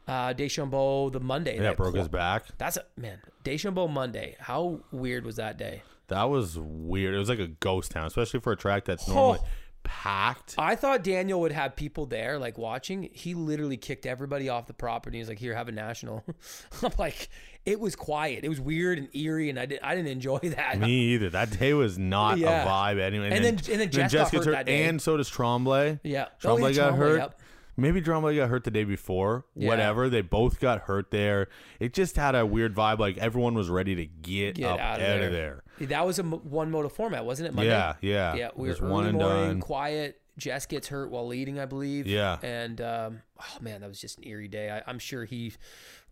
Uh, 0.08 0.32
Deschambault 0.32 1.12
the 1.12 1.20
Monday. 1.20 1.56
Yeah, 1.56 1.62
that 1.62 1.76
broke 1.76 1.94
his 1.94 2.08
back. 2.08 2.44
That's 2.58 2.76
a 2.76 2.84
man. 2.96 3.18
Deschambault 3.44 3.90
Monday. 3.90 4.36
How 4.40 4.80
weird 4.90 5.24
was 5.24 5.36
that 5.36 5.56
day? 5.56 5.82
That 6.08 6.24
was 6.24 6.58
weird. 6.58 7.14
It 7.14 7.18
was 7.18 7.28
like 7.28 7.38
a 7.38 7.46
ghost 7.46 7.92
town, 7.92 8.06
especially 8.06 8.40
for 8.40 8.52
a 8.52 8.56
track 8.56 8.84
that's 8.86 9.06
normally 9.06 9.38
Oh. 9.40 9.46
Packed. 9.90 10.54
I 10.56 10.76
thought 10.76 11.02
Daniel 11.02 11.40
would 11.40 11.50
have 11.50 11.74
people 11.74 12.06
there, 12.06 12.38
like 12.38 12.56
watching. 12.56 13.10
He 13.12 13.34
literally 13.34 13.76
kicked 13.76 14.06
everybody 14.06 14.48
off 14.48 14.66
the 14.66 14.72
property. 14.72 15.18
He's 15.18 15.28
like, 15.28 15.38
"Here, 15.40 15.52
have 15.54 15.66
a 15.68 15.72
national." 15.72 16.22
I'm 16.82 16.92
like, 16.96 17.28
it 17.66 17.80
was 17.80 17.96
quiet. 17.96 18.44
It 18.44 18.48
was 18.48 18.60
weird 18.60 18.98
and 18.98 19.14
eerie, 19.16 19.50
and 19.50 19.58
I 19.58 19.66
didn't. 19.66 19.84
I 19.84 19.96
didn't 19.96 20.12
enjoy 20.12 20.38
that. 20.56 20.78
Me 20.78 21.14
either. 21.14 21.30
That 21.30 21.58
day 21.58 21.74
was 21.74 21.98
not 21.98 22.38
Yeah. 22.38 22.62
a 22.62 22.66
vibe 22.66 23.00
anyway. 23.00 23.30
And 23.32 23.44
then- 23.44 23.54
and 23.70 23.80
then 23.80 23.90
Jess 23.90 24.12
got 24.12 24.30
gets 24.30 24.46
hurt 24.46 24.52
that 24.52 24.66
day. 24.66 24.84
and 24.84 25.02
so 25.02 25.16
does 25.16 25.28
Tremblay. 25.28 25.98
Yeah. 26.04 26.26
Tremblay 26.38 26.62
Oh, 26.62 26.66
yeah, 26.68 26.76
got 26.76 26.86
Tremblay, 26.96 27.08
hurt. 27.08 27.18
yep. 27.18 27.40
Maybe 27.76 28.00
Tremblay 28.02 28.36
got 28.36 28.48
hurt 28.48 28.64
the 28.64 28.70
day 28.70 28.84
before. 28.84 29.44
Yeah. 29.54 29.68
Whatever. 29.68 30.08
They 30.08 30.20
both 30.22 30.60
got 30.60 30.82
hurt 30.82 31.10
there. 31.10 31.48
It 31.78 31.94
just 31.94 32.16
had 32.16 32.34
a 32.34 32.44
weird 32.44 32.74
vibe. 32.74 32.98
Like 32.98 33.16
everyone 33.18 33.54
was 33.54 33.68
ready 33.70 33.94
to 33.96 34.06
get, 34.06 34.56
Get 34.56 34.66
up 34.66 34.78
out 34.80 35.00
of 35.00 35.06
out 35.08 35.20
of 35.22 35.32
there. 35.32 35.62
there. 35.78 35.86
That 35.88 36.06
was 36.06 36.18
a 36.18 36.22
one 36.22 36.70
moto 36.70 36.88
format, 36.88 37.24
wasn't 37.24 37.48
it? 37.48 37.54
Monday? 37.54 37.70
Yeah, 37.70 37.94
yeah. 38.00 38.34
Yeah, 38.34 38.48
we 38.54 38.68
were 38.68 38.74
Just 38.74 38.82
one 38.82 39.06
and 39.06 39.18
morning, 39.18 39.46
done. 39.48 39.60
quiet. 39.60 40.20
Jess 40.36 40.64
gets 40.66 40.88
hurt 40.88 41.10
while 41.10 41.26
leading, 41.26 41.58
I 41.58 41.66
believe. 41.66 42.06
Yeah. 42.06 42.38
And 42.42 42.80
um, 42.80 43.22
oh 43.40 43.56
man, 43.60 43.80
that 43.82 43.88
was 43.88 44.00
just 44.00 44.18
an 44.18 44.26
eerie 44.26 44.48
day. 44.48 44.70
I, 44.70 44.82
I'm 44.90 44.98
sure 44.98 45.24
he 45.24 45.52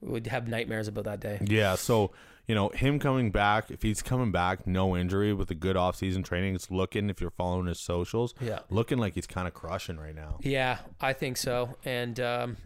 would 0.01 0.27
have 0.27 0.49
nightmares 0.49 0.87
about 0.89 1.05
that 1.05 1.21
day. 1.21 1.39
Yeah, 1.45 1.75
so 1.77 2.13
you 2.49 2.55
know 2.57 2.71
him 2.71 2.99
coming 2.99 3.31
back. 3.31 3.71
If 3.71 3.83
he's 3.83 4.03
coming 4.03 4.33
back, 4.33 4.67
no 4.67 4.97
injury 4.97 5.33
with 5.33 5.51
a 5.53 5.55
good 5.55 5.77
off-season 5.77 6.25
training, 6.25 6.55
it's 6.57 6.71
looking. 6.71 7.09
If 7.11 7.21
you're 7.21 7.31
following 7.31 7.67
his 7.67 7.79
socials, 7.79 8.35
Yeah. 8.41 8.61
looking 8.71 8.99
like 8.99 9.15
he's 9.15 9.27
kind 9.29 9.47
of 9.47 9.55
crushing 9.55 9.99
right 9.99 10.15
now. 10.15 10.39
Yeah, 10.43 10.79
I 11.01 11.13
think 11.13 11.37
so. 11.37 11.77
And 11.85 12.19
um, 12.19 12.57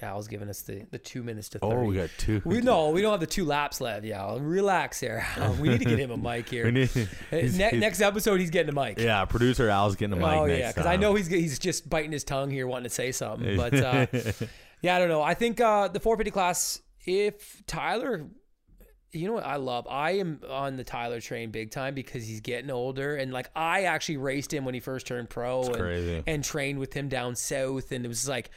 Al's 0.00 0.28
giving 0.28 0.48
us 0.48 0.62
the, 0.62 0.86
the 0.92 0.98
two 0.98 1.22
minutes 1.24 1.48
to 1.50 1.58
30. 1.58 1.74
Oh, 1.76 1.84
we 1.84 1.96
got 1.96 2.08
two. 2.18 2.40
We 2.44 2.60
no, 2.60 2.90
we 2.90 3.02
don't 3.02 3.10
have 3.10 3.20
the 3.20 3.26
two 3.26 3.44
laps 3.44 3.80
left. 3.80 4.04
Yeah, 4.04 4.36
relax 4.38 5.00
there. 5.00 5.26
We 5.60 5.68
need 5.68 5.78
to 5.80 5.84
get 5.84 5.98
him 5.98 6.10
a 6.12 6.16
mic 6.16 6.48
here. 6.48 6.70
Need- 6.70 6.88
he's- 6.88 7.08
ne- 7.30 7.48
he's- 7.70 7.72
next 7.74 8.00
episode, 8.00 8.40
he's 8.40 8.50
getting 8.50 8.76
a 8.76 8.80
mic. 8.80 8.98
Yeah, 9.00 9.24
producer 9.24 9.68
Al's 9.68 9.96
getting 9.96 10.12
a 10.14 10.20
mic 10.20 10.26
oh 10.26 10.44
yeah, 10.46 10.70
because 10.70 10.86
I 10.86 10.96
know 10.96 11.14
he's 11.14 11.26
he's 11.26 11.58
just 11.58 11.90
biting 11.90 12.12
his 12.12 12.24
tongue 12.24 12.50
here, 12.50 12.66
wanting 12.66 12.84
to 12.84 12.90
say 12.94 13.12
something. 13.12 13.56
But 13.56 13.74
uh, 13.74 14.06
yeah, 14.82 14.96
I 14.96 14.98
don't 15.00 15.08
know. 15.08 15.22
I 15.22 15.34
think 15.34 15.60
uh, 15.60 15.88
the 15.88 16.00
450 16.00 16.30
class. 16.30 16.80
If 17.08 17.64
Tyler, 17.66 18.26
you 19.16 19.26
know 19.26 19.34
what 19.34 19.46
I 19.46 19.56
love? 19.56 19.86
I 19.88 20.12
am 20.12 20.40
on 20.48 20.76
the 20.76 20.84
Tyler 20.84 21.20
train 21.20 21.50
big 21.50 21.70
time 21.70 21.94
because 21.94 22.26
he's 22.26 22.40
getting 22.40 22.70
older, 22.70 23.16
and 23.16 23.32
like 23.32 23.50
I 23.54 23.84
actually 23.84 24.18
raced 24.18 24.52
him 24.52 24.64
when 24.64 24.74
he 24.74 24.80
first 24.80 25.06
turned 25.06 25.30
pro, 25.30 25.62
and, 25.62 26.24
and 26.26 26.44
trained 26.44 26.78
with 26.78 26.92
him 26.92 27.08
down 27.08 27.36
south, 27.36 27.92
and 27.92 28.04
it 28.04 28.08
was 28.08 28.28
like, 28.28 28.50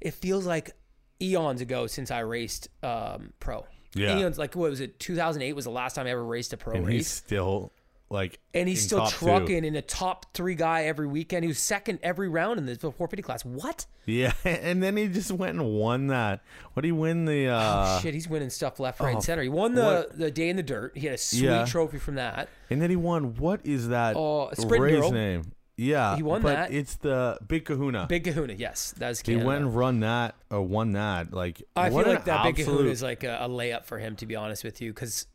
it 0.00 0.14
feels 0.14 0.46
like 0.46 0.72
eons 1.20 1.60
ago 1.60 1.86
since 1.86 2.10
I 2.10 2.20
raced 2.20 2.68
um, 2.82 3.32
pro. 3.40 3.64
Yeah. 3.94 4.18
eons 4.18 4.38
like 4.38 4.56
what 4.56 4.70
was 4.70 4.80
it? 4.80 4.98
2008 4.98 5.52
was 5.52 5.64
the 5.66 5.70
last 5.70 5.94
time 5.94 6.06
I 6.06 6.10
ever 6.10 6.24
raced 6.24 6.52
a 6.52 6.56
pro 6.56 6.74
and 6.74 6.86
race 6.86 6.96
he's 6.96 7.08
still 7.08 7.72
like, 8.12 8.38
and 8.54 8.68
he's 8.68 8.82
still 8.82 8.98
top 8.98 9.12
two. 9.12 9.26
trucking 9.26 9.64
in 9.64 9.74
a 9.74 9.82
top 9.82 10.26
three 10.34 10.54
guy 10.54 10.84
every 10.84 11.06
weekend. 11.06 11.44
He 11.44 11.48
was 11.48 11.58
second 11.58 11.98
every 12.02 12.28
round 12.28 12.58
in 12.58 12.66
the 12.66 12.74
450 12.76 13.22
class. 13.22 13.44
What? 13.44 13.86
Yeah, 14.06 14.32
and 14.44 14.82
then 14.82 14.96
he 14.96 15.08
just 15.08 15.32
went 15.32 15.58
and 15.58 15.72
won 15.74 16.08
that. 16.08 16.42
What 16.74 16.82
did 16.82 16.88
he 16.88 16.92
win 16.92 17.24
the? 17.24 17.48
uh 17.48 18.00
Shit, 18.00 18.14
he's 18.14 18.28
winning 18.28 18.50
stuff 18.50 18.78
left, 18.78 19.00
right, 19.00 19.12
oh, 19.12 19.16
and 19.16 19.24
center. 19.24 19.42
He 19.42 19.48
won 19.48 19.74
the 19.74 19.82
what- 19.82 20.18
the 20.18 20.30
day 20.30 20.48
in 20.50 20.56
the 20.56 20.62
dirt. 20.62 20.96
He 20.96 21.06
had 21.06 21.14
a 21.14 21.18
sweet 21.18 21.42
Yeah. 21.44 21.64
trophy 21.64 21.98
from 21.98 22.16
that. 22.16 22.48
And 22.70 22.80
then 22.82 22.90
he 22.90 22.96
won. 22.96 23.34
What 23.36 23.60
is 23.64 23.88
that 23.88 24.14
Oh, 24.16 24.50
Sprint 24.52 24.82
race 24.82 25.10
name? 25.10 25.52
Yeah, 25.78 26.16
He 26.16 26.22
won 26.22 26.42
but 26.42 26.52
that. 26.52 26.70
It's 26.72 26.96
the 26.96 27.38
Big 27.48 27.64
Kahuna. 27.64 28.06
Big 28.06 28.24
Kahuna, 28.24 28.52
yes, 28.52 28.94
that's 28.96 29.20
he 29.20 29.36
went 29.36 29.64
and 29.64 29.74
run 29.74 30.00
that 30.00 30.34
or 30.50 30.60
won 30.62 30.92
that. 30.92 31.32
Like 31.32 31.62
I 31.74 31.88
feel 31.88 32.02
like 32.02 32.26
that 32.26 32.44
Big 32.44 32.56
Kahuna 32.64 32.90
is 32.90 33.02
like 33.02 33.24
a, 33.24 33.38
a 33.40 33.48
layup 33.48 33.86
for 33.86 33.98
him, 33.98 34.14
to 34.16 34.26
be 34.26 34.36
honest 34.36 34.64
with 34.64 34.82
you, 34.82 34.92
because 34.92 35.26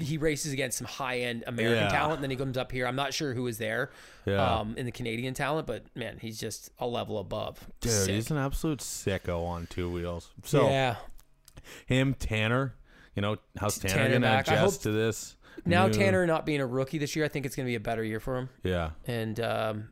he 0.00 0.18
races 0.18 0.52
against 0.52 0.78
some 0.78 0.86
high 0.86 1.18
end 1.20 1.44
American 1.46 1.84
Yeah. 1.84 1.88
talent. 1.90 2.14
And 2.14 2.22
then 2.24 2.30
he 2.30 2.36
comes 2.36 2.56
up 2.56 2.72
here. 2.72 2.86
I'm 2.86 2.96
not 2.96 3.14
sure 3.14 3.34
who 3.34 3.46
is 3.46 3.58
there 3.58 3.90
Yeah. 4.24 4.58
um, 4.60 4.74
in 4.76 4.86
the 4.86 4.92
Canadian 4.92 5.34
talent, 5.34 5.66
but 5.66 5.84
man, 5.94 6.18
he's 6.20 6.38
just 6.38 6.70
a 6.78 6.86
level 6.86 7.18
above. 7.18 7.58
Dude, 7.80 7.92
Sick. 7.92 8.14
he's 8.14 8.30
an 8.30 8.36
absolute 8.38 8.80
sicko 8.80 9.46
on 9.46 9.66
two 9.68 9.90
wheels. 9.90 10.30
So 10.44 10.68
yeah. 10.68 10.96
him, 11.86 12.14
Tanner, 12.14 12.74
you 13.14 13.22
know, 13.22 13.36
how's 13.58 13.78
Tanner, 13.78 13.94
Tanner 13.94 14.08
gonna 14.14 14.20
back. 14.26 14.46
Adjust 14.48 14.76
hope- 14.78 14.82
to 14.82 14.90
this? 14.92 15.36
Now 15.64 15.86
new- 15.86 15.92
Tanner 15.94 16.26
not 16.26 16.44
being 16.46 16.60
a 16.60 16.66
rookie 16.66 16.98
this 16.98 17.16
year, 17.16 17.24
I 17.24 17.28
think 17.28 17.46
it's 17.46 17.56
going 17.56 17.64
to 17.66 17.70
be 17.70 17.76
a 17.76 17.80
better 17.80 18.04
year 18.04 18.20
for 18.20 18.36
him. 18.36 18.48
Yeah, 18.62 18.90
And 19.06 19.40
um, 19.40 19.88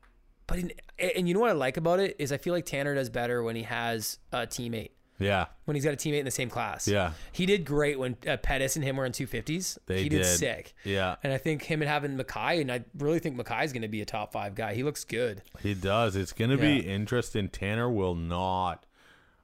but 0.47 0.59
in, 0.59 0.73
and 0.99 1.27
you 1.27 1.33
know 1.35 1.41
what 1.41 1.49
I 1.51 1.55
like 1.55 1.77
about 1.79 2.01
it 2.01 2.17
is 2.19 2.33
I 2.33 2.37
feel 2.37 2.53
like 2.53 2.67
Tanner 2.67 2.95
does 2.95 3.09
better 3.09 3.43
when 3.43 3.57
he 3.57 3.63
has 3.63 4.19
a 4.31 4.47
teammate. 4.47 4.91
Yeah, 5.19 5.47
When 5.65 5.75
he's 5.77 5.85
got 5.85 5.95
a 5.95 5.97
teammate 5.97 6.19
in 6.21 6.25
the 6.25 6.31
same 6.31 6.51
class. 6.51 6.89
yeah, 6.89 7.13
He 7.33 7.47
did 7.47 7.65
great 7.65 7.99
when 7.99 8.17
uh, 8.27 8.37
Pettis 8.37 8.77
and 8.77 8.85
him 8.85 8.97
were 8.97 9.05
in 9.07 9.13
250s. 9.13 9.79
They 9.87 10.03
he 10.03 10.09
did, 10.09 10.23
did. 10.23 10.27
sick. 10.27 10.75
yeah. 10.85 11.17
And 11.23 11.33
I 11.33 11.39
think 11.39 11.63
him 11.63 11.83
and 11.83 11.89
having 11.89 12.17
Mackay, 12.17 12.61
and 12.61 12.71
I 12.73 12.85
really 12.99 13.19
think 13.21 13.37
Mackay's 13.37 13.73
going 13.73 13.83
to 13.83 13.89
be 13.89 14.01
a 14.01 14.05
top 14.05 14.33
five 14.33 14.55
guy. 14.55 14.75
He 14.75 14.83
looks 14.83 15.05
good. 15.05 15.43
He 15.61 15.75
does. 15.75 16.17
It's 16.17 16.33
gonna 16.33 16.57
Yeah. 16.57 16.61
be 16.61 16.79
interesting. 16.81 17.49
Tanner 17.49 17.89
will 17.91 18.15
not 18.17 18.87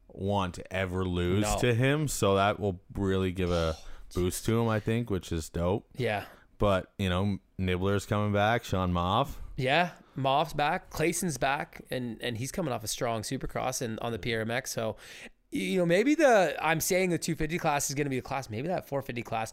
want 0.08 0.54
to 0.54 0.72
ever 0.72 1.04
lose 1.04 1.42
No. 1.42 1.58
to 1.60 1.74
him. 1.74 2.08
So 2.08 2.34
that 2.34 2.58
will 2.58 2.80
really 2.94 3.30
give 3.32 3.52
a 3.52 3.76
boost 4.14 4.44
to 4.46 4.58
him, 4.60 4.68
I 4.68 4.80
think, 4.80 5.08
which 5.08 5.30
is 5.30 5.48
dope. 5.48 5.86
Yeah. 5.96 6.24
But 6.58 6.90
you 6.98 7.08
know, 7.08 7.38
Nibbler's 7.58 8.06
coming 8.06 8.32
back, 8.32 8.64
Sean 8.64 8.92
Moff. 8.92 9.28
Yeah, 9.56 9.90
Moff's 10.16 10.52
back, 10.52 10.90
Clayson's 10.90 11.38
back, 11.38 11.82
and 11.90 12.18
and 12.22 12.36
he's 12.38 12.50
coming 12.50 12.72
off 12.72 12.82
a 12.82 12.88
strong 12.88 13.22
Supercross 13.22 13.80
and 13.82 13.98
on 14.00 14.10
the 14.12 14.18
PRMX. 14.18 14.68
So, 14.68 14.96
you 15.50 15.78
know, 15.78 15.86
maybe 15.86 16.14
the 16.14 16.56
I'm 16.60 16.80
saying 16.80 17.10
the 17.10 17.18
250 17.18 17.58
class 17.58 17.88
is 17.90 17.94
going 17.94 18.06
to 18.06 18.10
be 18.10 18.16
the 18.16 18.22
class. 18.22 18.48
Maybe 18.50 18.68
that 18.68 18.88
450 18.88 19.22
class. 19.22 19.52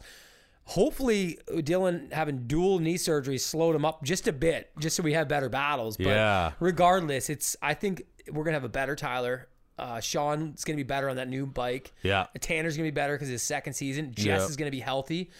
Hopefully, 0.64 1.38
Dylan 1.48 2.12
having 2.12 2.46
dual 2.46 2.78
knee 2.78 2.98
surgery 2.98 3.38
slowed 3.38 3.74
him 3.74 3.86
up 3.86 4.04
just 4.04 4.28
a 4.28 4.32
bit, 4.32 4.70
just 4.78 4.96
so 4.96 5.02
we 5.02 5.14
have 5.14 5.26
better 5.26 5.48
battles. 5.48 5.96
But 5.96 6.06
Yeah. 6.08 6.52
regardless, 6.60 7.30
it's 7.30 7.56
I 7.62 7.72
think 7.74 8.02
we're 8.30 8.44
gonna 8.44 8.56
have 8.56 8.64
a 8.64 8.68
better 8.68 8.94
Tyler. 8.94 9.48
Uh, 9.78 10.00
Sean's 10.00 10.64
gonna 10.64 10.76
be 10.76 10.82
better 10.82 11.08
on 11.08 11.16
that 11.16 11.28
new 11.28 11.46
bike. 11.46 11.92
Yeah. 12.02 12.26
Tanner's 12.40 12.76
gonna 12.76 12.86
be 12.88 12.90
better 12.90 13.14
because 13.14 13.28
his 13.28 13.42
second 13.42 13.72
season. 13.74 14.12
Jess 14.12 14.40
Yep. 14.42 14.50
is 14.50 14.56
gonna 14.56 14.70
be 14.70 14.80
healthy, 14.80 15.30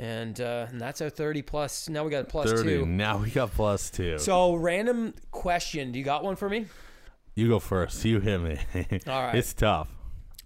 and 0.00 0.40
uh, 0.40 0.66
and 0.70 0.80
that's 0.80 1.00
our 1.00 1.10
30 1.10 1.42
plus. 1.42 1.88
Now 1.88 2.02
we 2.02 2.10
got 2.10 2.22
a 2.22 2.24
plus 2.24 2.50
Thirty. 2.50 2.78
two. 2.80 2.86
Now 2.86 3.18
we 3.18 3.30
got 3.30 3.52
plus 3.52 3.88
two. 3.88 4.18
So, 4.18 4.54
random 4.56 5.14
question. 5.30 5.92
Do 5.92 5.98
you 6.00 6.04
got 6.04 6.24
one 6.24 6.34
for 6.34 6.48
me? 6.48 6.66
you 7.36 7.48
go 7.48 7.60
first. 7.60 8.04
You 8.04 8.18
hit 8.18 8.38
me. 8.40 8.58
All 9.06 9.22
right. 9.22 9.36
It's 9.36 9.54
tough. 9.54 9.88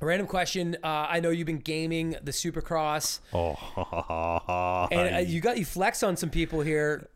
A 0.01 0.07
random 0.07 0.27
question. 0.27 0.77
Uh, 0.85 1.07
I 1.09 1.21
know 1.21 1.31
you've 1.31 1.47
been 1.47 1.59
gaming 1.59 2.17
the 2.23 2.33
Supercross, 2.33 3.21
Oh, 3.33 4.89
and 4.93 5.15
uh, 5.17 5.19
you 5.19 5.41
got 5.41 5.57
you 5.59 5.65
flex 5.65 6.03
on 6.03 6.17
some 6.17 6.31
people 6.31 6.61
here. 6.61 7.09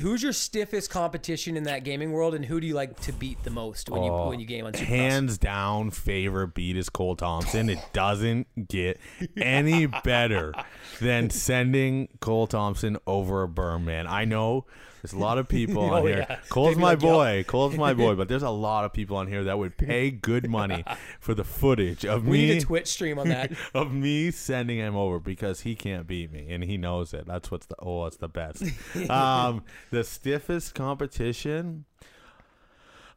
Who's 0.00 0.22
your 0.22 0.32
stiffest 0.32 0.88
competition 0.88 1.54
in 1.58 1.64
that 1.64 1.84
gaming 1.84 2.12
world, 2.12 2.34
and 2.34 2.42
who 2.42 2.58
do 2.58 2.66
you 2.66 2.72
like 2.72 2.98
to 3.00 3.12
beat 3.12 3.44
the 3.44 3.50
most 3.50 3.90
when 3.90 4.02
you 4.02 4.10
Oh, 4.10 4.30
when 4.30 4.40
you 4.40 4.46
game 4.46 4.64
on 4.64 4.72
Supercross? 4.72 4.86
hands 4.86 5.36
down 5.36 5.90
favorite 5.90 6.54
beat 6.54 6.78
is 6.78 6.88
Cole 6.88 7.14
Thompson. 7.16 7.68
It 7.68 7.78
doesn't 7.92 8.46
get 8.68 8.98
any 9.36 9.84
better 9.84 10.54
than 11.02 11.28
sending 11.28 12.08
Cole 12.20 12.46
Thompson 12.46 12.96
over 13.06 13.42
a 13.42 13.48
berm, 13.48 13.84
man. 13.84 14.06
I 14.06 14.24
know 14.24 14.64
there's 15.02 15.12
a 15.12 15.18
lot 15.18 15.36
of 15.36 15.48
people 15.48 15.82
on 15.90 16.02
Oh, 16.02 16.06
here. 16.06 16.26
yeah. 16.30 16.38
Cole's 16.48 16.76
my 16.76 16.90
like, 16.90 17.00
boy. 17.00 17.44
Cole's 17.46 17.76
my 17.76 17.92
boy. 17.92 18.14
But 18.14 18.28
there's 18.28 18.42
a 18.44 18.50
lot 18.68 18.84
of 18.84 18.92
people 18.92 19.16
on 19.16 19.26
here 19.26 19.44
that 19.44 19.58
would 19.58 19.76
pay 19.76 20.10
good 20.10 20.48
money 20.48 20.84
for 21.20 21.34
the 21.34 21.44
footage 21.44 22.04
of 22.06 22.24
we 22.24 22.38
me 22.38 22.46
need 22.46 22.62
a 22.62 22.64
Twitch 22.64 22.86
stream 22.88 23.18
on 23.18 23.28
that. 23.28 23.52
of 23.74 23.92
me 23.92 24.30
sending 24.30 24.78
him 24.78 24.94
over 24.96 25.18
because 25.18 25.60
he 25.62 25.74
can't 25.74 26.06
beat 26.06 26.30
me 26.32 26.46
and 26.50 26.62
he 26.64 26.76
knows 26.78 27.12
it. 27.12 27.26
That's 27.26 27.50
what's 27.50 27.66
the 27.66 27.76
oh, 27.80 28.06
it's 28.06 28.16
the 28.18 28.28
best. 28.28 28.62
um, 29.10 29.64
the 29.90 30.04
stiffest 30.04 30.74
competition. 30.74 31.84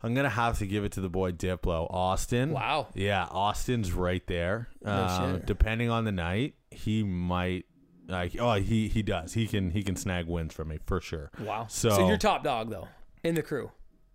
I'm 0.03 0.13
gonna 0.13 0.29
have 0.29 0.59
to 0.59 0.67
give 0.67 0.83
it 0.83 0.91
to 0.93 1.01
the 1.01 1.09
boy 1.09 1.31
Diplo, 1.31 1.87
Austin. 1.91 2.51
Wow. 2.51 2.87
Yeah, 2.93 3.25
Austin's 3.31 3.91
right 3.91 4.25
there. 4.27 4.67
um, 4.83 5.37
shit. 5.37 5.45
depending 5.47 5.89
on 5.89 6.03
the 6.05 6.11
night, 6.11 6.53
he 6.69 7.03
might. 7.03 7.65
Like 8.07 8.35
oh 8.39 8.53
he 8.53 8.87
he 8.87 9.01
does 9.01 9.33
he 9.33 9.47
can 9.47 9.71
he 9.71 9.83
can 9.83 9.95
snag 9.95 10.27
wins 10.27 10.53
from 10.53 10.67
me 10.69 10.79
for 10.85 11.01
sure. 11.01 11.31
wow. 11.39 11.65
So, 11.69 12.07
you're 12.07 12.17
top 12.17 12.43
dog 12.43 12.69
though 12.69 12.87
in 13.23 13.35
the 13.35 13.41
crew. 13.41 13.71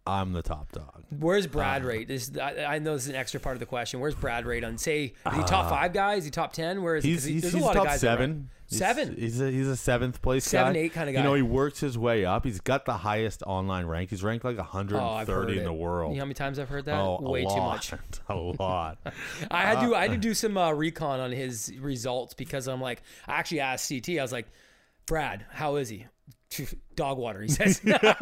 I'm 0.07 0.33
the 0.33 0.43
top 0.43 0.73
dog. 0.73 1.05
Where's 1.11 1.45
Uh, 1.47 1.51
Brad 1.51 1.85
rate? 1.85 2.09
This 2.09 2.31
I, 2.37 2.65
I 2.65 2.79
know 2.79 2.95
this 2.95 3.05
is 3.05 3.11
an 3.11 3.17
extra 3.17 3.39
part 3.39 3.55
of 3.55 3.61
the 3.61 3.67
question. 3.67 4.01
Where's 4.01 4.15
Brad 4.15 4.47
rate 4.47 4.65
on 4.65 4.79
say 4.79 5.05
is 5.05 5.13
he 5.35 5.41
Uh, 5.43 5.47
top 5.47 5.69
five 5.69 5.93
guys? 5.93 6.19
Is 6.21 6.25
he 6.27 6.31
top 6.31 6.53
ten? 6.53 6.83
Where 6.83 6.97
is 6.97 7.05
he? 7.05 7.11
He- 7.11 7.15
he's, 7.33 7.43
there's 7.43 7.55
he's 7.55 7.63
a 7.63 7.67
lot 7.67 7.75
top 7.75 7.83
of 7.83 7.89
guys 7.89 8.01
seven. 8.01 8.33
He's- 8.67 8.79
Seven. 8.79 9.17
He's 9.17 9.41
a 9.41 9.51
he's 9.51 9.67
a 9.67 9.77
seventh 9.77 10.23
place 10.23 10.45
Seven, 10.45 10.75
guy. 10.75 10.79
eight 10.81 10.93
kinda 10.93 11.13
guy. 11.13 11.19
You 11.19 11.25
know 11.25 11.35
he 11.35 11.43
works 11.43 11.81
his 11.81 11.99
way 11.99 12.25
up. 12.25 12.45
He's 12.45 12.61
got 12.61 12.85
the 12.87 12.97
highest 12.99 13.43
online 13.45 13.85
rank. 13.87 14.11
He's 14.11 14.23
ranked 14.23 14.45
like 14.45 14.55
Oh, 14.59 14.63
130 14.63 15.59
in 15.59 15.65
the 15.65 15.73
world. 15.73 16.13
You 16.13 16.19
know 16.19 16.23
how 16.23 16.27
many 16.27 16.35
times 16.35 16.57
I've 16.61 16.69
heard 16.69 16.85
that? 16.85 16.95
oh, 16.97 17.19
Way 17.21 17.43
too 17.45 17.57
much. 17.57 17.93
a 18.29 18.35
lot. 18.37 18.99
I 19.51 19.63
had 19.63 19.81
to 19.81 19.95
I 19.97 19.99
Uh, 19.99 20.01
had 20.03 20.11
to 20.13 20.17
do 20.19 20.35
some 20.35 20.57
uh, 20.57 20.71
recon 20.71 21.19
on 21.19 21.33
his 21.33 21.73
results 21.81 22.33
because 22.35 22.69
I'm 22.69 22.81
like 22.81 23.03
I 23.27 23.33
actually 23.41 23.59
asked 23.61 23.89
CT 23.89 24.19
I 24.21 24.23
was 24.23 24.31
like 24.33 24.47
Brad 25.05 25.45
how 25.51 25.75
is 25.75 25.89
he 25.89 26.07
dog 26.97 27.17
water 27.17 27.41
he 27.41 27.49
says 27.49 27.81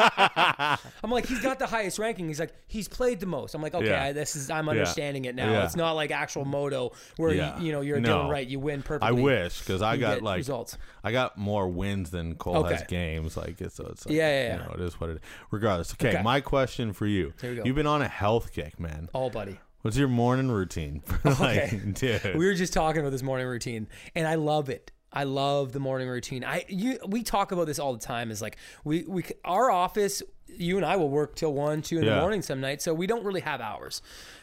I'm 1.03 1.11
like 1.11 1.27
he's 1.27 1.41
got 1.41 1.59
the 1.59 1.67
highest 1.67 1.99
ranking 1.99 2.29
he's 2.29 2.39
like 2.39 2.53
he's 2.67 2.87
played 2.87 3.21
the 3.21 3.27
most 3.27 3.55
I'm 3.55 3.63
like 3.63 3.75
okay 3.75 3.89
Yeah. 3.89 4.05
I, 4.05 4.13
this 4.13 4.37
is 4.37 4.51
I'm 4.51 4.69
understanding 4.69 5.25
it 5.25 5.35
now 5.35 5.51
Yeah. 5.51 5.65
it's 5.65 5.77
not 5.77 5.93
like 5.93 6.11
actual 6.11 6.45
moto 6.45 6.93
where 7.17 7.33
Yeah. 7.35 7.59
you, 7.59 7.67
you 7.67 7.73
know 7.73 7.81
you're 7.81 8.01
No. 8.01 8.19
doing 8.19 8.29
right 8.29 8.47
you 8.47 8.61
win 8.61 8.83
perfectly. 8.83 9.09
I 9.09 9.13
wish 9.23 9.61
because 9.61 9.81
I 9.83 9.95
You 9.95 10.01
got 10.01 10.23
like 10.23 10.37
results 10.39 10.77
I 11.03 11.13
got 11.13 11.39
more 11.39 11.69
wins 11.69 12.11
than 12.11 12.35
Cole 12.35 12.65
has 12.65 12.83
games. 12.83 13.37
Like 13.37 13.61
it's 13.63 13.77
so 13.77 13.87
it's 13.91 14.05
like, 14.07 14.15
Yeah, 14.15 14.29
yeah, 14.29 14.43
yeah. 14.49 14.53
You 14.53 14.65
know, 14.69 14.75
it 14.75 14.81
is 14.83 15.01
what 15.01 15.11
it 15.11 15.17
is. 15.17 15.23
Regardless. 15.51 15.95
Okay, 15.95 16.09
Okay. 16.11 16.23
my 16.23 16.41
question 16.41 16.93
for 16.93 17.07
you. 17.07 17.33
Here 17.41 17.51
we 17.51 17.57
go. 17.57 17.63
You've 17.65 17.77
been 17.77 17.87
on 17.87 18.03
a 18.03 18.09
health 18.09 18.53
kick, 18.53 18.79
man. 18.79 19.09
all 19.15 19.31
buddy 19.31 19.59
What's 19.83 19.97
your 19.97 20.09
morning 20.09 20.51
routine? 20.51 21.03
like, 21.25 21.39
Okay. 21.73 21.81
dude. 21.95 22.35
we 22.37 22.45
were 22.47 22.55
just 22.55 22.73
talking 22.73 23.01
about 23.01 23.11
this 23.13 23.23
morning 23.23 23.47
routine 23.47 23.87
and 24.15 24.27
i 24.27 24.35
love 24.35 24.69
it 24.69 24.91
i 25.13 25.25
love 25.25 25.73
the 25.73 25.81
morning 25.81 26.09
routine. 26.09 26.45
I 26.45 26.65
you 26.69 26.99
we 27.07 27.23
talk 27.23 27.53
about 27.53 27.67
this 27.67 27.79
all 27.79 27.93
the 27.93 27.99
time 27.99 28.31
is 28.31 28.43
like 28.43 28.57
we 28.85 29.05
we 29.09 29.25
our 29.45 29.71
office 29.71 30.23
you 30.47 30.77
and 30.77 30.85
i 30.87 30.97
will 30.97 31.09
work 31.11 31.35
till 31.37 31.53
one 31.53 31.83
two 31.83 31.99
in 31.99 32.05
the 32.05 32.21
morning 32.21 32.43
some 32.43 32.61
nights 32.61 32.85
so 32.85 32.93
we 32.95 33.07
don't 33.07 33.25
really 33.25 33.41
have 33.41 33.61
hours. 33.61 34.03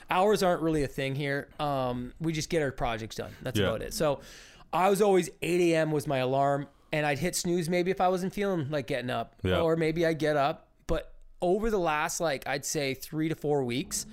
Hours 0.09 0.43
aren't 0.43 0.61
really 0.61 0.83
a 0.83 0.87
thing 0.87 1.15
here. 1.15 1.47
Um 1.59 2.13
we 2.19 2.33
just 2.33 2.49
get 2.49 2.61
our 2.61 2.71
projects 2.71 3.15
done. 3.15 3.31
That's 3.41 3.59
Yeah. 3.59 3.67
about 3.67 3.81
it. 3.81 3.93
So 3.93 4.21
i 4.73 4.89
was 4.89 5.01
always 5.01 5.29
8 5.41 5.61
a.m 5.73 5.91
was 5.91 6.05
my 6.07 6.17
alarm 6.17 6.67
and 6.91 7.05
i'd 7.05 7.19
hit 7.19 7.35
snooze 7.35 7.69
maybe 7.69 7.91
if 7.91 8.01
i 8.01 8.07
wasn't 8.09 8.33
feeling 8.33 8.69
like 8.69 8.87
getting 8.87 9.09
up 9.09 9.35
Yeah. 9.43 9.61
or 9.61 9.75
maybe 9.75 10.05
i'd 10.05 10.19
get 10.19 10.35
up. 10.35 10.67
But 10.87 11.13
over 11.41 11.69
the 11.69 11.79
last 11.79 12.19
like 12.19 12.45
i'd 12.47 12.65
say 12.65 12.93
three 12.93 13.29
to 13.29 13.35
four 13.35 13.63
weeks 13.63 14.05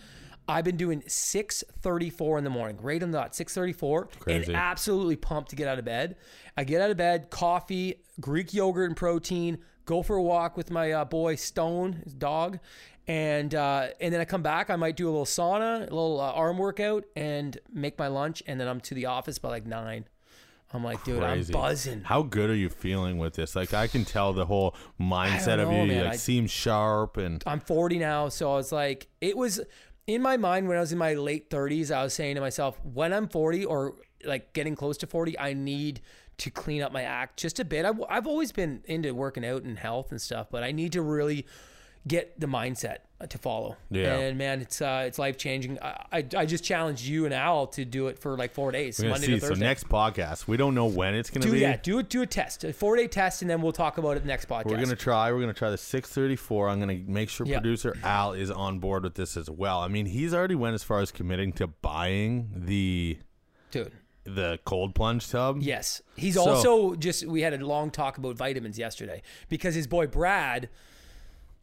I've 0.53 0.65
been 0.65 0.77
doing 0.77 1.03
6:34 1.07 2.39
in 2.39 2.45
the 2.45 2.51
morning, 2.51 2.79
right 2.83 3.03
on 3.03 3.11
the 3.11 3.19
dot, 3.19 3.33
6:34, 3.33 4.09
Crazy. 4.21 4.47
and 4.47 4.57
absolutely 4.57 5.17
pumped 5.17 5.49
to 5.51 5.57
get 5.57 5.67
out 5.67 5.79
of 5.79 5.85
bed. 5.87 6.17
I 6.57 6.65
get 6.65 6.83
out 6.83 6.91
of 6.91 6.99
bed, 6.99 7.31
coffee, 7.31 8.03
Greek 8.21 8.53
yogurt 8.53 8.91
and 8.91 8.97
protein, 8.97 9.59
go 9.87 10.03
for 10.03 10.17
a 10.17 10.23
walk 10.23 10.57
with 10.59 10.71
my 10.71 10.93
uh, 10.93 11.05
boy 11.07 11.37
Stone, 11.37 12.03
his 12.05 12.13
dog, 12.13 12.59
and 13.09 13.55
uh, 13.55 13.89
and 13.99 14.13
then 14.13 14.21
I 14.21 14.27
come 14.27 14.43
back. 14.43 14.69
I 14.69 14.77
might 14.77 14.97
do 14.97 15.07
a 15.09 15.11
little 15.11 15.25
sauna, 15.25 15.79
a 15.79 15.85
little 15.85 16.21
uh, 16.21 16.33
arm 16.33 16.59
workout, 16.59 17.05
and 17.17 17.57
make 17.73 17.99
my 17.99 18.09
lunch, 18.09 18.43
and 18.47 18.61
then 18.61 18.69
I'm 18.69 18.81
to 18.83 18.95
the 18.95 19.07
office 19.07 19.39
by 19.39 19.49
like 19.49 19.67
nine. 19.67 20.05
I'm 20.75 20.83
like, 20.83 21.05
dude, 21.05 21.21
Crazy. 21.21 21.53
I'm 21.55 21.61
buzzing. 21.61 22.03
How 22.03 22.23
good 22.23 22.49
are 22.49 22.55
you 22.55 22.71
feeling 22.71 23.19
with 23.19 23.35
this? 23.35 23.55
Like 23.55 23.75
I 23.75 23.87
can 23.87 24.05
tell 24.07 24.33
the 24.33 24.47
whole 24.47 24.75
mindset 25.01 25.59
of 25.61 25.71
you. 25.71 25.79
man. 25.79 25.89
You 25.89 26.03
like 26.03 26.13
I- 26.13 26.17
seem 26.17 26.47
sharp 26.47 27.17
and 27.19 27.43
I'm 27.47 27.61
40 27.61 27.99
now, 27.99 28.29
so 28.29 28.53
I 28.53 28.57
was 28.57 28.73
like, 28.73 29.09
it 29.21 29.37
was 29.37 29.61
in 30.07 30.23
my 30.23 30.37
mind 30.37 30.69
when 30.69 30.77
I 30.77 30.81
was 30.81 30.93
in 30.93 30.99
my 30.99 31.15
late 31.15 31.51
30s. 31.51 31.91
I 31.91 32.03
was 32.03 32.15
saying 32.15 32.35
to 32.35 32.41
myself, 32.41 32.79
when 32.85 33.13
I'm 33.13 33.29
40 33.29 33.65
or 33.65 33.97
like 34.25 34.53
getting 34.53 34.75
close 34.75 34.97
to 34.99 35.07
40, 35.07 35.39
I 35.39 35.53
need 35.53 36.01
to 36.39 36.51
clean 36.51 36.83
up 36.83 36.93
my 36.93 37.03
act 37.03 37.39
just 37.39 37.61
a 37.61 37.65
bit. 37.65 37.85
I've, 37.85 38.03
I've 38.09 38.27
always 38.27 38.53
been 38.53 38.83
into 38.87 39.13
working 39.15 39.45
out 39.45 39.63
and 39.63 39.79
health 39.79 40.11
and 40.11 40.21
stuff, 40.21 40.49
but 40.51 40.63
I 40.63 40.73
need 40.73 40.93
to 40.93 41.03
really 41.03 41.47
get 42.07 42.39
the 42.41 42.47
mindset 42.47 42.99
to 43.29 43.39
follow. 43.39 43.77
Yeah. 43.91 44.17
And 44.17 44.37
man, 44.37 44.61
it's 44.61 44.83
uh, 44.83 45.05
it's 45.07 45.17
life 45.19 45.37
changing. 45.39 45.79
I, 45.81 46.05
I 46.13 46.27
I 46.39 46.45
just 46.47 46.65
challenged 46.65 47.05
you 47.07 47.25
and 47.25 47.33
Al 47.33 47.69
to 47.69 47.85
do 47.85 48.09
it 48.09 48.19
for 48.19 48.37
like 48.37 48.53
four 48.53 48.73
days, 48.73 48.99
Monday 49.03 49.27
see. 49.27 49.35
to 49.35 49.41
So 49.41 49.49
Thursday. 49.51 49.65
next 49.65 49.89
podcast, 49.89 50.49
we 50.49 50.57
don't 50.57 50.75
know 50.75 50.87
when 50.87 51.15
it's 51.15 51.31
gonna 51.31 51.47
do 51.47 51.53
be. 51.53 51.61
yeah, 51.61 51.77
do 51.77 52.01
it. 52.01 52.09
Do 52.09 52.23
a 52.23 52.27
test, 52.27 52.65
a 52.65 52.73
four 52.73 52.97
day 52.97 53.07
test, 53.07 53.41
and 53.43 53.49
then 53.51 53.63
we'll 53.63 53.71
talk 53.73 53.99
about 53.99 54.17
it 54.17 54.25
next 54.27 54.49
podcast. 54.49 54.67
We're 54.67 54.83
gonna 54.83 54.97
try. 54.97 55.31
We're 55.31 55.39
gonna 55.41 55.53
try 55.53 55.71
the 55.71 55.79
634. 55.79 56.69
I'm 56.69 56.81
gonna 56.81 56.99
make 57.07 57.29
sure 57.29 57.47
Yeah. 57.47 57.61
producer 57.61 57.97
Al 58.03 58.33
is 58.33 58.51
on 58.51 58.81
board 58.81 59.05
with 59.05 59.15
this 59.15 59.37
as 59.37 59.49
well. 59.49 59.79
I 59.81 59.87
mean, 59.89 60.07
he's 60.07 60.35
already 60.35 60.57
went 60.57 60.75
as 60.75 60.83
far 60.83 60.99
as 61.01 61.13
committing 61.13 61.53
to 61.55 61.69
buying 61.69 62.51
the 62.57 63.19
dude. 63.71 63.93
the 64.25 64.59
cold 64.65 64.97
plunge 64.97 65.29
tub. 65.29 65.59
Yes. 65.63 66.03
He's 66.17 66.35
So- 66.35 66.43
also 66.51 66.95
just 66.97 67.25
we 67.27 67.43
had 67.43 67.55
a 67.55 67.65
long 67.65 67.91
talk 67.93 68.19
about 68.19 68.37
vitamins 68.37 68.79
yesterday 68.81 69.23
because 69.49 69.77
his 69.77 69.87
boy 69.87 70.09
Brad 70.09 70.69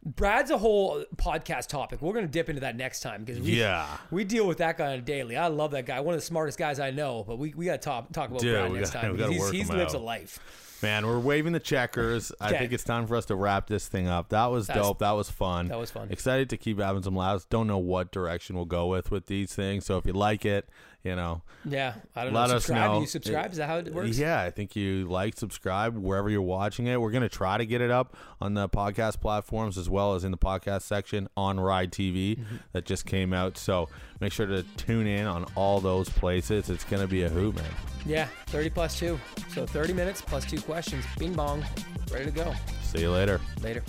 Brad's 0.04 0.50
a 0.50 0.56
whole 0.56 1.04
podcast 1.16 1.68
topic. 1.68 2.00
We're 2.00 2.14
going 2.14 2.24
to 2.24 2.30
dip 2.30 2.48
into 2.48 2.62
that 2.62 2.74
next 2.74 3.00
time 3.00 3.22
because 3.24 3.40
we, 3.42 3.58
Yeah. 3.60 3.86
we 4.10 4.24
deal 4.24 4.46
with 4.46 4.58
that 4.58 4.78
guy 4.78 4.86
on 4.86 4.98
a 4.98 5.02
daily. 5.02 5.36
I 5.36 5.48
love 5.48 5.72
that 5.72 5.84
guy. 5.84 6.00
One 6.00 6.14
of 6.14 6.20
the 6.20 6.26
smartest 6.26 6.58
guys 6.58 6.80
I 6.80 6.90
know, 6.90 7.22
but 7.26 7.36
we, 7.38 7.52
we 7.54 7.66
got 7.66 7.72
to 7.72 7.78
talk, 7.86 8.10
talk 8.12 8.30
about 8.30 8.40
Dude, 8.40 8.54
Brad 8.56 8.72
next 8.72 8.90
gotta- 8.92 9.08
time 9.08 9.16
because 9.16 9.30
he's, 9.32 9.48
him 9.50 9.54
he 9.54 9.64
lives 9.64 9.92
a 9.94 9.98
life. 9.98 10.38
Man, 10.82 11.06
we're 11.06 11.18
waving 11.18 11.52
the 11.52 11.60
checkers. 11.60 12.32
I 12.40 12.52
think 12.56 12.72
it's 12.72 12.84
time 12.84 13.06
for 13.06 13.14
us 13.16 13.26
to 13.26 13.34
wrap 13.34 13.66
this 13.66 13.86
thing 13.86 14.08
up. 14.08 14.30
That 14.30 14.46
was 14.46 14.66
That's- 14.68 14.86
dope. 14.86 15.00
That 15.00 15.10
was 15.10 15.28
fun. 15.28 15.68
that 15.68 15.78
was 15.78 15.90
fun. 15.90 16.08
Excited 16.10 16.48
to 16.48 16.56
keep 16.56 16.80
having 16.80 17.02
some 17.02 17.14
laughs. 17.14 17.44
Don't 17.44 17.66
know 17.66 17.76
what 17.76 18.10
direction 18.10 18.56
we'll 18.56 18.64
go 18.64 18.86
with 18.86 19.10
with 19.10 19.26
these 19.26 19.54
things. 19.54 19.84
So 19.84 19.98
if 19.98 20.06
you 20.06 20.14
like 20.14 20.46
it, 20.46 20.70
you 21.02 21.16
know, 21.16 21.42
Yeah. 21.64 21.94
I 22.14 22.24
don't 22.24 22.32
let 22.34 22.48
know. 22.50 22.56
us 22.56 22.64
Subscribe. 22.64 22.90
know. 22.90 22.94
Do 22.96 23.00
you 23.00 23.06
subscribe? 23.06 23.52
Is 23.52 23.58
that 23.58 23.66
how 23.68 23.76
it 23.78 23.92
works? 23.94 24.18
Yeah, 24.18 24.40
I 24.42 24.50
think 24.50 24.76
you 24.76 25.06
like, 25.08 25.36
subscribe 25.36 25.96
wherever 25.96 26.28
you're 26.28 26.42
watching 26.42 26.86
it. 26.86 27.00
We're 27.00 27.10
gonna 27.10 27.28
try 27.28 27.58
to 27.58 27.64
get 27.66 27.80
it 27.80 27.90
up 27.90 28.16
on 28.40 28.54
the 28.54 28.68
podcast 28.68 29.20
platforms 29.20 29.78
as 29.78 29.88
well 29.88 30.14
as 30.14 30.24
in 30.24 30.30
the 30.30 30.38
podcast 30.38 30.82
section 30.82 31.28
on 31.36 31.58
Ride 31.58 31.92
TV 31.92 32.36
Mm-hmm. 32.36 32.56
that 32.72 32.84
just 32.84 33.06
came 33.06 33.32
out. 33.32 33.56
So 33.58 33.88
make 34.20 34.32
sure 34.32 34.46
to 34.46 34.62
tune 34.76 35.06
in 35.06 35.26
on 35.26 35.46
all 35.54 35.80
those 35.80 36.08
places. 36.08 36.68
It's 36.70 36.84
gonna 36.84 37.06
be 37.06 37.22
a 37.22 37.28
hoot, 37.28 37.54
man. 37.56 37.64
Yeah. 38.06 38.28
30 38.46 38.70
plus 38.70 38.98
two. 38.98 39.18
So 39.54 39.66
30 39.66 39.92
minutes 39.92 40.20
plus 40.22 40.44
two 40.44 40.60
questions. 40.60 41.04
Bing 41.18 41.34
bong. 41.34 41.64
Ready 42.12 42.26
to 42.26 42.30
go. 42.30 42.52
See 42.82 43.00
you 43.00 43.10
later. 43.10 43.40
Later. 43.62 43.82